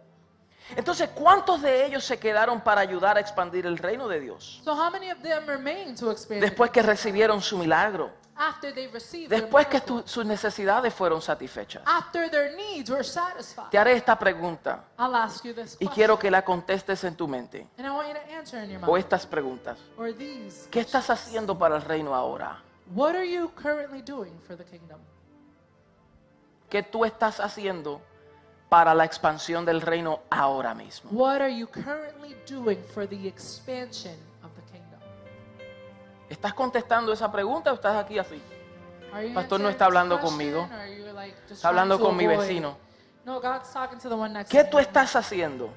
Entonces, 0.77 1.11
¿cuántos 1.15 1.61
de 1.63 1.85
ellos 1.87 2.05
se 2.05 2.19
quedaron 2.19 2.61
para 2.61 2.81
ayudar 2.81 3.17
a 3.17 3.21
expandir 3.21 3.67
el 3.67 3.77
reino 3.79 4.09
de 4.09 4.21
Dios? 4.21 4.61
So 4.65 4.73
how 4.73 4.91
many 4.91 5.11
of 5.11 5.19
them 5.21 5.47
remain 5.47 5.95
to 5.97 6.11
expand 6.11 6.39
it 6.43 6.51
Después 6.51 6.71
que 6.71 6.83
recibieron 6.83 7.43
su 7.43 7.59
milagro. 7.59 8.11
after 8.37 8.75
they 8.75 8.89
received 8.89 9.29
their 9.29 9.43
Después 9.43 9.67
que 9.69 9.81
tu- 9.81 10.03
sus 10.07 10.25
necesidades 10.27 10.93
fueron 10.93 11.21
satisfechas. 11.23 11.83
after 11.87 12.29
their 12.31 12.53
needs 12.57 12.91
were 12.91 13.05
satisfied? 13.05 13.69
Te 13.71 13.79
haré 13.79 13.93
esta 13.93 14.19
pregunta 14.19 14.85
I'll 14.99 15.15
ask 15.15 15.45
you 15.45 15.53
this 15.55 15.75
y 15.75 15.87
question. 15.87 15.89
quiero 15.95 16.19
que 16.19 16.31
la 16.31 16.43
contestes 16.45 17.05
en 17.05 17.15
tu 17.15 17.29
mente. 17.29 17.69
and 17.79 17.87
I 17.87 17.91
want 17.91 18.09
you 18.09 18.15
to 18.15 18.35
answer 18.35 18.61
in 18.65 18.71
your 18.71 18.83
O 18.83 18.87
mind. 18.93 19.05
estas 19.05 19.27
preguntas. 19.27 19.79
Or 19.99 20.13
these. 20.13 20.67
¿Qué 20.71 20.81
estás 20.81 21.11
haciendo 21.11 21.57
para 21.57 21.77
el 21.77 21.83
reino 21.83 22.13
ahora? 22.15 22.61
What 22.95 23.15
are 23.15 23.31
you 23.31 23.51
currently 23.55 24.03
doing 24.03 24.33
for 24.47 24.57
the 24.57 24.65
kingdom? 24.65 24.99
¿Qué 26.71 26.83
tú 26.83 27.05
estás 27.05 27.39
haciendo 27.39 28.01
para 28.75 28.93
la 28.93 29.05
expansión 29.05 29.65
del 29.65 29.81
reino 29.81 30.23
ahora 30.31 30.75
mismo? 30.75 31.09
What 31.13 31.41
are 31.41 31.57
you 31.57 31.69
currently 31.69 32.35
doing 32.45 32.83
for 32.93 33.07
the 33.09 33.29
expansion 33.29 34.17
of 34.43 34.51
the 34.57 34.63
kingdom? 34.73 34.99
¿Estás 36.29 36.55
contestando 36.55 37.13
esa 37.13 37.31
pregunta 37.31 37.71
o 37.71 37.75
estás 37.77 37.95
aquí 37.97 38.19
así? 38.19 38.43
Are 39.13 39.29
you 39.29 39.33
Pastor 39.33 39.61
no 39.61 39.69
está 39.69 39.85
hablando 39.85 40.19
conmigo. 40.21 40.63
or 40.63 41.13
like, 41.15 41.37
just 41.43 41.53
Está 41.53 41.69
hablando 41.69 41.95
trying 41.99 42.05
to 42.05 42.05
con 42.09 42.17
mi 42.17 42.25
avoid- 42.25 42.39
vecino. 42.41 42.77
No, 43.25 43.41
God's 43.41 43.73
talking 43.73 43.97
to 44.01 44.09
the 44.09 44.17
one 44.17 44.33
next 44.33 44.51
¿Qué 44.51 44.65
to 44.65 44.71
tú 44.71 44.79
estás 44.81 45.15
haciendo? 45.15 45.71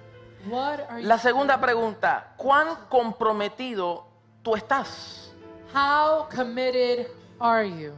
What 0.50 0.80
are 0.90 1.00
you 1.04 1.08
La 1.08 1.20
segunda 1.20 1.62
pregunta, 1.62 2.34
¿cuán 2.36 2.88
comprometido 2.90 4.08
tú 4.42 4.56
estás 4.56 5.32
How 5.72 6.28
committed 6.36 7.06
are 7.40 7.70
you 7.70 7.94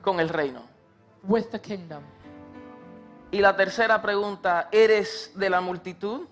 con 0.00 0.20
el 0.20 0.30
reino? 0.30 0.62
with 1.22 1.50
the 1.50 1.60
kingdom? 1.60 2.02
Y 3.30 3.40
la 3.40 3.56
tercera 3.56 4.00
pregunta, 4.00 4.68
¿eres 4.70 5.32
de 5.34 5.50
la 5.50 5.60
multitud 5.60 6.26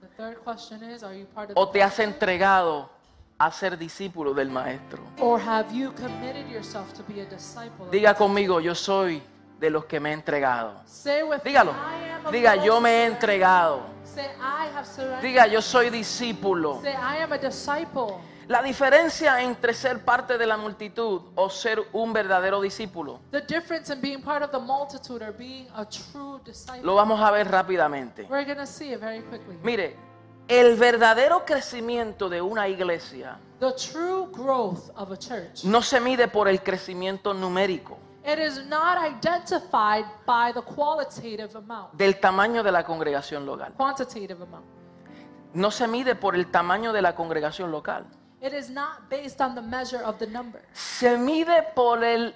The 0.00 0.08
third 0.16 0.38
question 0.44 0.82
is, 0.90 1.02
are 1.02 1.16
you 1.18 1.26
part 1.26 1.50
of 1.50 1.56
o 1.56 1.66
the 1.66 1.72
te 1.74 1.82
has 1.82 1.98
entregado 1.98 2.90
a 3.38 3.50
ser 3.50 3.76
discípulo 3.78 4.34
del 4.34 4.48
maestro? 4.50 5.00
or 5.20 5.40
have 5.40 5.72
you 5.72 5.92
committed 5.92 6.48
yourself 6.48 6.92
to 6.94 7.02
be 7.04 7.20
a 7.20 7.24
disciple? 7.24 7.86
of 7.86 7.90
Diga 7.90 8.14
conmigo, 8.14 8.60
yo 8.60 8.74
soy 8.74 9.22
de 9.58 9.70
los 9.70 9.84
que 9.86 9.98
me 10.00 10.10
he 10.10 10.12
entregado. 10.12 10.74
Dígalo. 11.44 11.72
Diga, 12.30 12.56
yo 12.56 12.80
me 12.80 12.90
he 12.90 13.06
entregado. 13.06 13.82
Diga, 15.20 15.46
yo 15.46 15.60
soy 15.60 15.90
discípulo. 15.90 16.80
La 18.48 18.62
diferencia 18.62 19.42
entre 19.42 19.74
ser 19.74 20.02
parte 20.04 20.38
de 20.38 20.46
la 20.46 20.56
multitud 20.56 21.20
o 21.34 21.50
ser 21.50 21.82
un 21.92 22.14
verdadero 22.14 22.62
discípulo 22.62 23.20
The 23.30 23.42
difference 23.42 23.92
in 23.92 24.00
being 24.00 24.22
part 24.22 24.42
of 24.42 24.50
the 24.50 24.58
multitude 24.58 25.22
or 25.22 25.32
being 25.36 25.68
a 25.76 25.84
true 25.84 26.40
disciple. 26.44 26.82
lo 26.82 26.94
vamos 26.94 27.20
a 27.20 27.30
ver 27.30 27.46
rápidamente. 27.50 28.26
We're 28.30 28.46
going 28.46 28.56
to 28.56 28.66
see 28.66 28.92
it 28.94 29.00
very 29.00 29.20
quickly. 29.20 29.58
Mire, 29.62 29.96
el 30.48 30.76
verdadero 30.76 31.44
crecimiento 31.44 32.30
de 32.30 32.40
una 32.40 32.68
iglesia 32.68 33.38
The 33.60 33.72
true 33.72 34.28
growth 34.32 34.90
of 34.96 35.12
a 35.12 35.16
church. 35.18 35.64
no 35.64 35.82
se 35.82 36.00
mide 36.00 36.28
por 36.28 36.48
el 36.48 36.62
crecimiento 36.62 37.34
numérico 37.34 37.98
It 38.24 38.38
is 38.38 38.64
not 38.66 38.96
identified 38.98 40.04
by 40.26 40.52
the 40.54 40.62
qualitative 40.62 41.54
amount, 41.54 41.92
del 41.92 42.18
tamaño 42.18 42.62
de 42.62 42.72
la 42.72 42.82
congregación 42.84 43.44
local. 43.44 43.74
quantitative 43.76 44.42
amount. 44.42 44.64
No 45.52 45.70
se 45.70 45.86
mide 45.86 46.14
por 46.14 46.34
el 46.34 46.50
tamaño 46.50 46.92
de 46.94 47.02
la 47.02 47.14
congregación 47.14 47.70
local. 47.70 48.06
It 48.40 48.52
is 48.52 48.70
not 48.70 49.08
based 49.10 49.40
on 49.40 49.54
the 49.54 49.62
measure 49.62 50.02
of 50.02 50.18
the 50.18 50.26
number. 50.26 50.60
Se 50.72 51.16
mide 51.16 51.62
por 51.74 52.04
el 52.04 52.34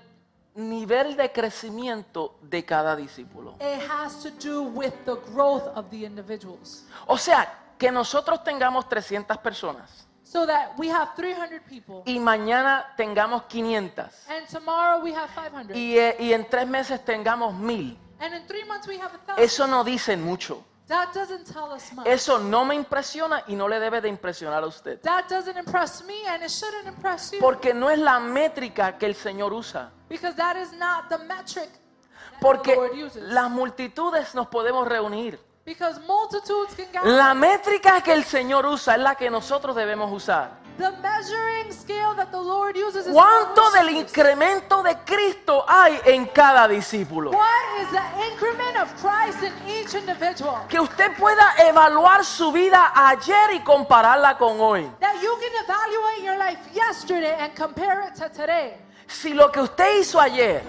nivel 0.54 1.16
de 1.16 1.30
crecimiento 1.32 2.34
de 2.42 2.64
cada 2.64 2.96
discípulo. 2.96 3.56
It 3.60 3.80
has 3.88 4.22
to 4.22 4.30
do 4.30 4.62
with 4.62 4.92
the 5.04 5.16
growth 5.32 5.66
of 5.76 5.90
the 5.90 6.04
individuals. 6.04 6.84
O 7.06 7.16
sea, 7.16 7.58
que 7.78 7.90
nosotros 7.90 8.44
tengamos 8.44 8.88
300 8.88 9.38
personas 9.38 10.06
So 10.24 10.46
that 10.46 10.78
we 10.78 10.88
have 10.88 11.10
300 11.14 11.60
people 11.68 12.02
y 12.06 12.18
mañana 12.18 12.86
tengamos 12.96 13.42
500 13.48 14.08
and 14.30 14.46
tomorrow 14.48 15.02
we 15.02 15.12
have 15.12 15.28
500 15.34 15.76
y, 15.76 15.98
eh, 15.98 16.16
y 16.18 16.32
en 16.32 16.48
tres 16.48 16.66
meses 16.66 17.04
tengamos 17.04 17.52
1000. 17.54 17.98
and 18.20 18.34
in 18.34 18.46
three 18.46 18.64
months 18.64 18.86
we 18.86 18.96
have 18.98 19.12
a 19.14 19.18
thousand. 19.26 19.44
Eso 19.44 19.66
no 19.66 19.82
dice 19.84 20.16
mucho. 20.16 20.64
That 20.88 21.14
doesn't 21.14 21.44
tell 21.50 21.72
us 21.72 21.92
much. 21.92 22.06
Eso 22.06 22.38
no 22.38 22.64
me 22.64 22.74
impresiona 22.74 23.44
y 23.46 23.54
no 23.54 23.68
le 23.68 23.78
debe 23.78 24.00
de 24.00 24.08
impresionar 24.08 24.62
a 24.62 24.66
usted. 24.66 25.00
That 25.02 25.28
doesn't 25.28 25.56
impress 25.56 26.02
me 26.04 26.26
and 26.26 26.42
it 26.42 26.50
shouldn't 26.50 26.86
impress 26.86 27.32
you. 27.32 27.38
Porque 27.40 27.72
no 27.72 27.88
es 27.88 27.98
la 27.98 28.18
métrica 28.18 28.98
que 28.98 29.06
el 29.06 29.14
Señor 29.14 29.52
usa. 29.52 29.90
because 30.08 30.34
that 30.36 30.56
is 30.56 30.72
not 30.72 31.08
the 31.08 31.18
metric 31.18 31.70
that 31.70 32.40
Porque 32.40 32.72
the 32.72 32.76
Lord 32.76 32.94
uses. 32.96 33.22
las 33.22 33.50
multitudes 33.50 34.34
nos 34.34 34.48
podemos 34.48 34.86
reunir. 34.86 35.38
because 35.64 36.00
multitudes 36.00 36.74
can 36.74 36.90
gather. 36.92 37.08
La 37.12 37.32
métrica 37.34 38.00
que 38.02 38.12
el 38.12 38.24
Señor 38.24 38.66
usa 38.66 38.94
es 38.96 39.00
la 39.00 39.14
que 39.14 39.30
nosotros 39.30 39.76
debemos 39.76 40.10
usar. 40.12 40.61
The 40.78 40.92
measuring 41.02 41.72
scale 41.72 42.14
that 42.14 42.30
the 42.30 42.40
Lord 42.40 42.76
uses 42.76 43.06
is 43.06 43.12
¿Cuánto 43.12 43.70
del 43.72 43.90
incremento 43.90 44.82
de 44.82 44.96
Cristo 45.04 45.64
hay 45.68 45.98
en 46.06 46.26
cada 46.26 46.68
discípulo? 46.68 47.30
What 47.30 47.80
is 47.80 47.90
the 47.90 48.30
increment 48.30 48.76
of 48.78 48.92
Christ 49.00 49.42
in 49.42 49.52
each 49.68 49.94
individual? 49.94 50.66
Que 50.68 50.80
usted 50.80 51.16
pueda 51.16 51.54
evaluar 51.58 52.24
su 52.24 52.52
vida 52.52 52.92
ayer 52.94 53.54
y 53.54 53.60
compararla 53.60 54.36
con 54.38 54.60
hoy. 54.60 54.90
That 55.00 55.16
you 55.22 55.36
can 55.40 55.64
evaluate 55.64 56.22
your 56.22 56.38
life 56.38 56.60
yesterday 56.74 57.36
and 57.38 57.54
compare 57.54 58.02
it 58.06 58.14
to 58.16 58.28
today. 58.28 58.76
Si 59.06 59.34
lo 59.34 59.50
que 59.50 59.60
usted 59.60 60.00
hizo 60.00 60.20
ayer, 60.20 60.62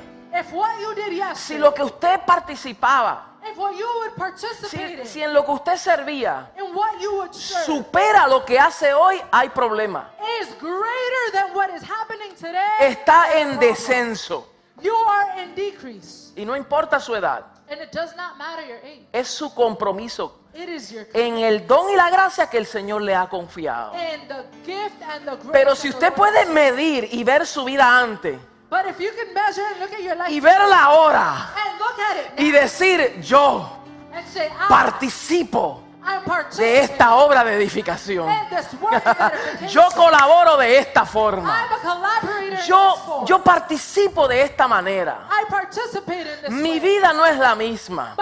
si 1.36 1.58
lo 1.58 1.74
que 1.74 1.84
usted 1.84 2.22
participaba, 2.26 3.33
if 3.50 3.58
what 3.58 3.76
you 3.76 3.88
would 4.00 4.14
si, 4.14 4.20
participate 4.20 5.00
in, 5.02 5.06
si 5.08 5.22
en 5.22 5.34
lo 5.34 5.44
que 5.46 5.52
usted 5.52 5.76
servía 5.78 6.50
in 6.58 6.74
what 6.76 7.00
you 7.00 7.12
would 7.16 7.34
serve, 7.34 7.66
supera 7.66 8.28
lo 8.28 8.44
que 8.46 8.58
hace 8.60 8.94
hoy, 8.94 9.22
hay 9.32 9.50
problema. 9.50 10.10
is 10.41 10.48
greater 10.60 11.32
than 11.34 11.54
what 11.56 11.70
is 11.76 11.84
happening 11.84 12.34
today, 12.36 12.60
Está 12.80 13.39
en 13.39 13.60
descenso. 13.60 14.48
You 14.82 14.94
are 14.96 15.41
in 15.44 15.56
decrease. 15.56 16.32
Y 16.36 16.46
no 16.46 16.56
importa 16.56 17.00
su 17.00 17.16
edad, 17.16 17.46
And 17.70 17.82
it 17.82 17.91
does 17.91 18.16
not 18.16 18.38
matter 18.38 18.66
your 18.68 18.80
age. 18.84 19.08
es 19.14 19.28
su 19.30 19.54
compromiso 19.54 20.39
It 20.54 20.70
is 20.70 20.91
your 20.91 21.08
en 21.14 21.38
el 21.39 21.66
don 21.66 21.89
y 21.89 21.96
la 21.96 22.10
gracia 22.10 22.48
que 22.50 22.58
el 22.58 22.66
Señor 22.66 23.02
le 23.02 23.16
ha 23.16 23.28
confiado. 23.30 23.94
and 23.94 24.28
the 24.28 24.46
gift 24.66 25.02
and 25.02 25.26
the. 25.26 25.38
Pero 25.52 25.76
si 25.76 25.89
usted 25.89 26.14
puede 26.14 26.46
medir 26.46 27.08
y 27.12 27.24
ver 27.24 27.46
su 27.48 27.64
vida 27.64 28.00
antes 28.00 28.38
But 28.74 28.88
if 28.88 28.99
you 28.99 29.11
can 29.11 29.32
measure 29.36 29.61
and 29.69 29.80
look 29.80 29.93
at 29.93 30.01
your 30.01 30.15
life 30.15 30.32
y 30.32 30.38
and 30.38 30.43
look 31.78 31.99
at 31.99 32.17
it 32.17 32.39
y 32.39 32.49
decir 32.49 33.21
yo 33.21 33.69
and 34.11 34.26
say, 34.26 34.47
I, 34.47 34.67
participo 34.67 35.84
I'm 36.03 36.24
de 36.57 36.80
esta 36.80 37.13
obra 37.17 37.43
de 37.43 37.53
edificación. 37.53 38.28
Yo 39.69 39.88
colaboro 39.95 40.57
de 40.57 40.80
esta 40.80 41.05
forma. 41.05 41.53
I'm 41.53 41.71
a 41.71 41.82
collaborator 41.84 42.43
in 42.45 42.55
this 42.55 42.65
Yo, 42.65 43.24
yo 43.28 43.43
participo 43.43 44.28
de 44.28 44.41
esta 44.41 44.67
manera. 44.67 45.19
Mi 46.49 46.80
vida 46.80 47.13
no 47.13 47.28
es 47.28 47.38
la 47.38 47.53
misma. 47.53 48.15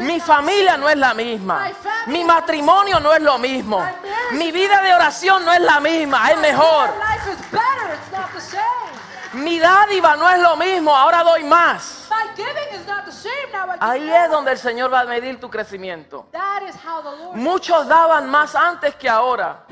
Mi 0.00 0.20
familia 0.20 0.76
no 0.76 0.90
es 0.90 0.96
la 0.98 1.14
misma. 1.14 1.70
Mi 2.08 2.22
matrimonio 2.22 3.00
no 3.00 3.14
es 3.14 3.22
lo 3.22 3.38
mismo. 3.38 3.82
Mi 4.32 4.52
vida 4.52 4.82
de 4.82 4.92
oración 4.92 5.42
no 5.42 5.54
es 5.54 5.60
la 5.62 5.80
misma, 5.80 6.32
es 6.32 6.38
mejor. 6.38 6.90
Mi 9.36 9.58
dádiva 9.58 10.16
no 10.16 10.28
es 10.30 10.40
lo 10.40 10.56
mismo, 10.56 10.96
ahora 10.96 11.22
doy 11.22 11.44
más. 11.44 12.08
Ahí 13.80 14.10
es 14.10 14.30
donde 14.30 14.52
el 14.52 14.58
Señor 14.58 14.92
va 14.92 15.00
a 15.00 15.04
medir 15.04 15.38
tu 15.38 15.50
crecimiento. 15.50 16.26
That 16.32 16.62
is 16.62 16.74
how 16.76 17.02
the 17.02 17.16
Lord. 17.16 17.36
Muchos 17.36 17.86
daban 17.86 18.30
más 18.30 18.54
antes 18.54 18.94
que 18.94 19.08
ahora. 19.08 19.66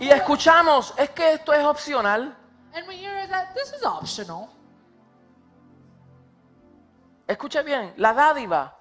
Y 0.00 0.08
escuchamos, 0.08 0.94
es 0.96 1.10
que 1.10 1.34
esto 1.34 1.52
es 1.52 1.64
opcional. 1.64 2.34
And 2.74 2.86
we 2.86 2.96
hear 2.96 3.22
is 3.22 3.28
that 3.30 3.54
this 3.54 3.72
is 3.72 3.84
optional. 3.84 4.48
Escuche 7.26 7.62
bien, 7.62 7.92
la 7.98 8.14
dádiva 8.14 8.74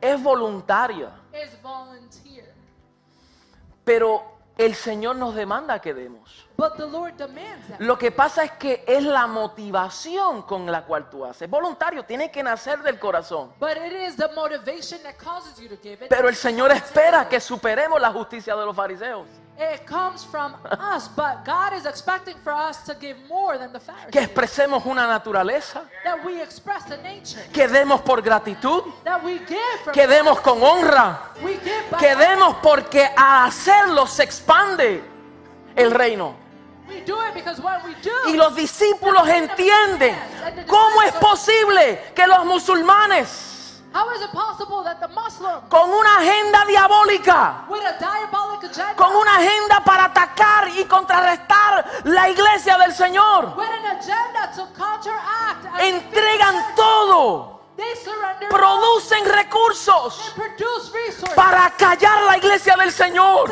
es 0.00 0.22
voluntaria, 0.22 1.10
pero 3.84 4.35
el 4.58 4.74
Señor 4.74 5.16
nos 5.16 5.34
demanda 5.34 5.80
que 5.80 5.92
demos. 5.92 6.46
But 6.56 6.76
the 6.76 6.86
Lord 6.86 7.16
demands 7.16 7.68
that. 7.68 7.80
Lo 7.80 7.98
que 7.98 8.10
pasa 8.10 8.44
es 8.44 8.52
que 8.52 8.84
es 8.86 9.02
la 9.02 9.26
motivación 9.26 10.42
con 10.42 10.70
la 10.70 10.84
cual 10.84 11.10
tú 11.10 11.24
haces. 11.24 11.48
Voluntario, 11.48 12.04
tiene 12.04 12.30
que 12.30 12.42
nacer 12.42 12.82
del 12.82 12.98
corazón. 12.98 13.52
But 13.60 13.76
it 13.76 13.92
is 13.92 14.16
the 14.16 14.28
motivation 14.34 15.02
that 15.02 15.16
causes 15.16 15.58
you 15.58 15.68
to 15.68 15.76
give 15.82 16.04
it. 16.04 16.08
Pero 16.08 16.28
el 16.28 16.36
Señor 16.36 16.72
espera 16.72 17.28
que 17.28 17.40
superemos 17.40 18.00
la 18.00 18.10
justicia 18.10 18.56
de 18.56 18.64
los 18.64 18.74
fariseos. 18.74 19.26
It 19.58 19.86
comes 19.86 20.22
from 20.22 20.54
us, 20.70 21.08
but 21.08 21.44
God 21.46 21.72
is 21.72 21.86
expecting 21.86 22.36
for 22.44 22.52
us 22.52 22.82
to 22.84 22.94
give 22.94 23.16
more 23.26 23.56
than 23.56 23.72
the 23.72 23.80
Que 24.10 24.20
expresemos 24.20 24.84
una 24.84 25.06
naturaleza, 25.06 25.82
That 26.04 26.22
we 26.26 26.42
express 26.42 26.84
the 26.84 26.98
nature. 26.98 27.40
que 27.54 27.66
demos 27.66 28.02
por 28.02 28.20
gratitud, 28.20 28.84
That 29.04 29.24
we 29.24 29.38
give 29.38 29.80
from 29.82 29.94
que 29.94 30.06
demos 30.06 30.40
con 30.40 30.62
honra, 30.62 31.18
we 31.42 31.54
give 31.54 31.90
by 31.90 31.98
que 31.98 32.14
demos 32.16 32.56
porque 32.62 33.02
al 33.16 33.46
hacerlo 33.48 34.06
se 34.06 34.24
expande 34.24 35.02
el 35.74 35.90
reino. 35.90 36.34
we 36.86 37.00
do 37.00 37.18
it 37.22 37.32
because 37.34 37.58
when 37.60 37.82
we 37.84 37.94
do 38.02 38.12
Y 38.28 38.36
los 38.36 38.54
discípulos 38.54 39.26
entienden 39.26 40.14
cómo 40.66 41.02
es 41.02 41.12
posible 41.14 42.12
que 42.14 42.26
los 42.26 42.44
musulmanes 42.44 43.55
how 43.96 44.10
is 44.10 44.20
it 44.20 44.30
possible 44.30 44.84
that 44.84 45.00
the 45.00 45.08
Muslim 45.08 45.58
con 45.70 45.88
una 45.88 46.18
agenda 46.18 46.66
diabólica, 46.66 47.64
with 47.70 47.80
a 47.80 47.96
diabolic 47.98 48.64
agenda 48.64 48.94
con 48.94 49.16
una 49.16 49.36
agenda 49.36 49.82
para 49.82 50.04
atacar 50.04 50.68
y 50.68 50.84
contrarrestar 50.84 52.02
la 52.04 52.28
iglesia 52.28 52.76
del 52.76 52.92
Señor, 52.92 53.56
with 53.56 53.70
an 53.70 53.96
agenda 53.96 54.52
to 54.54 54.66
counteract 54.76 55.64
and 55.80 55.80
entregan 55.80 56.54
todo, 56.76 57.55
producen 58.50 59.24
recursos 59.24 60.34
para 61.34 61.70
callar 61.76 62.22
la 62.24 62.38
iglesia 62.38 62.76
del 62.76 62.92
Señor. 62.92 63.50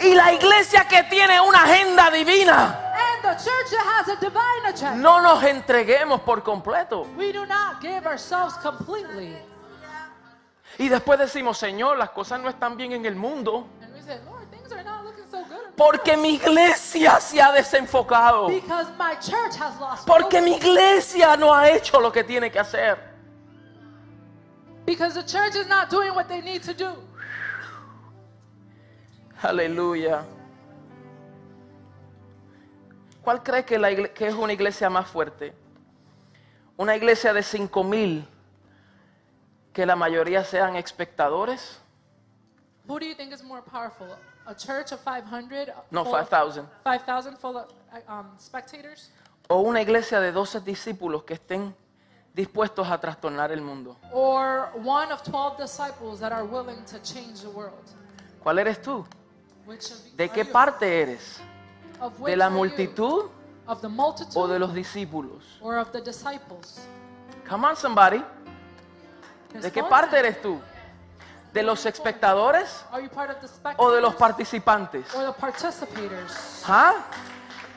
Y 0.00 0.14
la 0.14 0.32
iglesia 0.32 0.86
que 0.88 1.02
tiene 1.04 1.40
una 1.40 1.62
agenda 1.62 2.10
divina, 2.10 2.94
and 2.94 3.22
the 3.22 3.34
church 3.42 3.70
that 3.70 3.84
has 3.84 4.08
a 4.08 4.16
divine 4.20 4.64
agenda 4.66 4.96
no 4.96 5.20
nos 5.20 5.42
entreguemos 5.42 6.20
por 6.20 6.42
completo. 6.42 7.06
we 7.16 7.32
do 7.32 7.44
not 7.44 7.80
give 7.80 8.06
ourselves 8.06 8.54
completely 8.62 9.36
Y 10.80 10.88
después 10.88 11.18
decimos, 11.18 11.58
Señor, 11.58 11.98
las 11.98 12.10
cosas 12.10 12.40
no 12.40 12.48
están 12.48 12.76
bien 12.76 12.92
en 12.92 13.04
el 13.04 13.16
mundo. 13.16 13.66
Porque 15.78 16.16
mi 16.16 16.34
iglesia 16.34 17.20
se 17.20 17.40
ha 17.40 17.52
desenfocado. 17.52 18.48
Porque 20.04 20.42
mi 20.42 20.56
iglesia 20.56 21.36
no 21.36 21.54
ha 21.54 21.70
hecho 21.70 22.00
lo 22.00 22.10
que 22.10 22.24
tiene 22.24 22.50
que 22.50 22.58
hacer. 22.58 23.08
because 24.88 25.12
the 25.12 25.22
church 25.22 25.54
is 25.54 25.66
not 25.68 25.90
doing 25.90 26.14
what 26.14 26.28
they 26.28 26.40
need 26.40 26.62
to 26.62 26.72
do 26.72 26.90
Aleluya. 29.42 30.24
¿Cuál 33.22 33.42
cree 33.44 33.64
que, 33.64 33.78
la 33.78 33.94
que 33.94 34.26
es 34.26 34.34
una 34.34 34.52
iglesia 34.52 34.90
más 34.90 35.06
fuerte? 35.06 35.52
Una 36.76 36.96
iglesia 36.96 37.32
de 37.32 37.42
cinco 37.42 37.84
mil 37.84 38.26
que 39.72 39.86
la 39.86 39.94
mayoría 39.94 40.42
sean 40.42 40.74
espectadores. 40.74 41.78
who 42.88 42.98
do 42.98 43.04
you 43.06 43.14
think 43.14 43.32
is 43.32 43.42
more 43.42 43.62
powerful 43.62 44.08
a 44.48 44.54
church 44.54 44.92
of 44.92 45.00
500 45.00 45.72
No, 45.90 46.04
full 46.04 46.14
of- 46.14 46.28
5,000. 46.28 46.66
5,000 46.82 47.36
full 47.36 47.56
of 47.58 47.66
um, 48.08 48.30
spectators 48.38 49.10
O 49.48 49.60
una 49.60 49.80
iglesia 49.80 50.20
de 50.20 50.32
12 50.32 50.60
discípulos 50.60 51.22
que 51.24 51.34
estén 51.34 51.74
dispuestos 52.34 52.86
a 52.88 52.98
trastornar 52.98 53.50
el 53.52 53.60
mundo. 53.60 53.96
or 54.12 54.70
one 54.84 55.12
of 55.12 55.22
12 55.22 55.56
disciples 55.58 56.20
that 56.20 56.32
are 56.32 56.44
willing 56.44 56.82
to 56.84 56.98
change 57.02 57.40
the 57.42 57.48
world 57.50 57.84
¿Cuál 58.42 58.58
eres 58.58 58.80
tú? 58.80 59.04
which 59.66 59.90
of, 59.90 59.98
¿De 60.16 60.24
are 60.24 60.32
qué 60.32 60.44
you? 60.44 60.52
parte 60.52 61.02
eres? 61.02 61.40
Of 62.00 62.18
¿De 62.18 62.36
la 62.36 62.46
are 62.46 62.54
you? 62.54 62.58
multitud 62.58 63.30
of 63.66 63.80
the 63.82 63.88
multitude 63.88 64.36
o 64.36 64.46
de 64.46 64.58
los 64.58 64.72
discípulos? 64.72 65.58
or 65.60 65.78
of 65.78 65.90
the 65.92 66.00
disciples 66.00 66.80
Come 67.48 67.66
on, 67.66 67.76
somebody. 67.76 68.22
¿De 69.54 69.70
qué 69.72 69.80
one 69.80 69.88
parte 69.88 70.18
eres 70.18 70.40
tú? 70.42 70.60
¿De 71.58 71.64
los 71.64 71.84
espectadores 71.86 72.84
o 73.78 73.90
de 73.90 74.00
los 74.00 74.14
participantes? 74.14 75.06
¿Ah? 76.68 76.92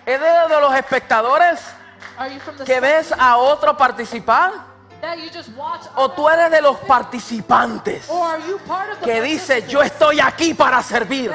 ¿Es 0.06 0.20
de, 0.22 0.60
los 0.62 0.76
espectadores 0.76 1.60
que 2.64 2.80
ves 2.80 3.12
a 3.12 3.38
otro 3.38 3.76
participar? 3.76 4.52
¿O 5.96 6.12
tú 6.12 6.30
eres 6.30 6.52
de 6.52 6.62
los 6.62 6.78
participantes 6.82 8.08
que 9.04 9.20
dice 9.20 9.68
yo 9.68 9.82
estoy 9.82 10.20
aquí 10.20 10.54
para 10.54 10.84
servir? 10.84 11.32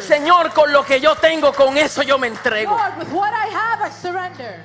Señor, 0.00 0.50
con 0.54 0.72
lo 0.72 0.82
que 0.82 0.98
yo 0.98 1.14
tengo, 1.16 1.52
con 1.52 1.76
eso 1.76 2.02
yo 2.02 2.16
me 2.18 2.28
entrego. 2.28 2.74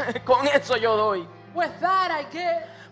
Con 0.23 0.47
eso 0.47 0.77
yo 0.77 0.95
doy. 0.95 1.27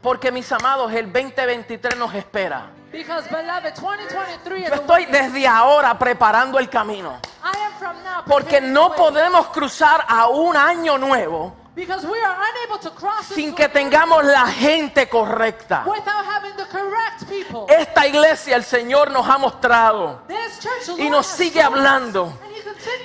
Porque 0.01 0.30
mis 0.30 0.51
amados, 0.51 0.91
el 0.91 1.06
2023 1.06 1.95
nos 1.97 2.14
espera. 2.14 2.70
Because 2.96 3.28
beloved 3.28 3.74
2023 3.76 4.64
is 4.64 4.70
Yo 4.70 4.76
estoy 4.76 5.06
desde 5.06 5.48
ahora 5.48 5.98
preparando 5.98 6.60
el 6.60 6.70
camino. 6.70 7.20
I 7.43 7.58
am 7.66 7.74
from 7.78 7.96
now 8.04 8.24
Porque 8.26 8.62
no 8.62 8.93
podemos 8.96 9.48
cruzar 9.48 10.06
a 10.08 10.28
un 10.30 10.56
año 10.56 10.98
nuevo 10.98 11.54
because 11.76 12.08
we 12.08 12.18
are 12.22 12.36
unable 12.36 12.80
to 12.80 12.89
cross 12.96 13.26
sin 13.26 13.54
que 13.54 13.68
tengamos 13.68 14.24
la 14.24 14.48
gente 14.48 15.10
correcta. 15.10 15.84
without 15.86 16.26
having 16.26 16.56
the 16.56 16.66
correct 16.72 17.28
people 17.30 17.66
Esta 17.68 18.08
iglesia 18.08 18.56
el 18.56 18.64
Señor 18.64 19.12
nos 19.12 19.28
ha 19.28 19.38
mostrado 19.38 20.22
this 20.28 20.60
church 20.60 20.96
the 20.96 21.04
y 21.04 21.10
nos 21.10 21.28
has 21.28 21.38
sigue 21.38 21.60
shown 21.62 21.74
us, 21.74 21.80
hablando 21.80 22.34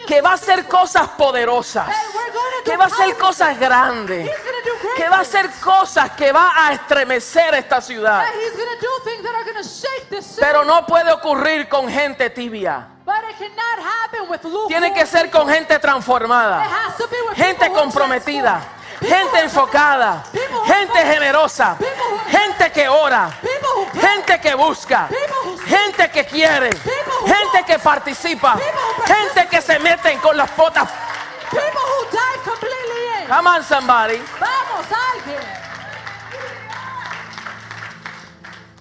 que 0.07 0.21
va 0.21 0.31
a 0.31 0.35
hacer 0.35 0.67
cosas 0.67 1.09
poderosas, 1.11 1.89
que 2.65 2.77
va 2.77 2.85
a 2.85 2.87
hacer 2.87 3.17
cosas 3.17 3.59
grandes, 3.59 4.31
que 4.97 5.09
va 5.09 5.19
a 5.19 5.21
hacer 5.21 5.51
cosas 5.63 6.11
que 6.13 6.33
va 6.33 6.53
a 6.57 6.73
estremecer 6.73 7.55
esta 7.55 7.81
ciudad. 7.81 8.25
Pero 10.39 10.65
no 10.65 10.87
puede 10.87 11.13
ocurrir 11.13 11.69
con 11.69 11.89
gente 11.89 12.31
tibia. 12.31 12.89
Tiene 14.69 14.93
que 14.93 15.07
ser 15.07 15.31
con 15.31 15.49
gente 15.49 15.79
transformada, 15.79 16.65
gente 17.35 17.71
comprometida, 17.73 18.61
gente 19.01 19.45
enfocada, 19.45 20.23
gente 20.33 20.99
generosa, 21.05 21.77
gente 22.29 22.71
que 22.71 22.89
ora, 22.89 23.31
gente 23.95 24.39
que 24.41 24.55
busca, 24.55 25.09
gente 25.67 26.09
que 26.11 26.25
quiere, 26.25 26.71
gente 26.71 27.65
que 27.67 27.79
participa, 27.79 28.57
gente 29.07 29.49
que 29.49 29.61
se 29.63 29.79
meten 29.79 30.19
con 30.19 30.37
las 30.37 30.51
potas. 30.51 30.89
People 31.51 31.81
who 31.81 32.05
dive 32.11 32.45
completely 32.45 33.23
in. 33.23 33.27
Come 33.29 33.49
on, 33.49 33.63
somebody. 33.65 34.23
Vamos, 34.39 34.87
alguien. 35.13 35.61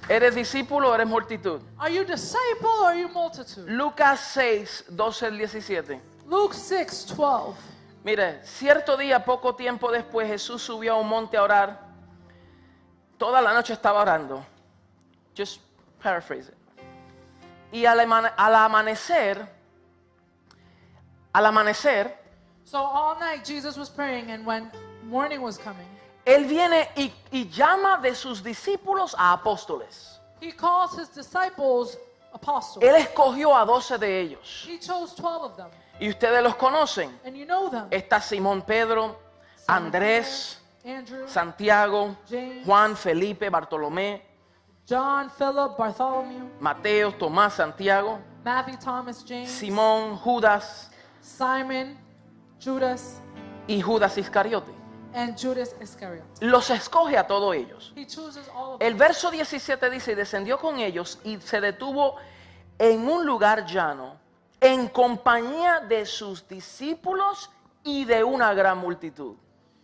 ¿Eres 0.07 0.35
discípulo 0.35 0.89
o 0.89 0.95
eres 0.95 1.07
multitud? 1.07 1.61
Are 1.79 1.91
you 1.91 2.03
disciple 2.03 2.69
or 2.81 2.87
are 2.87 2.99
you 2.99 3.09
multitude? 3.09 3.71
Lucas 3.71 4.19
6, 4.33 4.85
12 4.89 5.25
al 5.25 5.37
17. 5.37 5.99
Luke 6.27 6.55
6, 6.55 7.05
12. 7.15 7.55
Mire, 8.03 8.43
cierto 8.43 8.95
día, 8.97 9.25
poco 9.25 9.55
tiempo 9.55 9.91
después, 9.91 10.27
Jesús 10.27 10.61
subió 10.61 10.93
a 10.93 10.97
un 10.97 11.07
monte 11.07 11.37
a 11.37 11.43
orar. 11.43 11.79
Toda 13.17 13.41
la 13.41 13.53
noche 13.53 13.73
estaba 13.73 14.01
orando. 14.01 14.45
Just 15.35 15.61
paraphrase 16.01 16.49
it. 16.49 16.55
Y 17.71 17.85
al, 17.85 17.99
al 17.99 18.55
amanecer, 18.55 19.47
al 21.33 21.45
amanecer, 21.45 22.19
So 22.69 22.77
all 22.77 23.19
night 23.19 23.43
Jesus 23.43 23.77
was 23.77 23.89
praying, 23.89 24.29
and 24.29 24.45
when 24.45 24.71
morning 25.03 25.41
was 25.41 25.57
coming, 25.57 25.87
Él 26.23 26.45
viene 26.45 26.87
y, 26.95 27.11
y 27.31 27.49
llama 27.49 27.99
de 27.99 28.13
sus 28.13 28.43
discípulos 28.43 29.15
a 29.17 29.33
apóstoles. 29.33 30.19
He 30.39 30.51
calls 30.51 30.95
his 30.95 31.09
disciples 31.09 31.97
apostles. 32.31 32.83
Él 32.83 32.95
escogió 32.95 33.55
a 33.55 33.65
doce 33.65 33.97
de 33.97 34.21
ellos. 34.21 34.65
He 34.67 34.77
chose 34.77 35.15
12 35.15 35.45
of 35.45 35.57
them. 35.57 35.71
Y 35.99 36.09
ustedes 36.09 36.41
los 36.41 36.55
conocen. 36.55 37.19
And 37.25 37.35
you 37.35 37.45
know 37.45 37.69
them. 37.69 37.87
Está 37.91 38.21
Simón 38.21 38.61
Pedro, 38.61 39.19
Andrés, 39.67 40.61
Andrew, 40.85 41.27
Santiago, 41.27 42.15
James. 42.29 42.65
Juan, 42.65 42.95
Felipe, 42.95 43.49
Bartolomé, 43.49 44.25
John, 44.87 45.29
Philip, 45.29 45.77
Bartholomew, 45.77 46.49
Mateo, 46.59 47.11
Tomás, 47.13 47.53
Santiago, 47.55 48.19
Matthew, 48.43 48.77
Thomas, 48.79 49.23
James, 49.27 49.49
Simón, 49.51 50.15
Judas 50.17 50.89
Simon, 51.21 51.97
Judas, 52.63 53.19
y 53.67 53.81
Judas 53.81 54.17
Iscariote. 54.17 54.71
and 55.13 55.35
Judas 55.37 55.75
Iscariot. 55.81 56.23
Los 56.41 56.69
escoge 56.69 57.17
a 57.17 57.25
todos 57.25 57.55
ellos. 57.55 57.93
He 57.95 58.05
chooses 58.05 58.47
all 58.55 58.75
of 58.75 58.81
El 58.81 58.93
verso 58.95 59.31
17 59.31 59.89
dice, 59.89 60.11
y 60.11 60.15
descendió 60.15 60.57
con 60.59 60.79
ellos 60.79 61.19
y 61.23 61.37
se 61.41 61.59
detuvo 61.61 62.15
en 62.77 63.07
un 63.07 63.25
lugar 63.25 63.65
llano, 63.65 64.18
en 64.61 64.87
compañía 64.87 65.79
de 65.79 66.05
sus 66.05 66.47
discípulos 66.47 67.49
y 67.83 68.05
de 68.05 68.23
una 68.23 68.53
gran 68.53 68.77
multitud. 68.77 69.35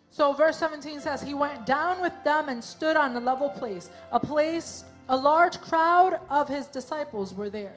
So 0.09 0.33
verse 0.33 0.59
17 0.59 1.01
says, 1.01 1.21
He 1.21 1.33
went 1.33 1.65
down 1.65 2.01
with 2.01 2.13
them 2.23 2.47
and 2.49 2.63
stood 2.63 2.95
on 2.95 3.15
a 3.15 3.19
level 3.19 3.49
place. 3.49 3.89
A 4.11 4.19
place, 4.19 4.85
a 5.09 5.15
large 5.15 5.59
crowd 5.59 6.19
of 6.29 6.47
his 6.47 6.67
disciples 6.67 7.33
were 7.33 7.49
there. 7.49 7.75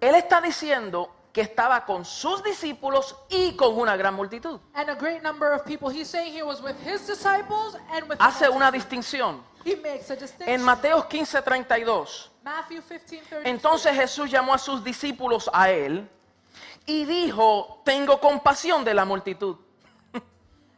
Él 0.00 0.14
está 0.14 0.40
diciendo 0.40 1.10
que 1.32 1.42
estaba 1.42 1.84
con 1.84 2.04
sus 2.04 2.42
discípulos 2.42 3.14
y 3.28 3.54
con 3.56 3.78
una 3.78 3.96
gran 3.96 4.14
multitud. 4.14 4.58
And 4.74 4.90
a 4.90 4.94
great 4.94 5.22
number 5.22 5.52
of 5.52 5.64
people. 5.64 5.88
He's 5.88 6.08
saying 6.08 6.32
he 6.32 6.42
was 6.42 6.60
with 6.60 6.76
his 6.80 7.06
disciples 7.06 7.76
and 7.92 8.08
with 8.08 8.18
Hace 8.18 8.48
una 8.48 8.72
distinción. 8.72 9.42
He 9.64 9.76
makes 9.76 10.10
a 10.10 10.14
En 10.14 10.20
distinction. 10.20 10.62
Mateo 10.62 11.02
15, 11.02 11.42
32. 11.42 12.30
Matthew 12.44 12.80
15, 12.82 13.20
32. 13.28 13.44
Entonces 13.44 13.94
Jesús 13.94 14.30
llamó 14.30 14.54
a 14.54 14.58
sus 14.58 14.82
discípulos 14.82 15.48
a 15.52 15.70
él 15.70 16.08
y 16.86 17.04
dijo, 17.04 17.80
tengo 17.84 18.20
compasión 18.20 18.84
de 18.84 18.94
la 18.94 19.04
multitud. 19.04 19.56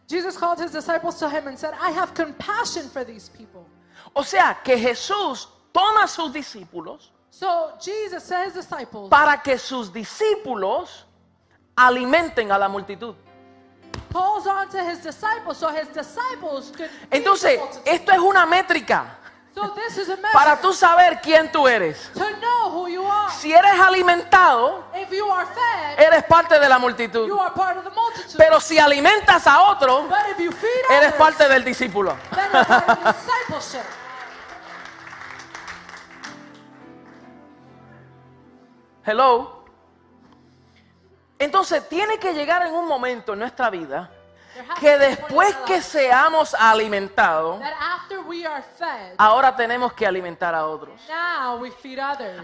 Jesus 0.09 0.37
called 0.39 0.59
his 0.59 0.73
disciples 0.73 1.19
to 1.19 1.29
him 1.29 1.47
and 1.49 1.59
said, 1.59 1.75
I 1.81 1.91
have 1.91 2.15
compassion 2.15 2.89
for 2.89 3.05
these 3.05 3.29
people. 3.29 3.67
O 4.15 4.23
sea 4.25 4.59
que 4.65 4.77
Jesús 4.79 5.49
toma 5.73 6.05
a 6.05 6.09
sus 6.09 6.33
discípulos 6.33 7.11
So 7.31 7.73
Jesus 7.79 8.23
said 8.25 8.47
his 8.47 8.55
disciples 8.55 9.11
para 9.11 9.43
que 9.43 9.59
sus 9.59 9.93
discípulos 9.93 11.05
alimenten 11.77 12.51
a 12.51 12.59
la 12.59 12.69
multitud. 12.69 13.15
calls 14.13 14.47
on 14.47 14.69
to 14.71 14.83
his 14.83 15.01
disciples 15.03 15.59
so 15.59 15.69
his 15.69 15.87
disciples 15.89 16.73
could 16.75 16.89
Entonces, 17.11 17.61
esto 17.85 18.13
es 18.13 18.19
una 18.19 18.47
métrica 18.47 19.15
So 19.55 19.69
this 19.75 19.99
is 19.99 20.09
a 20.09 20.17
para 20.33 20.59
tú 20.61 20.73
saber 20.73 21.21
quién 21.21 21.51
tú 21.53 21.69
eres. 21.69 22.11
to 22.15 22.21
know 22.41 22.71
who 22.71 22.89
you 22.89 23.03
are. 23.05 23.18
Si 23.33 23.53
eres 23.53 23.79
alimentado, 23.81 24.85
fed, 24.93 25.99
eres 25.99 26.25
parte 26.25 26.59
de 26.59 26.69
la 26.69 26.79
multitud. 26.79 27.31
Pero 28.37 28.61
si 28.61 28.79
alimentas 28.79 29.47
a 29.47 29.63
otro, 29.63 30.09
eres 30.91 30.91
others, 30.91 31.15
parte 31.15 31.49
del 31.49 31.65
discípulo. 31.65 32.17
Hello. 39.05 39.65
Entonces 41.39 41.89
tiene 41.89 42.19
que 42.19 42.35
llegar 42.35 42.67
en 42.67 42.75
un 42.75 42.87
momento 42.87 43.33
en 43.35 43.39
nuestra 43.39 43.71
vida 43.71 44.11
que 44.81 44.99
después 44.99 45.55
que 45.67 45.81
seamos 45.81 46.55
alimentados, 46.55 47.61
ahora 49.17 49.55
tenemos 49.57 49.93
que 49.93 50.07
alimentar 50.07 50.55
a 50.55 50.67
otros. 50.67 51.01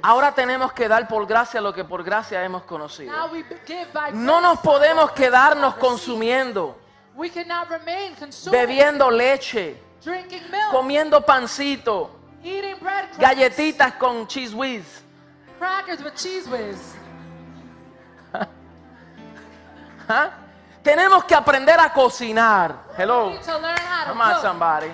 Ahora 0.02 0.32
tenemos 0.32 0.72
que 0.72 0.88
dar 0.88 1.06
por 1.08 1.26
gracia 1.26 1.60
lo 1.60 1.72
que 1.72 1.84
por 1.84 2.02
gracia 2.02 2.44
hemos 2.44 2.62
conocido. 2.64 3.14
No 4.12 4.40
nos 4.40 4.60
podemos 4.60 5.12
quedarnos 5.12 5.74
consumiendo, 5.76 6.78
bebiendo 8.50 9.10
leche, 9.10 9.80
drinking 10.04 10.50
milk, 10.50 10.70
comiendo 10.70 11.20
pancito, 11.20 12.10
galletitas 13.18 13.94
con 13.94 14.26
cheese 14.26 14.54
whiz. 14.54 15.04
crackers 15.58 16.02
with 16.02 16.14
cheese 16.14 16.46
whiz. 16.48 16.94
¿Ah? 20.08 20.43
Tenemos 20.84 21.24
que 21.24 21.34
aprender 21.34 21.80
a 21.80 21.92
cocinar. 21.92 22.74
We 22.90 23.02
Hello. 23.02 23.30
need 23.30 23.40
to 23.42 23.58
learn 23.58 23.78
how 23.78 24.04
to 24.04 24.10
Come 24.10 24.20
on, 24.20 24.42
somebody. 24.42 24.92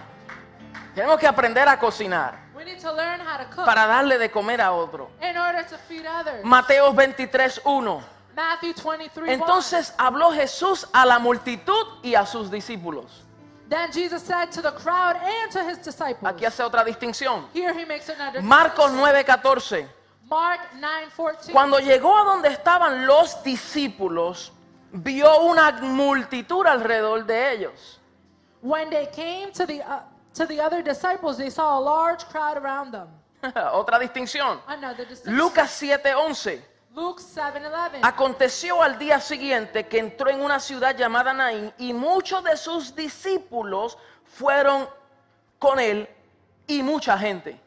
Tenemos 0.95 1.19
que 1.19 1.27
aprender 1.27 1.69
a 1.69 1.79
cocinar 1.79 2.39
We 2.55 2.65
need 2.65 2.81
to 2.81 2.93
learn 2.93 3.21
how 3.21 3.39
to 3.39 3.45
cook 3.55 3.65
para 3.65 3.87
darle 3.87 4.17
de 4.17 4.31
comer 4.31 4.61
a 4.61 4.71
otro. 4.71 5.11
in 5.21 5.37
order 5.37 5.65
to 5.67 5.77
feed 5.89 6.07
others. 6.07 6.45
Mateo 6.45 6.93
23, 6.93 7.61
1. 7.65 8.03
Matthew 8.37 8.73
23. 8.75 9.29
Entonces 9.33 9.93
habló 9.99 10.33
Jesús 10.33 10.87
a 10.93 11.05
la 11.05 11.19
multitud 11.19 11.87
y 12.03 12.15
a 12.15 12.25
sus 12.25 12.51
discípulos. 12.51 13.25
1. 13.25 13.31
Then 13.69 13.93
Jesus 13.93 14.23
said 14.23 14.51
to 14.53 14.63
the 14.63 14.73
crowd 14.73 15.17
and 15.17 15.51
to 15.53 15.65
his 15.69 15.79
disciples. 15.79 16.23
Aquí 16.33 16.45
hace 16.45 16.63
otra 16.63 16.85
distinción. 16.85 17.47
Here 17.53 17.73
he 17.73 17.85
makes 17.85 18.09
another. 18.09 18.41
Marcos 18.43 18.93
distinction. 18.93 19.01
9, 19.01 19.25
14. 19.25 19.89
Mark 20.29 20.61
9:14. 20.79 21.53
Cuando 21.53 21.81
llegó 21.81 22.17
a 22.17 22.23
donde 22.25 22.49
estaban 22.51 23.05
los 23.07 23.43
discípulos, 23.43 24.53
vio 24.93 25.43
una 25.43 25.73
multitud 25.83 26.67
alrededor 26.67 27.25
de 27.27 27.53
ellos. 27.53 27.99
When 28.63 28.91
they 28.91 29.07
came 29.07 29.53
to 29.53 29.67
the 29.67 29.81
uh, 29.81 30.01
to 30.35 30.47
the 30.47 30.61
other 30.61 30.83
disciples, 30.83 31.37
they 31.39 31.51
saw 31.51 31.79
a 31.79 31.81
large 31.81 32.25
crowd 32.27 32.57
around 32.57 32.93
them. 32.93 33.09
Otra 33.73 33.99
distinción. 33.99 34.61
Lucas 35.25 35.71
7, 35.71 36.15
11. 36.15 36.63
Luke 36.95 37.23
7:11. 37.23 38.01
Aconteció 38.03 38.83
al 38.83 38.99
día 38.99 39.21
siguiente 39.21 39.87
que 39.87 39.99
entró 39.99 40.29
en 40.29 40.41
una 40.41 40.59
ciudad 40.59 40.97
llamada 40.97 41.33
Naín 41.33 41.73
y 41.79 41.93
muchos 41.93 42.43
de 42.43 42.57
sus 42.57 42.95
discípulos 42.95 43.97
fueron 44.25 44.89
con 45.59 45.79
él 45.79 46.09
y 46.67 46.83
mucha 46.83 47.17
gente. 47.17 47.61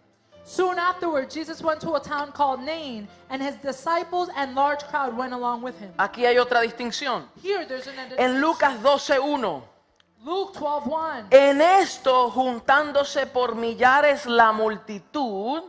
Soon 0.46 0.78
afterward, 0.78 1.30
Jesus 1.30 1.62
went 1.62 1.80
to 1.82 1.94
a 1.96 2.00
town 2.00 2.32
called 2.32 2.62
Nain, 2.62 3.08
and 3.30 3.41
his 3.41 3.56
disciples 3.62 4.30
and 4.36 4.54
large 4.56 4.84
crowd 4.84 5.16
went 5.16 5.34
along 5.34 5.62
with 5.64 5.80
him. 5.80 5.94
Aquí 5.98 6.26
hay 6.26 6.38
otra 6.38 6.62
distinción. 6.62 7.28
Here, 7.41 7.66
there's 7.66 7.88
another. 7.88 8.16
En 8.20 8.41
Lucas 8.41 8.82
12:1. 8.82 9.64
Luke 10.24 10.54
12:1. 10.54 11.28
En 11.32 11.62
esto, 11.62 12.30
juntándose 12.30 13.26
por 13.26 13.56
millares 13.56 14.26
la 14.26 14.52
multitud, 14.52 15.64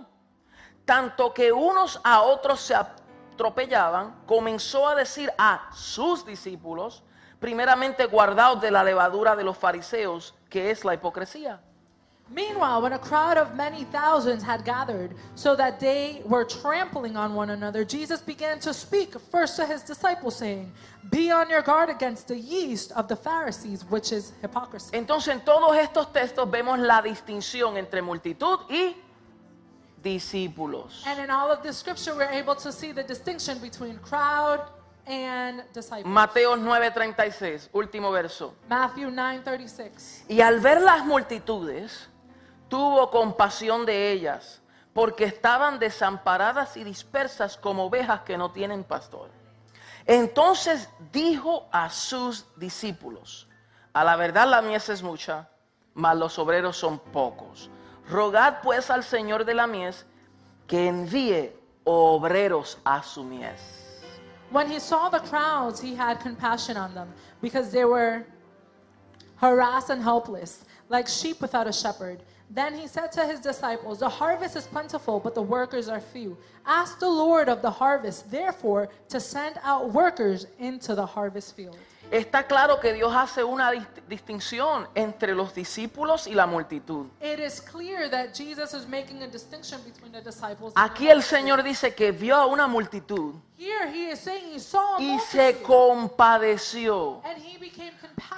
tanto 0.85 1.33
que 1.33 1.53
unos 1.53 2.01
a 2.05 2.23
otros 2.23 2.61
se 2.61 2.75
atropellaban, 2.75 4.15
comenzó 4.27 4.89
a 4.89 4.95
decir 4.95 5.33
a 5.39 5.71
sus 5.73 6.25
discípulos, 6.27 7.03
primeramente 7.39 8.07
guardaos 8.07 8.61
de 8.61 8.71
la 8.71 8.83
levadura 8.83 9.37
de 9.37 9.45
los 9.45 9.57
fariseos, 9.57 10.35
que 10.49 10.71
es 10.71 10.85
la 10.85 10.95
hipocresía. 10.95 11.61
Meanwhile, 12.31 12.83
when 12.83 12.95
a 12.95 12.99
crowd 12.99 13.37
of 13.37 13.55
many 13.55 13.85
thousands 13.85 14.43
had 14.43 14.65
gathered, 14.65 15.15
so 15.35 15.55
that 15.57 15.79
they 15.79 16.23
were 16.25 16.45
trampling 16.45 17.17
on 17.17 17.35
one 17.35 17.51
another, 17.51 17.85
Jesus 17.85 18.21
began 18.21 18.59
to 18.61 18.73
speak 18.73 19.15
first 19.31 19.57
to 19.57 19.67
his 19.67 19.83
disciples, 19.83 20.37
saying, 20.37 20.73
Be 21.11 21.31
on 21.31 21.51
your 21.51 21.61
guard 21.61 21.91
against 21.91 22.29
the 22.29 22.39
yeast 22.39 22.93
of 22.93 23.09
the 23.09 23.17
Pharisees, 23.17 23.85
which 23.91 24.11
is 24.11 24.33
hypocrisy. 24.41 24.97
Entonces, 24.97 25.29
en 25.29 25.41
todos 25.41 25.77
estos 25.77 26.13
textos 26.13 26.51
vemos 26.51 26.79
la 26.79 27.03
distinción 27.03 27.77
entre 27.77 28.01
multitud 28.01 28.61
y 28.71 28.97
discípulos. 30.03 31.03
And 31.07 31.21
in 31.21 31.31
all 31.31 31.53
of 31.53 31.63
this 31.63 31.77
scripture, 31.77 32.15
we're 32.15 32.33
able 32.33 32.55
to 32.57 32.73
see 32.73 32.93
the 32.93 33.03
distinction 33.03 33.59
between 33.59 33.99
crowd 33.99 34.61
and 35.07 35.63
disciples. 35.75 36.07
Mateo 36.07 36.57
9:36, 36.57 37.69
último 37.73 38.11
verso. 38.11 38.55
Matthew 38.69 39.11
9:36. 39.11 40.25
Y 40.29 40.41
al 40.41 40.61
ver 40.61 40.81
las 40.81 41.05
multitudes, 41.05 42.09
tuvo 42.69 43.11
compasión 43.11 43.87
de 43.87 44.13
ellas, 44.13 44.61
porque 44.93 45.25
estaban 45.25 45.79
desamparadas 45.79 46.77
y 46.77 46.85
dispersas 46.85 47.57
como 47.57 47.85
ovejas 47.85 48.21
que 48.21 48.39
no 48.39 48.51
tienen 48.53 48.85
pastor. 48.85 49.31
Entonces 50.07 50.89
dijo 51.13 51.69
a 51.73 51.91
sus 51.91 52.47
discípulos, 52.57 53.49
a 53.93 54.05
la 54.05 54.17
verdad 54.17 54.49
la 54.49 54.63
mies 54.63 54.89
es 54.89 55.03
mucha, 55.03 55.49
mas 55.95 56.17
los 56.17 56.39
obreros 56.39 56.77
son 56.77 56.99
pocos. 56.99 57.71
Rogad 58.09 58.61
pues 58.63 58.91
al 58.91 59.03
Señor 59.03 59.45
de 59.45 59.55
la 59.55 59.67
mies 59.67 60.05
que 60.67 60.89
envíe 60.89 61.53
obreros 61.85 62.79
a 62.85 63.03
su 63.03 63.25
mies. 63.25 63.85
When 64.51 64.71
he 64.71 64.79
saw 64.79 65.09
the 65.09 65.21
crowds, 65.21 65.81
he 65.81 65.95
had 65.95 66.21
compassion 66.21 66.77
on 66.77 66.95
them 66.95 67.09
because 67.41 67.73
they 67.73 67.85
were 67.85 68.25
harassed 69.37 69.91
and 69.91 70.03
helpless, 70.03 70.65
like 70.89 71.09
sheep 71.09 71.41
without 71.41 71.67
a 71.67 71.73
shepherd. 71.73 72.23
Then 72.55 72.79
he 72.79 72.87
said 72.87 73.11
to 73.13 73.27
his 73.27 73.41
disciples, 73.41 73.99
The 73.99 74.09
harvest 74.09 74.55
is 74.55 74.69
plentiful, 74.69 75.19
but 75.19 75.35
the 75.35 75.43
workers 75.43 75.89
are 75.89 76.01
few. 76.01 76.37
Ask 76.65 77.01
the 77.01 77.09
Lord 77.09 77.49
of 77.49 77.63
the 77.63 77.71
harvest, 77.71 78.31
therefore, 78.31 78.91
to 79.09 79.19
send 79.19 79.59
out 79.65 79.93
workers 79.93 80.47
into 80.61 80.95
the 80.95 81.05
harvest 81.05 81.57
field. 81.57 81.77
Está 82.11 82.47
claro 82.47 82.79
que 82.81 82.93
Dios 82.93 83.13
hace 83.15 83.43
una 83.43 83.73
dis- 83.73 83.87
distinción 84.09 84.89
entre 84.95 85.35
los 85.35 85.55
discípulos 85.55 86.27
y 86.27 86.35
la 86.35 86.47
multitud. 86.47 87.07
It 87.21 87.41
is 87.41 87.61
clear 87.61 88.09
that 88.11 88.29
Jesus 88.35 88.73
is 88.75 88.87
making 88.87 89.23
a 89.23 89.27
distinction 89.27 89.83
between 89.85 90.13
the 90.13 90.21
disciples. 90.21 90.73
and 90.77 90.91
Aquí 90.91 91.09
el. 91.09 91.23
Señor 91.23 91.63
dice 91.63 91.95
que 91.95 92.13
vio 92.13 92.37
a 92.37 92.47
una 92.47 92.67
multitud 92.67 93.35
y 94.99 95.19
se 95.31 95.63
compadeció 95.63 97.21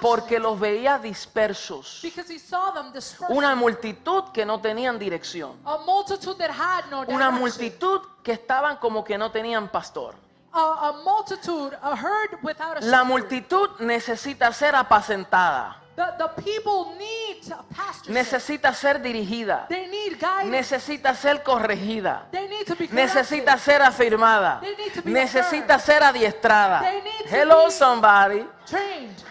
porque 0.01 0.39
los 0.39 0.59
veía 0.59 0.97
dispersos. 0.97 1.99
because 2.01 2.29
he 2.33 2.39
saw 2.39 2.71
them 2.73 2.91
dispersed. 2.93 3.35
Una 3.35 3.53
multitud 3.55 4.23
que 4.33 4.45
no 4.45 4.59
tenían 4.59 4.97
dirección. 4.97 5.51
a 5.65 5.77
multitude 5.79 6.37
that 6.37 6.51
had 6.51 6.85
no 6.89 7.01
Una 7.01 7.29
direction. 7.31 7.39
multitud 7.39 8.01
que 8.23 8.31
estaban 8.33 8.77
como 8.77 9.03
que 9.03 9.17
no 9.17 9.31
tenían 9.31 9.69
pastor. 9.69 10.15
A, 10.53 10.59
a 10.89 11.01
multitude, 11.03 11.77
a 11.81 11.95
herd 11.95 12.37
without 12.41 12.77
a 12.77 12.85
La 12.85 13.03
multitud 13.03 13.79
necesita 13.79 14.51
ser 14.53 14.75
apacentada, 14.75 15.81
The, 15.95 16.13
the 16.19 16.27
people 16.43 16.95
need 16.97 17.51
a 17.51 17.63
pastorship. 17.73 18.13
necesita 18.13 18.71
ser 18.73 19.01
dirigida, 19.01 19.65
They 19.67 19.87
need 19.87 20.19
guidance. 20.19 20.49
necesita 20.51 21.15
ser 21.15 21.41
corregida, 21.43 22.27
they 22.31 22.47
need 22.47 22.65
to 22.67 22.75
be 22.75 22.87
necesita 22.87 23.57
ser 23.57 23.81
afirmada, 23.81 24.59
They 24.61 24.75
need 24.75 24.93
to 24.93 25.01
be 25.01 25.11
necesita 25.11 25.79
ser 25.79 26.03
adiestrada. 26.03 26.81
They 26.81 27.01
need 27.01 27.23
to 27.29 27.35
Hello 27.35 27.69
somebody. 27.71 28.45
trained. 28.67 29.23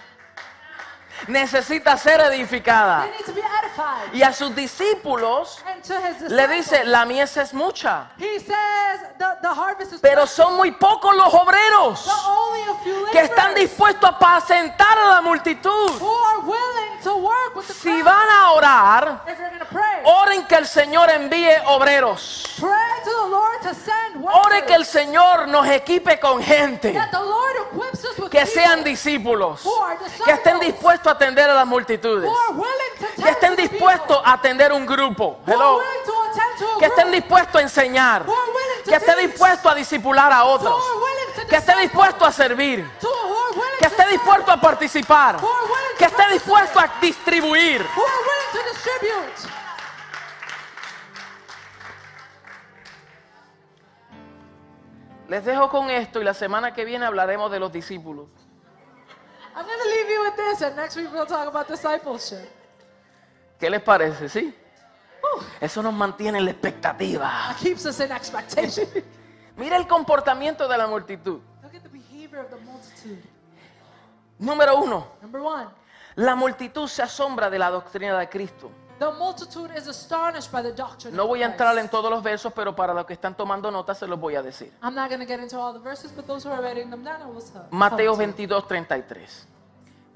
Necesita 1.28 1.96
ser 1.96 2.20
edificada. 2.20 3.06
Y 4.12 4.22
a 4.22 4.32
sus 4.32 4.54
discípulos 4.54 5.62
le 6.28 6.48
dice, 6.48 6.84
la 6.84 7.04
mies 7.04 7.36
es 7.36 7.52
mucha, 7.52 8.10
he 8.18 8.38
says 8.38 9.00
the, 9.18 9.26
the 9.42 9.48
harvest 9.48 9.92
is 9.92 10.00
pero 10.00 10.26
son 10.26 10.56
muy 10.56 10.70
pocos 10.72 11.14
los 11.14 11.32
obreros 11.34 12.10
que 13.12 13.20
están 13.20 13.54
dispuestos 13.54 14.04
a 14.04 14.14
apacentar 14.14 14.98
a 14.98 15.08
la 15.14 15.20
multitud. 15.20 15.90
Si 17.80 18.02
van 18.02 18.28
a 18.30 18.50
orar, 18.52 19.22
oren 20.04 20.44
que 20.46 20.56
el 20.56 20.66
Señor 20.66 21.10
envíe 21.10 21.56
obreros. 21.66 22.56
pray 22.58 23.00
to 23.04 23.10
the 23.10 23.28
Lord 23.28 23.60
to 23.62 23.74
send 23.74 24.06
Ore 24.24 24.64
que 24.64 24.74
el. 24.74 24.84
Señor 24.84 25.48
nos 25.48 25.66
equipe 25.68 26.18
con 26.18 26.42
gente. 26.42 26.98
Que 28.30 28.46
sean 28.46 28.82
discípulos, 28.82 29.62
que 30.24 30.32
estén 30.32 30.58
dispuestos 30.60 31.06
a 31.06 31.10
atender 31.16 31.50
a 31.50 31.54
las 31.54 31.66
multitudes, 31.66 32.30
que 33.22 33.28
estén 33.28 33.56
to 33.56 33.56
the 33.56 33.65
dispuestos 33.68 34.20
a 34.24 34.32
atender 34.34 34.72
un 34.72 34.86
grupo, 34.86 35.40
hello, 35.46 35.80
que 36.78 36.86
estén 36.86 37.10
dispuestos 37.10 37.56
a 37.56 37.62
enseñar, 37.62 38.24
que 38.84 38.94
esté 38.94 39.16
dispuesto 39.16 39.68
a 39.68 39.74
discipular 39.74 40.32
a 40.32 40.44
otros, 40.44 40.82
que 41.48 41.56
esté 41.56 41.76
dispuesto 41.76 42.24
a 42.24 42.32
servir, 42.32 42.88
que 43.78 43.86
esté 43.86 44.06
dispuesto 44.08 44.50
a 44.50 44.60
participar, 44.60 45.38
que 45.98 46.04
esté 46.04 46.28
dispuesto 46.32 46.80
a 46.80 46.88
distribuir. 47.00 47.86
Les 55.28 55.44
dejo 55.44 55.68
con 55.68 55.90
esto 55.90 56.20
y 56.20 56.24
la 56.24 56.34
semana 56.34 56.72
que 56.72 56.84
viene 56.84 57.04
hablaremos 57.04 57.50
de 57.50 57.58
los 57.58 57.72
discípulos. 57.72 58.28
I'm 59.56 59.64
going 59.64 59.78
to 59.78 59.88
leave 59.88 60.10
you 60.10 60.22
with 60.22 60.36
this, 60.36 60.60
and 60.60 60.76
next 60.76 60.96
week 60.96 61.10
we'll 61.12 61.24
talk 61.24 61.48
about 61.48 61.66
discipleship. 61.66 62.55
¿Qué 63.58 63.70
les 63.70 63.82
parece? 63.82 64.28
¿Sí? 64.28 64.54
Eso 65.60 65.82
nos 65.82 65.92
mantiene 65.92 66.38
en 66.38 66.44
la 66.44 66.50
expectativa. 66.50 67.48
That 67.48 67.56
keeps 67.56 67.86
us 67.86 68.00
in 68.00 68.12
expectation. 68.12 68.86
Mira 69.56 69.76
el 69.76 69.86
comportamiento 69.86 70.68
de 70.68 70.76
la 70.76 70.86
multitud. 70.86 71.40
Look 71.62 71.74
at 71.74 71.82
the 71.82 71.88
behavior 71.88 72.40
of 72.40 72.50
the 72.50 72.56
multitude. 72.56 73.22
Número 74.38 74.76
uno, 74.76 75.06
Number 75.22 75.40
one, 75.40 75.68
la 76.16 76.34
multitud 76.34 76.86
se 76.88 77.02
asombra 77.02 77.48
de 77.48 77.58
la 77.58 77.70
doctrina 77.70 78.18
de 78.18 78.28
Cristo. 78.28 78.70
the 78.98 79.10
multitude 79.12 79.70
is 79.76 79.88
astonished 79.88 80.50
by 80.50 80.62
the 80.62 80.72
doctrine 80.72 81.14
No 81.14 81.26
voy 81.26 81.42
a 81.42 81.46
entrar 81.46 81.76
en 81.78 81.88
todos 81.88 82.10
los 82.10 82.22
versos, 82.22 82.52
pero 82.54 82.74
para 82.74 82.94
los 82.94 83.04
que 83.06 83.14
están 83.14 83.34
tomando 83.34 83.70
notas 83.70 83.98
se 83.98 84.06
los 84.06 84.18
voy 84.18 84.34
a 84.34 84.42
decir. 84.42 84.72
Mateo 87.70 87.96
tell 87.96 88.06
to 88.06 88.12
you. 88.12 88.16
22, 88.16 88.68
33. 88.68 89.46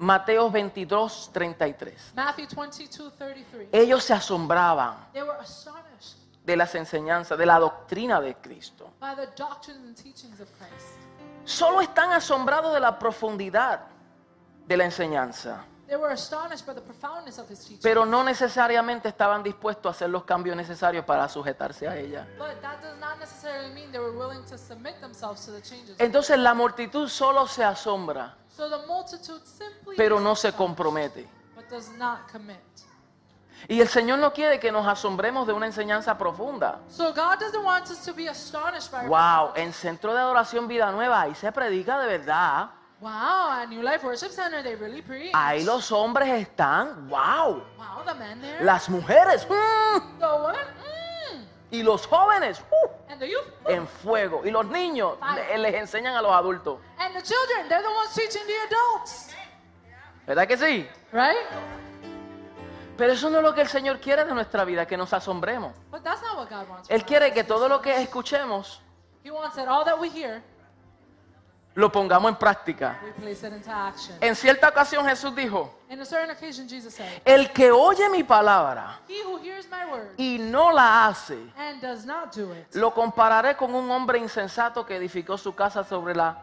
Mateo 0.01 0.49
22, 0.49 1.29
33. 1.31 1.93
Matthew 2.15 2.47
22, 2.47 3.11
33. 3.11 3.69
Ellos 3.71 4.03
se 4.03 4.13
asombraban 4.13 4.95
They 5.13 5.21
were 5.21 5.37
astonished 5.39 6.17
de 6.43 6.55
las 6.57 6.73
enseñanzas, 6.73 7.37
de 7.37 7.45
la 7.45 7.59
doctrina 7.59 8.19
de 8.19 8.33
Cristo. 8.35 8.91
by 8.99 9.13
the 9.15 9.27
doctrines 9.37 9.79
and 9.85 9.95
teachings 9.95 10.39
of 10.41 10.49
Christ. 10.57 10.97
Solo 11.45 11.81
están 11.81 12.11
asombrados 12.13 12.73
de 12.73 12.79
la 12.79 12.97
profundidad 12.97 13.81
de 14.67 14.75
la 14.77 14.85
enseñanza, 14.85 15.63
They 15.91 15.97
were 15.97 16.13
astonished 16.13 16.65
by 16.65 16.73
the 16.73 16.79
profoundness 16.79 17.37
of 17.37 17.49
his 17.49 17.59
teaching. 17.59 17.79
pero 17.83 18.05
no 18.05 18.23
necesariamente 18.23 19.09
estaban 19.09 19.43
dispuestos 19.43 19.87
a 19.87 19.89
hacer 19.93 20.09
los 20.09 20.23
cambios 20.23 20.55
necesarios 20.55 21.03
para 21.03 21.27
sujetarse 21.27 21.85
a 21.85 21.97
ella. 21.97 22.25
But 22.37 22.61
that 22.61 22.81
does 22.81 22.97
not 22.97 23.19
necessarily 23.19 23.73
mean 23.73 23.91
they 23.91 23.99
were 23.99 24.17
willing 24.17 24.41
to 24.45 24.57
submit 24.57 25.01
themselves 25.01 25.45
to 25.45 25.51
the 25.51 25.61
changes. 25.61 25.97
Entonces 25.99 26.39
la 26.39 26.53
multitud 26.53 27.09
solo 27.09 27.45
se 27.45 27.65
asombra, 27.65 28.37
So 28.55 28.69
the 28.69 28.87
multitude 28.87 29.41
simply 29.45 29.97
pero 29.97 30.21
no 30.21 30.33
se 30.33 30.53
compromete. 30.53 31.27
but 31.57 31.67
does 31.69 31.89
not 31.97 32.19
commit. 32.31 32.61
Y 33.67 33.81
el 33.81 33.89
Señor 33.89 34.19
no 34.19 34.31
quiere 34.31 34.61
que 34.61 34.71
nos 34.71 34.87
asombremos 34.87 35.45
de 35.45 35.51
una 35.51 35.65
enseñanza 35.65 36.17
profunda. 36.17 36.79
So 36.87 37.13
God 37.13 37.37
want 37.65 37.89
us 37.89 37.99
to 38.05 38.13
be 38.13 38.29
by 38.29 39.07
Wow, 39.09 39.51
en 39.57 39.73
Centro 39.73 40.13
de 40.13 40.21
Adoración 40.21 40.69
Vida 40.69 40.89
Nueva, 40.93 41.23
ahí 41.23 41.35
se 41.35 41.51
predica 41.51 41.99
de 41.99 42.07
verdad. 42.07 42.69
Wow, 43.01 43.49
at 43.63 43.69
New 43.69 43.81
Life 43.81 44.03
Worship 44.03 44.29
Center 44.31 44.61
they 44.61 44.75
really 44.75 45.01
preach. 45.01 45.31
Ahí 45.33 45.63
los 45.63 45.91
hombres 45.91 46.29
están, 46.29 47.09
wow. 47.09 47.63
Wow, 47.77 48.03
the 48.05 48.13
men 48.13 48.39
there. 48.41 48.63
Las 48.63 48.87
mujeres, 48.89 49.45
mm, 49.49 50.19
the 50.19 50.27
women. 50.27 50.67
Mm. 51.33 51.45
y 51.71 51.81
los 51.83 52.05
jóvenes, 52.05 52.59
uh, 52.71 52.87
And 53.09 53.19
the 53.19 53.27
youth. 53.27 53.47
en 53.67 53.87
fuego. 53.87 54.41
Y 54.45 54.51
los 54.51 54.65
niños 54.67 55.17
le- 55.35 55.57
les 55.57 55.73
enseñan 55.75 56.15
a 56.15 56.21
los 56.21 56.31
adultos. 56.31 56.77
And 56.99 57.15
the 57.15 57.23
children. 57.23 57.67
They're 57.69 57.81
the 57.81 57.89
ones 57.89 58.13
teaching 58.13 58.45
the 58.45 58.75
adults. 58.75 59.29
¿Verdad 60.27 60.47
que 60.47 60.55
sí? 60.57 60.87
Right? 61.11 61.37
Pero 62.97 63.13
eso 63.13 63.31
no 63.31 63.37
es 63.39 63.43
lo 63.43 63.55
que 63.55 63.61
el 63.61 63.67
Señor 63.67 63.99
quiere 63.99 64.23
de 64.25 64.33
nuestra 64.33 64.63
vida, 64.63 64.85
que 64.85 64.95
nos 64.95 65.11
asombremos. 65.11 65.73
But 65.89 66.03
that's 66.03 66.21
not 66.21 66.37
what 66.37 66.49
God 66.49 66.69
wants. 66.69 66.87
Él 66.89 67.03
quiere 67.03 67.33
que 67.33 67.43
todo 67.43 67.67
lo 67.67 67.81
que 67.81 67.99
escuchemos 67.99 68.79
He 69.23 69.31
wants 69.31 69.55
that 69.55 69.67
all 69.67 69.83
that 69.85 69.99
we 69.99 70.07
hear, 70.09 70.43
lo 71.73 71.91
pongamos 71.91 72.31
en 72.31 72.35
práctica. 72.35 72.99
En 74.19 74.35
cierta 74.35 74.69
ocasión 74.69 75.05
Jesús 75.05 75.35
dijo, 75.35 75.73
el 77.25 77.51
que 77.51 77.71
oye 77.71 78.09
mi 78.09 78.23
palabra 78.23 78.99
y 80.17 80.37
no 80.39 80.71
la 80.71 81.07
hace, 81.07 81.37
lo 82.73 82.93
compararé 82.93 83.55
con 83.55 83.73
un 83.73 83.89
hombre 83.89 84.19
insensato 84.19 84.85
que 84.85 84.95
edificó 84.95 85.37
su 85.37 85.53
casa 85.55 85.83
sobre 85.83 86.15
la 86.15 86.37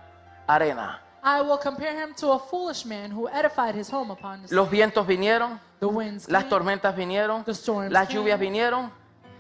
arena. 0.47 1.03
I 1.23 1.43
will 1.43 1.59
compare 1.59 1.93
him 1.93 2.15
to 2.15 2.33
a 2.33 2.39
foolish 2.39 2.87
man 2.87 3.11
who 3.11 3.29
edified 3.29 3.75
his 3.75 3.93
home 3.93 4.13
upon 4.13 4.43
the 4.43 4.49
sea. 4.49 4.55
Los 4.55 4.71
vientos 4.71 5.07
vinieron, 5.07 5.61
The 5.81 5.87
winds 5.87 6.29
las 6.29 6.49
tormentas 6.49 6.95
vinieron, 6.97 7.45
las 7.91 8.09
lluvias 8.09 8.39
vinieron 8.39 8.91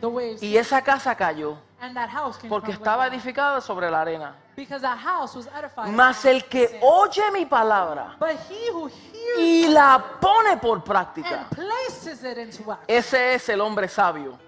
the 0.00 0.06
waves 0.08 0.42
y 0.42 0.56
esa 0.56 0.82
casa 0.82 1.14
cayó 1.14 1.56
and 1.80 1.94
that 1.96 2.08
house 2.08 2.36
came 2.38 2.48
porque 2.48 2.72
estaba 2.72 3.06
edificada 3.06 3.60
sobre 3.60 3.90
la 3.90 4.00
arena. 4.00 4.34
Because 4.56 4.82
that 4.82 4.98
house 4.98 5.36
was 5.36 5.46
edified. 5.56 5.92
Mas 5.92 6.24
el 6.24 6.44
que 6.44 6.80
oye 6.82 7.30
mi 7.32 7.46
palabra 7.46 8.16
But 8.18 8.36
he 8.50 8.70
who 8.72 8.88
hears 8.88 9.38
y 9.38 9.68
la 9.68 10.02
pone 10.20 10.56
por 10.56 10.82
práctica, 10.82 11.46
and 11.48 11.50
places 11.50 12.24
it 12.24 12.38
into 12.38 12.72
action, 12.72 12.84
ese 12.88 13.34
es 13.34 13.48
el 13.48 13.60
hombre 13.60 13.88
sabio 13.88 14.38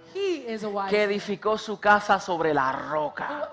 que 0.88 1.02
edificó 1.02 1.56
su 1.56 1.78
casa 1.78 2.18
sobre 2.18 2.52
la 2.52 2.72
roca. 2.72 3.50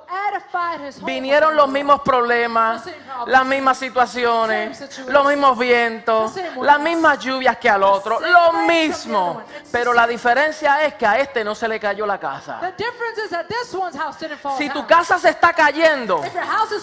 Vinieron 1.04 1.56
los 1.56 1.70
mismos 1.70 2.02
problemas, 2.02 2.84
las 3.26 3.46
mismas 3.46 3.78
situaciones, 3.78 5.08
los 5.08 5.26
mismos 5.28 5.58
vientos, 5.58 6.34
las 6.62 6.80
mismas 6.80 7.20
lluvias 7.20 7.58
que 7.58 7.70
al 7.70 7.84
otro, 7.84 8.20
lo 8.20 8.54
mismo. 8.68 9.42
Pero 9.72 9.94
la 9.94 10.08
diferencia 10.08 10.84
es 10.86 10.96
que 10.96 11.06
a 11.06 11.20
este 11.20 11.44
no 11.44 11.56
se 11.56 11.68
le 11.68 11.80
cayó 11.80 12.06
la 12.06 12.20
casa. 12.20 12.60
The 12.60 12.84
difference 12.84 13.22
is 13.24 13.30
that 13.30 13.48
this 13.48 13.74
one's 13.74 13.96
house 13.96 14.18
didn't 14.20 14.40
fall 14.40 14.58
Si 14.58 14.70
tu 14.70 14.86
casa 14.86 15.20
se 15.20 15.30
está 15.30 15.54
cayendo, 15.54 16.22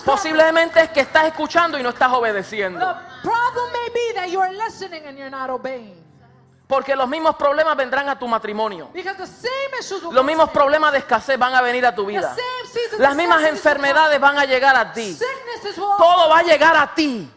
posiblemente 0.04 0.80
es 0.80 0.90
que 0.90 1.00
estás 1.00 1.26
escuchando 1.26 1.78
y 1.78 1.82
no 1.82 1.90
estás 1.90 2.12
obedeciendo. 2.12 2.96
Porque 6.66 6.96
los 6.96 7.06
mismos 7.06 7.36
problemas 7.36 7.76
vendrán 7.76 8.08
a 8.08 8.18
tu 8.18 8.26
matrimonio. 8.26 8.88
Because 8.92 9.18
the 9.18 9.26
same 9.26 9.78
issues 9.78 10.02
will 10.02 10.14
Los 10.14 10.24
mismos 10.24 10.48
problemas 10.50 10.92
de 10.92 10.98
escasez 10.98 11.38
van 11.38 11.54
a 11.54 11.60
venir 11.60 11.84
a 11.84 11.94
tu 11.94 12.06
The 12.06 12.12
vida. 12.12 12.34
Las 12.98 13.14
mismas 13.14 13.44
enfermedades 13.44 14.18
van 14.18 14.38
a 14.38 14.44
llegar 14.46 14.74
a 14.74 14.92
ti. 14.92 15.16
Todo 15.74 16.28
va 16.28 16.38
a 16.38 16.42
llegar 16.42 16.74
a 16.76 16.94
ti. 16.94 17.30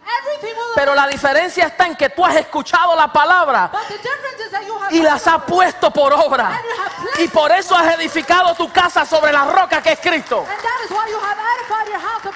Pero 0.75 0.95
la 0.95 1.07
diferencia 1.07 1.65
está 1.65 1.87
en 1.87 1.95
que 1.95 2.09
tú 2.09 2.25
has 2.25 2.35
escuchado 2.35 2.95
la 2.95 3.11
palabra 3.11 3.69
But 3.71 3.87
the 3.87 3.97
difference 3.97 4.45
is 4.45 4.51
that 4.51 4.65
you 4.65 4.73
have 4.73 4.91
have 4.91 4.93
y 4.93 5.01
las 5.01 5.27
ha 5.27 5.39
puesto 5.45 5.91
por 5.91 6.13
obra. 6.13 6.61
Y 7.19 7.27
por 7.27 7.51
eso 7.51 7.75
has 7.75 7.95
edificado 7.95 8.55
tu 8.55 8.71
casa 8.71 9.05
sobre 9.05 9.31
la 9.31 9.45
roca 9.45 9.81
que 9.81 9.93
es 9.93 9.99
Cristo. 9.99 10.45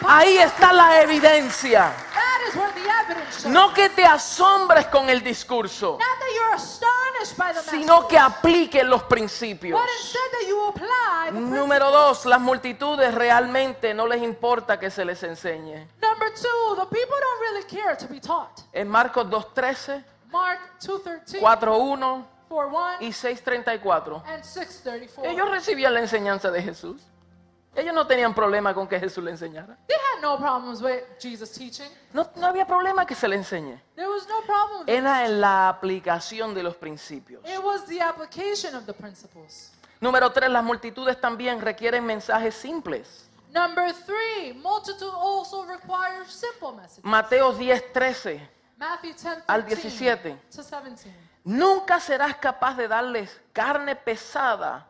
Ahí 0.08 0.38
está 0.38 0.74
la 0.74 1.02
evidencia. 1.02 1.94
That 2.14 2.50
is 2.50 2.56
where 2.56 2.72
the 2.74 2.82
evidence 2.82 3.31
shows. 3.31 3.31
No 3.46 3.74
que 3.74 3.90
te 3.90 4.04
asombres 4.04 4.88
con 4.88 5.10
el 5.10 5.24
discurso, 5.24 5.98
sino 7.70 8.08
que 8.08 8.18
apliques 8.18 8.84
los 8.84 9.04
principios. 9.04 9.80
Número 11.32 11.92
dos, 11.92 12.26
las 12.26 12.40
multitudes 12.40 13.14
realmente 13.14 13.94
no 13.94 14.08
les 14.08 14.22
importa 14.22 14.80
que 14.80 14.90
se 14.90 15.06
les 15.06 15.22
enseñe. 15.24 15.88
Number 16.02 16.34
two, 16.34 16.76
the 16.76 16.86
people 16.88 17.16
don't 17.20 17.42
really 17.42 17.64
care 17.66 17.96
to 17.96 18.08
be 18.08 18.20
taught. 18.20 18.62
En 18.74 18.88
Marcos 18.88 19.28
2.13, 19.28 20.04
Mark 20.32 20.60
2.13, 20.80 21.40
4.1 21.40 22.26
4.1, 22.52 22.98
y 23.00 23.10
6.34. 23.10 24.24
and 24.26 24.44
6.34. 24.44 25.26
Ellos 25.26 25.50
recibían 25.50 25.94
la 25.94 26.02
enseñanza 26.02 26.52
de 26.52 26.62
Jesús. 26.62 27.02
Ellos 27.74 27.94
no 27.94 28.06
tenían 28.06 28.34
problema 28.34 28.74
con 28.74 28.88
que 28.88 29.00
Jesús 29.00 29.24
le 29.24 29.32
enseñara. 29.32 29.78
They 29.88 29.96
had 29.96 30.22
no 30.22 30.38
problems 30.38 30.82
with 30.82 31.04
Jesus 31.20 31.52
teaching. 31.52 31.90
No, 32.12 32.30
no 32.36 32.48
había 32.48 32.68
problema 32.68 33.06
que 33.06 33.16
se 33.16 33.28
le 33.28 33.38
enseñe. 33.38 33.82
There 33.96 34.10
was 34.10 34.28
no 34.28 34.42
problem. 34.42 34.90
Era 34.90 35.26
en 35.26 35.40
la 35.40 35.70
aplicación 35.70 36.54
de 36.54 36.64
los 36.64 36.76
principios. 36.76 37.42
It 37.48 37.64
was 37.64 37.86
the 37.86 38.02
application 38.02 38.76
of 38.76 38.86
the 38.86 38.94
principles. 38.94 39.72
Número 40.02 40.32
tres, 40.32 40.50
las 40.50 40.64
multitudes 40.64 41.20
también 41.22 41.62
requieren 41.62 42.06
mensajes 42.06 42.56
simples. 42.56 43.30
Number 43.54 43.94
three, 43.94 44.54
multitude 44.54 45.12
also 45.14 45.66
requires 45.66 46.28
simple 46.32 46.74
messages. 46.74 47.04
Mateo 47.04 47.54
10, 47.54 47.94
13. 47.94 48.50
Matthew 48.78 49.14
10, 49.14 49.44
Al 49.48 49.66
13 49.66 49.82
17. 49.90 50.38
to 50.50 50.64
17. 50.64 51.16
Nunca 51.44 52.00
serás 52.00 52.36
capaz 52.36 52.76
de 52.76 52.88
darles 52.88 53.40
carne 53.54 53.96
pesada 53.96 54.88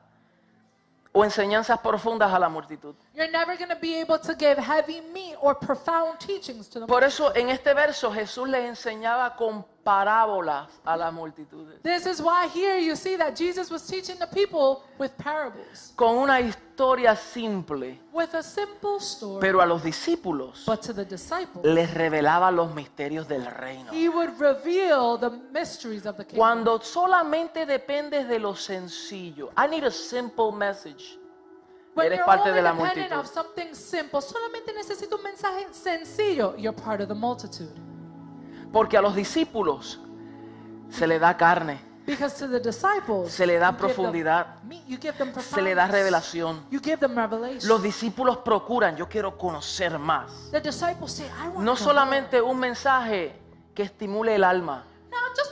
o 1.13 1.23
enseñanzas 1.23 1.79
profundas 1.79 2.33
a 2.33 2.39
la 2.39 2.49
multitud. 2.49 2.95
You're 3.13 3.29
never 3.29 3.57
going 3.57 3.69
to 3.69 3.75
be 3.75 3.95
able 3.99 4.17
to 4.19 4.33
give 4.35 4.57
heavy 4.57 5.01
meat 5.13 5.35
or 5.41 5.53
profound 5.53 6.17
teachings 6.21 6.69
to 6.69 6.79
the 6.79 6.85
Por 6.87 7.03
eso 7.03 7.31
en 7.35 7.49
este 7.49 7.73
verso 7.73 8.09
Jesús 8.09 8.47
les 8.47 8.63
enseñaba 8.63 9.35
con 9.35 9.65
parábolas 9.83 10.69
a 10.85 10.95
las 10.95 11.11
multitudes. 11.11 11.81
This 11.83 12.05
is 12.05 12.21
why 12.21 12.47
here 12.47 12.77
you 12.79 12.95
see 12.95 13.17
that 13.17 13.35
Jesus 13.35 13.69
was 13.69 13.85
teaching 13.85 14.17
the 14.17 14.27
people 14.27 14.83
with 14.97 15.11
parables, 15.17 15.91
Con 15.97 16.15
una 16.19 16.39
historia 16.39 17.13
simple. 17.17 17.97
with 18.13 18.33
a 18.33 18.41
simple 18.41 18.97
story. 19.01 19.41
Pero 19.41 19.59
a 19.61 19.65
los 19.65 19.83
discípulos 19.83 20.63
but 20.65 20.81
to 20.81 20.93
the 20.93 21.03
disciples, 21.03 21.65
les 21.65 21.93
revelaba 21.93 22.49
los 22.49 22.73
misterios 22.73 23.27
del 23.27 23.45
reino. 23.45 23.91
he 23.91 24.07
would 24.07 24.39
reveal 24.39 25.17
the 25.17 25.31
mysteries 25.51 26.05
of 26.05 26.15
the 26.15 26.23
kingdom. 26.23 26.37
Cuando 26.37 26.79
solamente 26.79 27.65
dependes 27.65 28.29
de 28.29 28.39
lo 28.39 28.55
sencillo. 28.55 29.51
I 29.57 29.67
need 29.67 29.83
a 29.83 29.91
simple 29.91 30.53
message. 30.53 31.17
When 31.93 32.07
eres 32.07 32.21
parte 32.25 32.51
de 32.51 32.61
la 32.61 32.73
multitud. 32.73 33.11
of 33.11 33.27
something 33.27 33.73
simple, 33.73 34.21
solamente 34.21 34.73
necesito 34.73 35.17
un 35.17 35.23
mensaje 35.23 35.67
sencillo. 35.71 36.55
You're 36.57 36.73
part 36.75 37.01
of 37.01 37.07
the 37.07 37.13
multitude. 37.15 37.73
Porque 38.71 38.97
a 38.97 39.01
los 39.01 39.13
discípulos 39.13 39.99
se 40.89 41.05
le 41.05 41.19
da 41.19 41.35
carne, 41.35 41.79
Because 42.05 42.35
to 42.39 42.47
the 42.47 42.59
disciples, 42.59 43.31
se 43.31 43.45
le 43.45 43.59
da 43.59 43.71
you 43.71 43.77
give 43.77 43.77
them 43.77 43.95
profundidad, 43.95 44.47
you 44.87 44.97
give 44.97 45.17
them 45.17 45.33
se 45.39 45.61
le 45.61 45.75
da 45.75 45.87
revelación. 45.87 46.65
You 46.71 46.79
give 46.81 46.97
them 46.97 47.15
revelation. 47.15 47.69
Los 47.69 47.83
discípulos 47.83 48.37
procuran, 48.37 48.95
yo 48.95 49.07
quiero 49.07 49.37
conocer 49.37 49.99
más. 49.99 50.49
the 50.51 50.59
disciples 50.59 51.11
say, 51.11 51.27
I 51.27 51.49
want 51.49 51.59
No 51.59 51.75
solamente 51.75 52.41
un 52.41 52.59
mensaje 52.59 53.33
que 53.75 53.83
estimule 53.83 54.35
el 54.35 54.43
alma. 54.43 54.85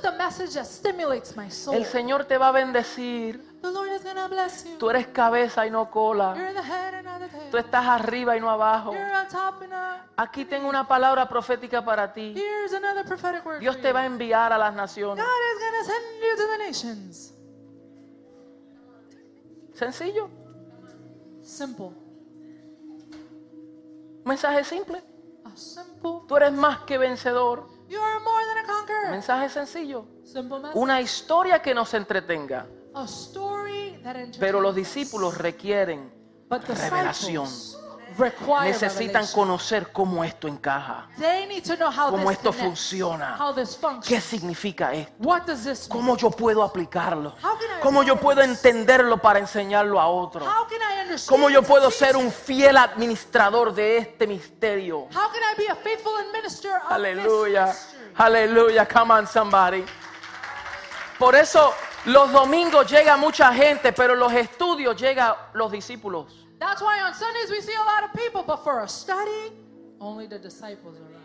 Just 0.01 0.05
a 0.05 0.17
message 0.17 0.53
that 0.53 0.65
stimulates 0.65 1.35
my 1.35 1.49
soul. 1.49 1.75
El 1.75 1.85
Señor 1.85 2.25
te 2.25 2.37
va 2.37 2.49
a 2.49 2.51
bendecir. 2.51 3.41
the 3.61 3.71
Lord 3.71 3.89
is 3.91 4.03
going 4.03 4.15
to 4.15 4.27
bless 4.29 4.65
you. 4.65 4.77
Tú 4.77 4.89
eres 4.89 5.07
cabeza 5.07 5.65
y 5.65 5.69
no 5.69 5.89
cola. 5.89 6.33
You're 6.35 6.53
the 6.53 6.63
head 6.63 6.93
and 6.93 7.05
not 7.05 7.19
the 7.19 7.27
tail. 7.27 7.51
Tú 7.51 7.57
estás 7.57 7.85
arriba 7.85 8.37
y 8.37 8.39
no 8.39 8.49
abajo. 8.49 8.93
You're 8.93 9.13
on 9.13 9.27
top 9.27 9.61
and 9.61 9.71
not. 9.71 10.01
Aquí 10.17 10.45
tengo 10.45 10.69
una 10.69 10.87
palabra 10.87 11.27
profética 11.27 11.83
para 11.83 12.13
ti. 12.13 12.33
Here's 12.35 12.73
another 12.73 13.03
prophetic 13.05 13.45
word. 13.45 13.59
Dios 13.59 13.75
for 13.75 13.81
te 13.81 13.89
you. 13.89 13.93
va 13.93 14.01
a 14.01 14.05
enviar 14.05 14.53
a 14.53 14.57
las 14.57 14.73
naciones. 14.73 15.23
God 15.23 15.41
is 15.53 15.59
going 15.59 15.79
to 15.79 15.85
send 15.85 16.05
you 16.21 16.35
to 16.35 16.47
the 16.47 16.57
nations. 16.65 17.33
Sencillo. 19.73 20.29
Simple. 21.41 21.91
Mensaje 24.25 24.63
simple. 24.63 25.01
A 25.45 25.55
simple. 25.55 26.21
Tú 26.27 26.35
eres 26.37 26.51
más 26.51 26.79
que 26.85 26.97
vencedor. 26.97 27.78
You 27.89 27.99
are 27.99 28.19
more 28.19 28.45
than 28.45 28.63
a 28.63 28.67
conqueror. 28.67 29.11
Mensaje 29.11 29.49
sencillo. 29.49 30.05
Simple 30.23 30.59
message. 30.59 30.79
Una 30.79 31.01
historia 31.01 31.61
que 31.61 31.73
nos 31.73 31.93
entretenga. 31.93 32.67
a 32.93 33.05
story 33.05 33.99
that 34.03 34.15
Pero 34.39 34.61
los 34.61 34.75
discípulos 34.75 35.37
requieren, 35.37 36.11
But 36.49 36.63
revelación. 36.67 37.47
Necesitan 38.63 39.25
conocer 39.27 39.91
cómo 39.91 40.23
esto 40.23 40.47
encaja. 40.47 41.07
They 41.17 41.45
need 41.45 41.63
to 41.63 41.75
know 41.75 41.89
how 41.89 42.09
cómo 42.09 42.29
esto 42.31 42.51
funciona. 42.51 43.37
¿Qué 44.05 44.21
significa 44.21 44.93
esto? 44.93 45.13
What 45.19 45.43
does 45.43 45.63
this 45.63 45.89
mean? 45.89 46.01
¿Cómo 46.01 46.17
yo 46.17 46.29
puedo 46.31 46.63
aplicarlo? 46.63 47.35
How 47.41 47.57
can 47.57 47.77
I 47.77 47.81
¿Cómo 47.81 48.03
yo 48.03 48.15
puedo 48.15 48.41
entenderlo 48.41 49.17
para 49.17 49.39
enseñarlo 49.39 49.99
a 49.99 50.07
otro? 50.07 50.45
How 50.45 50.67
can 50.67 50.79
I 50.81 51.01
understand 51.01 51.29
¿Cómo 51.29 51.49
yo 51.49 51.63
puedo 51.63 51.89
ser 51.91 52.15
un 52.15 52.31
fiel 52.31 52.77
administrador 52.77 53.73
de 53.73 53.97
este 53.97 54.27
misterio? 54.27 55.07
How 55.11 55.31
can 55.31 55.41
I 55.41 55.57
be 55.57 55.67
a 55.69 55.75
faithful 55.75 56.13
administrator 56.17 56.81
of 56.85 56.91
Aleluya, 56.91 57.75
aleluya, 58.15 58.87
come 58.87 59.13
on 59.13 59.27
somebody. 59.27 59.83
Por 61.17 61.35
eso 61.35 61.73
los 62.05 62.31
domingos 62.31 62.89
llega 62.89 63.17
mucha 63.17 63.53
gente, 63.53 63.91
pero 63.91 64.15
los 64.15 64.31
estudios 64.31 64.95
llegan 64.95 65.33
los 65.53 65.71
discípulos. 65.71 66.48
That's 66.59 66.81
why 66.81 66.99
on 67.01 67.13
Sundays 67.13 67.49
we 67.49 67.61
see 67.61 67.75
a 67.75 67.85
lot 67.85 68.03
of 68.03 68.13
people, 68.13 68.43
but 68.43 68.57
for 68.57 68.81
a 68.81 68.87
study, 68.87 69.53
only 69.99 70.27
the 70.27 70.37
disciples 70.37 70.97
arrive. 70.99 71.19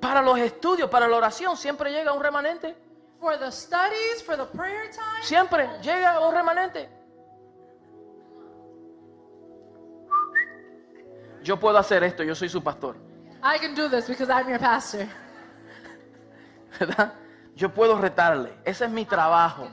Para 0.00 0.22
los 0.22 0.38
estudios, 0.38 0.88
para 0.90 1.08
la 1.08 1.16
oración, 1.16 1.56
siempre 1.56 1.90
llega 1.90 2.12
un 2.12 2.22
remanente. 2.22 2.74
For 3.20 3.38
the 3.38 3.50
studies, 3.50 4.22
for 4.22 4.36
the 4.36 4.44
prayer 4.44 4.90
time, 4.90 5.22
Siempre 5.22 5.68
llega 5.82 6.20
un 6.20 6.34
remanente. 6.34 6.88
Yo 11.42 11.58
puedo 11.58 11.78
hacer 11.78 12.04
esto, 12.04 12.22
yo 12.22 12.34
soy 12.34 12.48
su 12.48 12.62
pastor. 12.62 12.96
I 13.42 13.58
can 13.58 13.74
do 13.74 13.88
this 13.88 14.06
because 14.06 14.30
I'm 14.30 14.48
your 14.48 14.58
pastor. 14.58 15.08
¿Verdad? 16.78 17.12
Yo 17.54 17.68
puedo 17.68 17.98
retarle. 17.98 18.52
Ese 18.64 18.84
es 18.84 18.90
mi 18.90 19.04
trabajo. 19.04 19.68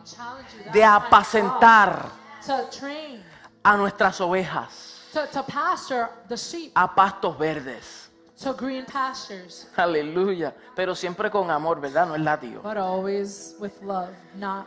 De 0.73 0.83
apacentar. 0.83 2.09
To 2.45 2.69
train, 2.69 3.23
a 3.63 3.77
nuestras 3.77 4.19
ovejas 4.21 5.09
to, 5.13 5.25
to 5.27 5.43
pasture 5.43 6.09
the 6.27 6.37
sheep 6.37 6.71
a 6.75 6.87
pastos 6.87 7.37
verdes. 7.37 8.09
to 8.41 8.53
green 8.53 8.85
pastures, 8.85 9.67
Aleluya. 9.75 10.53
Pero 10.75 10.95
siempre 10.95 11.29
con 11.29 11.51
amor, 11.51 11.79
¿verdad? 11.79 12.07
No 12.07 12.15
es 12.15 12.21
látigo. 12.21 12.61
but 12.63 12.77
always 12.77 13.55
with 13.59 13.73
love, 13.83 14.09
not 14.35 14.65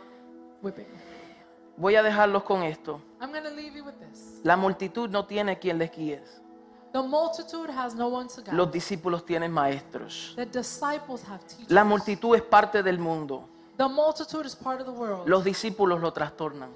whipping. 0.61 0.87
Voy 1.77 1.95
a 1.95 2.03
dejarlos 2.03 2.43
con 2.43 2.63
esto. 2.63 3.01
I'm 3.19 3.31
going 3.31 3.43
to 3.43 3.49
leave 3.49 3.75
you 3.75 3.83
with 3.83 3.95
this. 3.99 4.39
La 4.43 4.55
multitud 4.55 5.09
no 5.09 5.25
tiene 5.25 5.59
quien 5.59 5.77
les 5.77 5.91
guíe. 5.91 6.21
The 6.93 7.01
multitude 7.01 7.69
has 7.69 7.93
no 7.95 8.07
one 8.07 8.29
to 8.29 8.41
guide. 8.41 8.53
Los 8.55 8.71
discípulos 8.71 9.25
tienen 9.25 9.51
maestros. 9.51 10.33
The 10.37 10.45
disciples 10.45 11.21
have 11.23 11.45
teachers. 11.45 11.69
La 11.69 11.83
multitud 11.83 12.33
es 12.35 12.41
parte 12.43 12.81
del 12.81 12.97
mundo. 12.97 13.49
The 13.77 13.89
multitude 13.89 14.45
is 14.45 14.55
part 14.55 14.79
of 14.79 14.85
the 14.85 14.93
world. 14.93 15.27
Los 15.27 15.43
discípulos 15.43 15.99
lo 15.99 16.13
trastornan. 16.13 16.69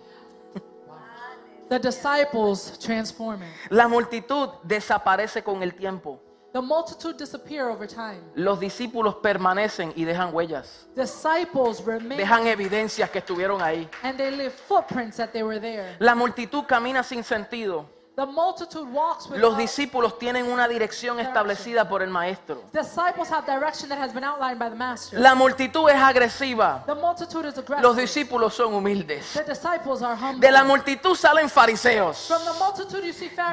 The 1.70 1.80
disciples 1.80 2.78
transform 2.80 3.44
it. 3.44 3.50
La 3.72 3.88
multitud 3.88 4.50
desaparece 4.64 5.44
con 5.44 5.62
el 5.62 5.74
tiempo. 5.76 6.20
The 6.52 6.62
multitude 6.62 7.16
disappear 7.18 7.70
over 7.70 7.88
time. 7.88 8.22
Los 8.34 8.60
discípulos 8.60 9.18
permanecen 9.22 9.94
y 9.96 10.04
dejan 10.04 10.34
huellas. 10.34 10.88
Disciples 10.96 11.80
remain 11.86 12.18
Dejan 12.18 12.48
evidencias 12.48 13.08
que 13.12 13.20
estuvieron 13.20 13.62
ahí. 13.62 13.88
and 14.02 14.18
they 14.18 14.32
leave 14.32 14.52
footprints 14.52 15.18
that 15.18 15.32
they 15.32 15.44
were 15.44 15.60
there. 15.60 15.96
La 16.00 16.16
multitud 16.16 16.66
camina 16.66 17.04
sin 17.04 17.24
sentido. 17.24 17.86
The 18.16 18.26
multitude 18.26 18.92
walks 18.92 19.30
with 19.30 19.40
Los 19.40 19.58
discípulos 19.58 20.20
tienen 20.20 20.52
una 20.52 20.68
dirección 20.68 21.20
establecida 21.20 21.88
por 21.88 22.02
el 22.02 22.10
maestro. 22.10 22.64
Disciples 22.74 23.30
have 23.32 23.46
direction 23.46 23.88
that 23.90 23.98
has 23.98 24.14
been 24.14 24.26
outlined 24.26 24.60
by 24.60 24.70
the 24.70 24.76
master. 24.76 25.18
La 25.18 25.36
multitud 25.36 25.90
es 25.90 25.96
agresiva. 25.96 26.84
the 26.86 26.96
multitude 26.96 27.48
is 27.48 27.58
aggressive. 27.58 27.82
Los 27.82 27.96
discípulos 27.96 28.54
son 28.54 28.74
humildes. 28.74 29.34
the 29.34 29.44
disciples 29.44 30.02
are 30.02 30.16
humble. 30.16 30.42
De 30.42 30.52
la 30.52 30.64
multitud 30.64 31.16
salen 31.16 31.50
fariseos. 31.50 32.30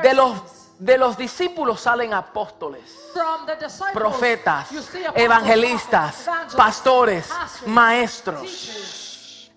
De 0.02 0.14
los, 0.14 0.42
de 0.78 0.98
los 0.98 1.16
discípulos 1.16 1.80
salen 1.80 2.12
apóstoles, 2.12 2.82
From 3.12 3.46
the 3.46 3.54
disciples 3.56 3.94
profetas, 3.94 4.68
evangelistas, 5.14 6.28
pastores, 6.56 7.28
pastors, 7.28 7.68
maestros. 7.68 9.50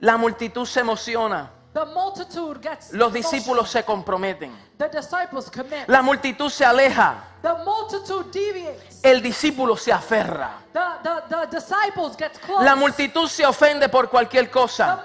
La 0.00 0.16
multitud 0.16 0.66
se 0.66 0.80
emociona. 0.80 1.50
The 1.78 1.84
The 1.84 1.94
multitude 1.94 2.60
gets 2.60 2.92
Los 2.92 3.12
discípulos 3.12 3.70
se 3.70 3.84
comprometen. 3.84 4.50
The 4.78 4.88
disciples 4.88 5.48
commit. 5.48 5.86
La 5.86 6.02
multitud 6.02 6.50
se 6.50 6.64
aleja. 6.64 7.22
The 7.40 7.54
multitude 7.64 8.32
deviates. 8.32 8.98
El 9.04 9.22
discípulo 9.22 9.76
se 9.76 9.92
aferra. 9.92 10.54
The, 10.72 10.80
the, 11.04 11.22
the 11.28 11.46
disciples 11.46 12.16
get 12.16 12.36
close. 12.40 12.64
La 12.64 12.74
multitud 12.74 13.28
se 13.28 13.46
ofende 13.46 13.88
por 13.88 14.10
cualquier 14.10 14.46
the 14.46 14.50
cosa. 14.50 15.00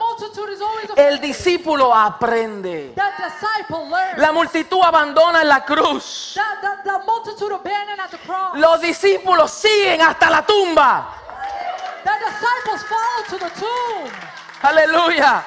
El 0.95 1.21
discípulo 1.21 1.93
aprende. 1.93 2.95
The 2.95 3.23
disciple 3.23 3.87
learns. 3.91 4.17
La 4.17 4.31
multitud 4.31 4.81
abandona 4.83 5.43
la 5.43 5.63
cruz. 5.63 6.33
the, 6.33 6.41
the, 6.67 6.89
the 6.89 7.05
multitude 7.05 7.53
abandoned 7.53 7.99
at 7.99 8.09
the 8.09 8.17
cross. 8.25 8.57
Los 8.57 8.81
discípulos 8.81 9.51
siguen 9.51 10.01
hasta 10.01 10.27
la 10.27 10.43
tumba. 10.43 11.05
the 12.03 12.11
disciples 12.25 12.83
follow 12.89 13.23
to 13.29 13.37
the 13.37 13.59
tomb. 13.59 14.11
Aleluya. 14.63 15.43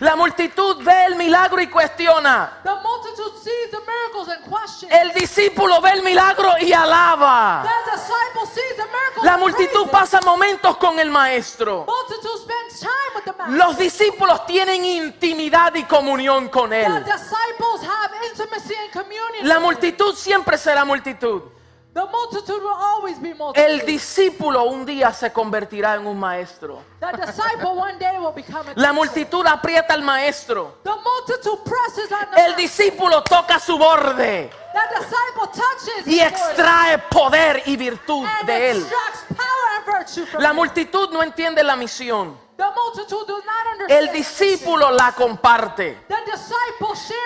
La 0.00 0.16
multitud 0.16 0.82
ve 0.82 1.04
el 1.06 1.16
milagro 1.16 1.60
y 1.60 1.66
cuestiona. 1.66 2.58
The 2.62 2.70
multitude 2.82 3.32
sees 3.42 3.70
the 3.70 3.80
miracles 3.80 4.28
and 4.28 4.42
questions. 4.48 4.90
El 4.90 5.12
discípulo 5.12 5.80
ve 5.82 5.90
el 5.90 6.02
milagro 6.02 6.52
y 6.58 6.72
alaba. 6.72 7.62
the 7.62 7.90
disciple 7.92 8.46
sees 8.46 8.76
the 8.76 8.84
miracles 8.86 9.24
La 9.24 9.34
and 9.34 9.42
multitud 9.42 9.88
praises. 9.90 9.90
pasa 9.90 10.20
momentos 10.22 10.76
con 10.78 10.98
el 10.98 11.10
maestro. 11.10 11.84
Multitude 11.86 12.38
spends 12.42 12.80
time 12.80 13.14
with 13.14 13.24
the 13.24 13.32
master. 13.32 13.56
Los 13.56 13.76
discípulos 13.76 14.46
tienen 14.46 14.84
intimidad 14.86 15.74
y 15.74 15.84
comunión 15.84 16.48
con 16.48 16.70
the 16.70 16.82
él. 16.82 17.04
disciples 17.04 17.82
have 17.82 18.10
intimacy 18.26 18.74
and 18.76 18.90
communion. 18.92 19.46
La 19.48 19.58
multitud 19.60 20.14
siempre 20.14 20.56
será 20.56 20.84
multitud. 20.86 21.42
The 21.92 22.06
multitude 22.06 22.62
will 22.62 22.76
always 22.78 23.18
be 23.20 23.30
El 23.30 23.36
multitude. 23.38 23.84
discípulo 23.84 24.62
un 24.64 24.86
día 24.86 25.12
se 25.12 25.32
convertirá 25.32 25.96
en 25.96 26.06
un 26.06 26.18
maestro. 26.20 26.84
the 27.00 27.26
disciple 27.26 27.74
one 27.74 27.98
day 27.98 28.16
will 28.16 28.32
become 28.32 28.68
a 28.68 28.74
La 28.76 28.92
multitud 28.92 29.44
aprieta 29.44 29.94
al 29.94 30.02
maestro. 30.02 30.78
The 30.84 30.90
multitude 30.90 31.64
presses 31.64 32.12
on 32.12 32.30
the 32.32 32.44
El 32.44 32.54
discípulo 32.54 33.22
toca 33.24 33.58
su 33.58 33.76
borde 33.76 34.50
The 34.72 35.00
disciple 35.00 35.48
touches 35.52 36.06
y 36.06 36.20
extrae 36.20 36.98
poder 37.10 37.62
y 37.66 37.76
virtud 37.76 38.24
and 38.24 38.46
de 38.46 38.70
él. 38.70 38.76
extracts 38.82 39.24
power 39.36 39.76
and 39.76 39.86
virtue 39.86 40.26
from 40.26 40.42
La 40.42 40.52
multitud 40.52 41.10
no 41.10 41.24
entiende 41.24 41.64
la 41.64 41.74
misión. 41.74 42.38
The 42.60 42.66
multitude 42.76 43.26
does 43.26 43.44
not 43.46 43.66
understand. 43.72 44.08
El 44.08 44.12
discípulo 44.12 44.90
la 44.90 45.12
comparte. 45.12 46.04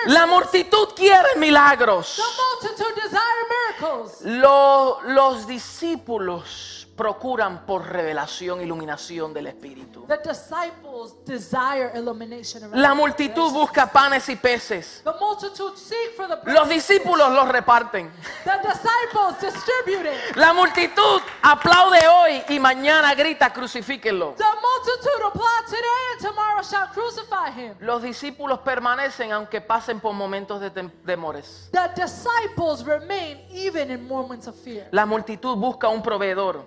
La 0.07 0.23
it. 0.23 0.29
multitud 0.29 0.93
quiere 0.95 1.35
milagros. 1.35 2.15
The 2.15 2.23
multitude 2.71 2.95
desire 3.03 3.43
miracles. 3.49 4.21
Lo- 4.21 5.01
los 5.03 5.45
discípulos 5.45 6.84
procuran 6.95 7.65
por 7.65 7.85
revelación, 7.87 8.61
iluminación 8.61 9.33
del 9.33 9.47
Espíritu. 9.47 10.05
The 10.07 10.17
disciples 10.17 11.13
desire 11.25 11.91
illumination. 11.95 12.63
and 12.63 12.75
La 12.75 12.93
multitud 12.93 13.51
busca 13.51 13.91
panes 13.91 14.29
y 14.29 14.35
peces. 14.37 15.01
The 15.03 15.11
multitude 15.19 15.77
seek 15.77 16.15
for 16.15 16.27
the 16.27 16.37
bread. 16.37 16.55
Los 16.55 16.69
discípulos 16.69 17.29
los 17.33 17.49
reparten. 17.49 18.09
The 18.45 18.59
disciples 18.65 19.39
distribute 19.41 20.09
it. 20.09 20.35
La 20.37 20.53
multitud 20.53 21.21
aplaude 21.41 22.07
hoy 22.07 22.43
y 22.49 22.59
mañana 22.59 23.13
grita, 23.13 23.51
crucifíquenlo. 23.51 24.35
The 24.37 24.43
multitude 24.45 25.25
applaud 25.27 25.65
today 25.65 26.13
and 26.13 26.21
tomorrow 26.21 26.63
shall 26.63 26.87
crucify 26.93 27.51
him. 27.51 27.75
Los 27.81 28.01
discípulos 28.03 28.59
permanecen 28.59 29.33
aunque 29.33 29.59
pasen 29.59 29.99
por 29.99 30.13
momentos 30.13 30.61
de 30.61 30.71
tem- 30.71 30.91
temores. 31.05 31.67
The 31.73 31.89
disciples 32.01 32.85
remain 32.85 33.39
even 33.51 33.91
in 33.91 34.07
moments 34.07 34.47
of 34.47 34.55
fear. 34.55 34.87
La 34.91 35.05
multitud 35.05 35.57
busca 35.57 35.89
un 35.89 36.01
proveedor. 36.01 36.63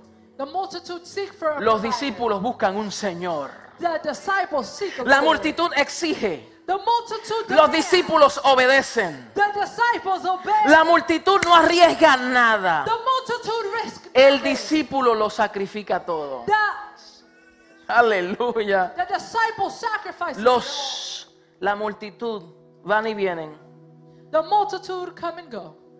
Los 1.59 1.83
discípulos 1.83 2.41
buscan 2.41 2.77
un 2.77 2.93
Señor. 2.93 3.51
La 5.05 5.21
multitud 5.21 5.71
exige. 5.75 6.63
Los 7.49 7.73
discípulos 7.73 8.41
obedecen. 8.45 9.33
La 10.67 10.85
multitud 10.85 11.41
no 11.45 11.55
arriesga 11.55 12.17
nada. 12.17 12.85
El 14.13 14.43
discípulo 14.43 15.15
lo 15.15 15.29
sacrifica 15.29 16.05
todo. 16.05 16.45
Aleluya. 17.89 18.95
Los, 20.37 21.35
la 21.59 21.75
multitud 21.75 22.43
van 22.85 23.07
y 23.09 23.15
vienen, 23.15 23.59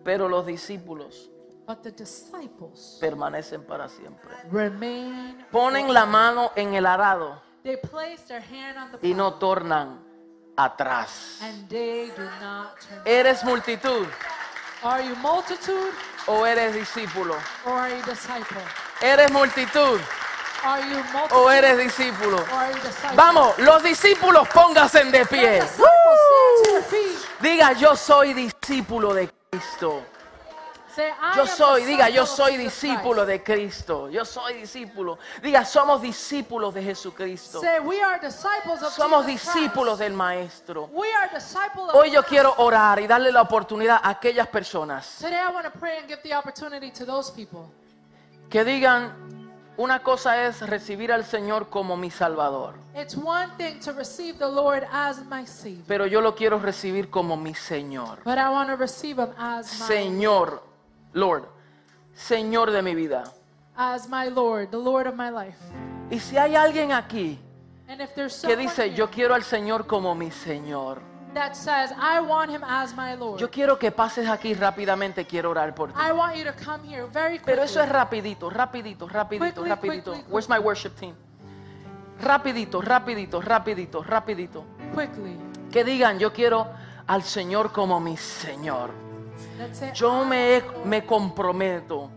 pero 0.03 0.29
los 0.29 0.45
discípulos 0.45 1.29
But 1.69 1.83
the 1.83 1.91
disciples 1.91 2.97
permanecen 2.99 3.63
para 3.63 3.87
siempre. 3.87 4.31
remain. 4.51 5.45
Ponen 5.51 5.93
la 5.93 6.03
mano 6.07 6.51
en 6.55 6.73
el 6.73 6.87
arado 6.87 7.39
They 7.63 7.77
place 7.77 8.23
their 8.27 8.41
hand 8.41 8.75
on 8.79 8.99
the 8.99 9.07
y 9.07 9.13
no 9.13 9.35
tornan 9.35 9.99
atrás. 10.57 11.37
And 11.43 11.69
they 11.69 12.09
do 12.17 12.23
not 12.41 12.79
turn. 12.79 13.01
¿Eres 13.05 13.43
multitud 13.43 14.07
Are 14.81 15.03
you 15.07 15.15
multitude 15.17 15.91
o 16.25 16.43
eres 16.43 16.73
discípulo? 16.73 17.35
or 17.67 17.73
are 17.73 17.95
you 17.95 18.01
disciple? 18.03 18.63
¿Eres 19.03 19.31
multitud 19.31 19.99
Are 20.63 20.81
you 20.81 20.95
multitude 21.13 21.37
o 21.37 21.51
eres 21.51 21.77
discípulo? 21.77 22.37
or 22.37 22.49
are 22.51 22.71
you 22.73 22.79
disciple? 22.81 23.15
Vamos, 23.15 23.59
los 23.59 23.83
discípulos 23.83 24.47
pónganse 24.49 25.03
de 25.03 25.23
pie. 25.27 25.61
Diga, 27.39 27.73
yo 27.73 27.95
soy 27.95 28.33
discípulo 28.33 29.13
de 29.13 29.29
Cristo. 29.51 30.03
Yo 31.35 31.45
soy, 31.47 31.85
diga, 31.85 32.09
yo 32.09 32.25
soy 32.25 32.57
discípulo 32.57 33.25
de 33.25 33.43
Cristo. 33.43 34.09
Yo 34.09 34.25
soy 34.25 34.55
discípulo. 34.55 35.17
Diga, 35.41 35.65
somos 35.65 36.01
discípulos 36.01 36.73
de 36.73 36.83
Jesucristo. 36.83 37.61
Somos 38.95 39.25
discípulos 39.25 39.99
del 39.99 40.13
Maestro. 40.13 40.89
Hoy 41.93 42.11
yo 42.11 42.23
quiero 42.23 42.53
orar 42.57 42.99
y 42.99 43.07
darle 43.07 43.31
la 43.31 43.41
oportunidad 43.41 43.99
a 44.01 44.09
aquellas 44.09 44.47
personas 44.47 45.23
que 48.49 48.63
digan, 48.63 49.39
una 49.77 50.03
cosa 50.03 50.45
es 50.45 50.59
recibir 50.67 51.11
al 51.11 51.23
Señor 51.23 51.69
como 51.69 51.95
mi 51.95 52.11
Salvador, 52.11 52.73
It's 52.95 53.15
one 53.15 53.47
thing 53.57 53.79
to 53.79 53.93
receive 53.93 54.37
the 54.37 54.47
Lord 54.47 54.85
as 54.91 55.23
my 55.25 55.45
Savior, 55.45 55.85
pero 55.87 56.05
yo 56.05 56.19
lo 56.19 56.35
quiero 56.35 56.59
recibir 56.59 57.09
como 57.09 57.37
mi 57.37 57.53
Señor. 57.53 58.19
but 58.25 58.37
I 58.37 58.49
want 58.49 58.69
to 58.69 58.75
receive 58.75 59.17
Him 59.21 59.29
as 59.37 59.79
my 59.79 59.85
Señor, 59.87 60.61
Lord, 61.13 61.45
Señor 62.13 62.71
de 62.71 62.81
mi 62.81 62.95
vida. 62.95 63.23
as 63.75 64.07
my 64.09 64.27
Lord, 64.29 64.69
the 64.71 64.77
Lord 64.77 65.07
of 65.07 65.15
my 65.15 65.29
life. 65.29 65.57
Y 66.11 66.19
si 66.19 66.37
hay 66.37 66.55
alguien 66.55 66.91
aquí 66.91 67.39
And 67.87 68.01
if 68.01 68.13
there's 68.13 68.41
que 68.41 68.55
dice, 68.55 68.93
yo 68.93 69.09
quiero 69.09 69.33
al 69.33 69.43
Señor 69.43 69.87
como 69.87 70.13
mi 70.15 70.29
Señor, 70.31 71.01
that 71.33 71.53
says, 71.55 71.91
I 71.97 72.19
want 72.19 72.51
Him 72.51 72.63
as 72.63 72.93
my 72.95 73.15
Lord, 73.15 73.39
yo 73.39 73.49
quiero 73.49 73.77
que 73.79 73.91
pases 73.91 74.27
aquí 74.27 74.53
rápidamente, 74.53 75.25
quiero 75.25 75.51
orar 75.51 75.73
por 75.73 75.89
ti. 75.89 75.95
I 75.97 76.11
want 76.11 76.35
you 76.35 76.43
to 76.43 76.53
come 76.53 76.83
here 76.83 77.05
very 77.05 77.37
quickly. 77.37 77.45
Pero 77.45 77.63
eso 77.63 77.81
es 77.81 77.89
rapidito, 77.89 78.49
rapidito, 78.49 79.07
rapidito, 79.07 79.63
Quickly, 79.63 79.69
rapidito. 79.69 80.11
quickly, 80.13 80.31
Where's 80.31 80.49
my 80.49 80.59
worship 80.59 80.95
team? 80.99 81.15
Rapidito, 82.21 82.81
rapidito, 82.81 83.41
rapidito, 83.41 84.03
rapidito. 84.03 84.65
quickly. 84.93 85.37
Que 85.71 85.83
digan, 85.83 86.19
yo 86.19 86.33
quiero 86.33 86.67
al 87.07 87.23
Señor 87.23 87.71
como 87.71 87.99
mi 87.99 88.17
Señor. 88.17 88.91
Yo 89.93 90.23
me, 90.25 90.61
me 90.85 91.05
comprometo 91.05 92.09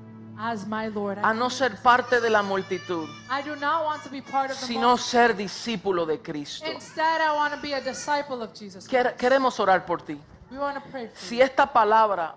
a 1.23 1.33
no 1.35 1.51
ser 1.51 1.77
parte 1.83 2.21
de 2.21 2.29
la 2.31 2.43
multitud, 2.43 3.09
I 3.31 3.43
do 3.43 3.55
not 3.57 3.85
want 3.85 4.03
to 4.03 4.11
be 4.11 4.21
part 4.23 4.51
of 4.51 4.59
the 4.59 4.67
sino 4.67 4.97
ser 4.97 5.37
discípulo 5.37 6.05
de 6.07 6.19
Cristo. 6.21 6.67
Instead, 6.71 7.21
I 7.21 7.33
want 7.37 7.55
to 7.55 7.61
be 7.61 7.73
a 7.75 7.81
disciple 7.81 8.43
of 8.43 8.53
Jesus. 8.55 8.89
Quer- 8.89 9.15
Queremos 9.17 9.59
orar 9.61 9.85
por 9.87 10.03
ti. 10.03 10.21
We 10.51 10.59
want 10.59 10.75
to 10.83 10.91
pray 10.91 11.07
for 11.09 11.17
Si 11.17 11.37
you. 11.37 11.43
esta 11.45 11.67
palabra 11.73 12.35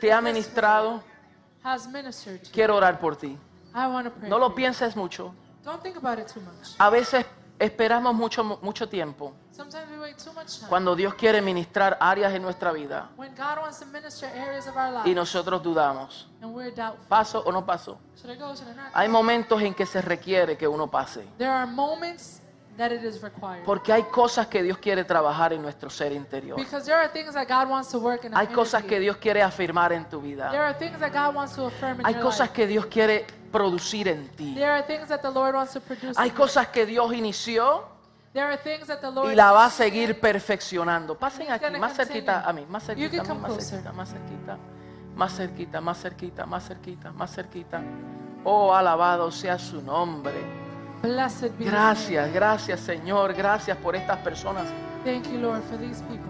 te 0.00 0.12
ha 0.12 0.20
ministrado, 0.20 1.02
quiero 2.52 2.76
orar 2.76 2.98
por 2.98 3.16
ti. 3.16 3.38
No 4.28 4.38
lo 4.38 4.54
pienses 4.54 4.96
mucho. 4.96 5.32
A 6.78 6.90
veces 6.90 7.26
esperamos 7.58 8.14
mucho, 8.14 8.44
mucho 8.62 8.88
tiempo 8.88 9.34
cuando 10.68 10.94
Dios 10.94 11.14
quiere 11.14 11.40
ministrar 11.40 11.96
áreas 12.00 12.34
en 12.34 12.42
nuestra 12.42 12.72
vida 12.72 13.08
y 15.04 15.14
nosotros 15.14 15.62
dudamos. 15.62 16.28
¿Paso 17.08 17.42
o 17.44 17.52
no 17.52 17.64
paso? 17.64 17.98
Hay 18.92 19.08
momentos 19.08 19.62
en 19.62 19.74
que 19.74 19.86
se 19.86 20.02
requiere 20.02 20.56
que 20.56 20.68
uno 20.68 20.90
pase. 20.90 21.26
there 21.38 21.50
are 21.50 21.66
moments 21.66 22.42
that 22.76 22.92
it 22.92 23.02
is 23.02 23.22
required. 23.22 23.64
Porque 23.64 23.92
hay 23.92 24.04
cosas 24.04 24.46
que 24.46 24.62
Dios 24.62 24.78
quiere 24.78 25.04
trabajar 25.04 25.52
en 25.52 25.62
nuestro 25.62 25.90
ser 25.90 26.12
interior. 26.12 26.58
Hay 28.34 28.46
cosas 28.48 28.84
que. 28.84 29.00
Dios 29.00 29.16
quiere 29.16 29.42
afirmar 29.42 29.92
en 29.92 30.08
tu 30.08 30.20
vida. 30.20 30.50
Hay 30.50 32.14
your 32.14 32.22
cosas 32.22 32.48
life. 32.48 32.52
que 32.54 32.66
Dios 32.66 32.86
quiere 32.86 33.26
producir 33.56 34.08
en 34.08 34.28
ti. 34.28 34.54
There 34.54 34.70
are 34.70 34.82
things 34.82 35.08
that 35.08 35.20
the 35.20 35.30
Lord 35.30 35.54
wants 35.54 35.72
to 35.72 35.80
produce. 35.80 36.18
Hay 36.18 36.30
cosas 36.30 36.68
que 36.68 36.86
Dios 36.86 37.12
inició 37.14 37.84
There 38.32 38.44
are 38.44 38.58
things 38.58 38.86
that 38.88 39.00
the 39.00 39.10
Lord 39.10 39.32
y 39.32 39.34
la 39.34 39.50
va 39.52 39.66
a 39.66 39.70
seguir 39.70 40.20
perfeccionando. 40.20 41.18
Pasen 41.18 41.50
aquí, 41.50 41.64
más 41.78 41.96
cerquita 41.96 42.42
a 42.46 42.52
mí, 42.52 42.66
más 42.68 42.84
cerquita, 42.84 43.24
a 43.24 43.32
mí, 43.32 43.32
más 43.32 43.64
cerquita, 43.64 43.92
más 43.92 44.10
cerquita, 44.10 44.58
más 45.14 45.36
cerquita, 45.36 45.80
más 45.80 45.98
cerquita, 45.98 46.46
más 46.46 46.66
cerquita, 46.68 47.12
más 47.12 47.34
cerquita. 47.34 47.82
Oh, 48.44 48.74
alabado 48.74 49.30
sea 49.32 49.58
su 49.58 49.80
nombre. 49.80 50.66
Gracias, 51.02 52.32
gracias 52.32 52.80
Señor, 52.80 53.34
gracias 53.34 53.76
por 53.76 53.94
estas 53.94 54.18
personas 54.18 54.64
Thank 55.04 55.30
you, 55.30 55.38
Lord, 55.38 55.62
for 55.64 55.78
these 55.78 56.02
people 56.02 56.25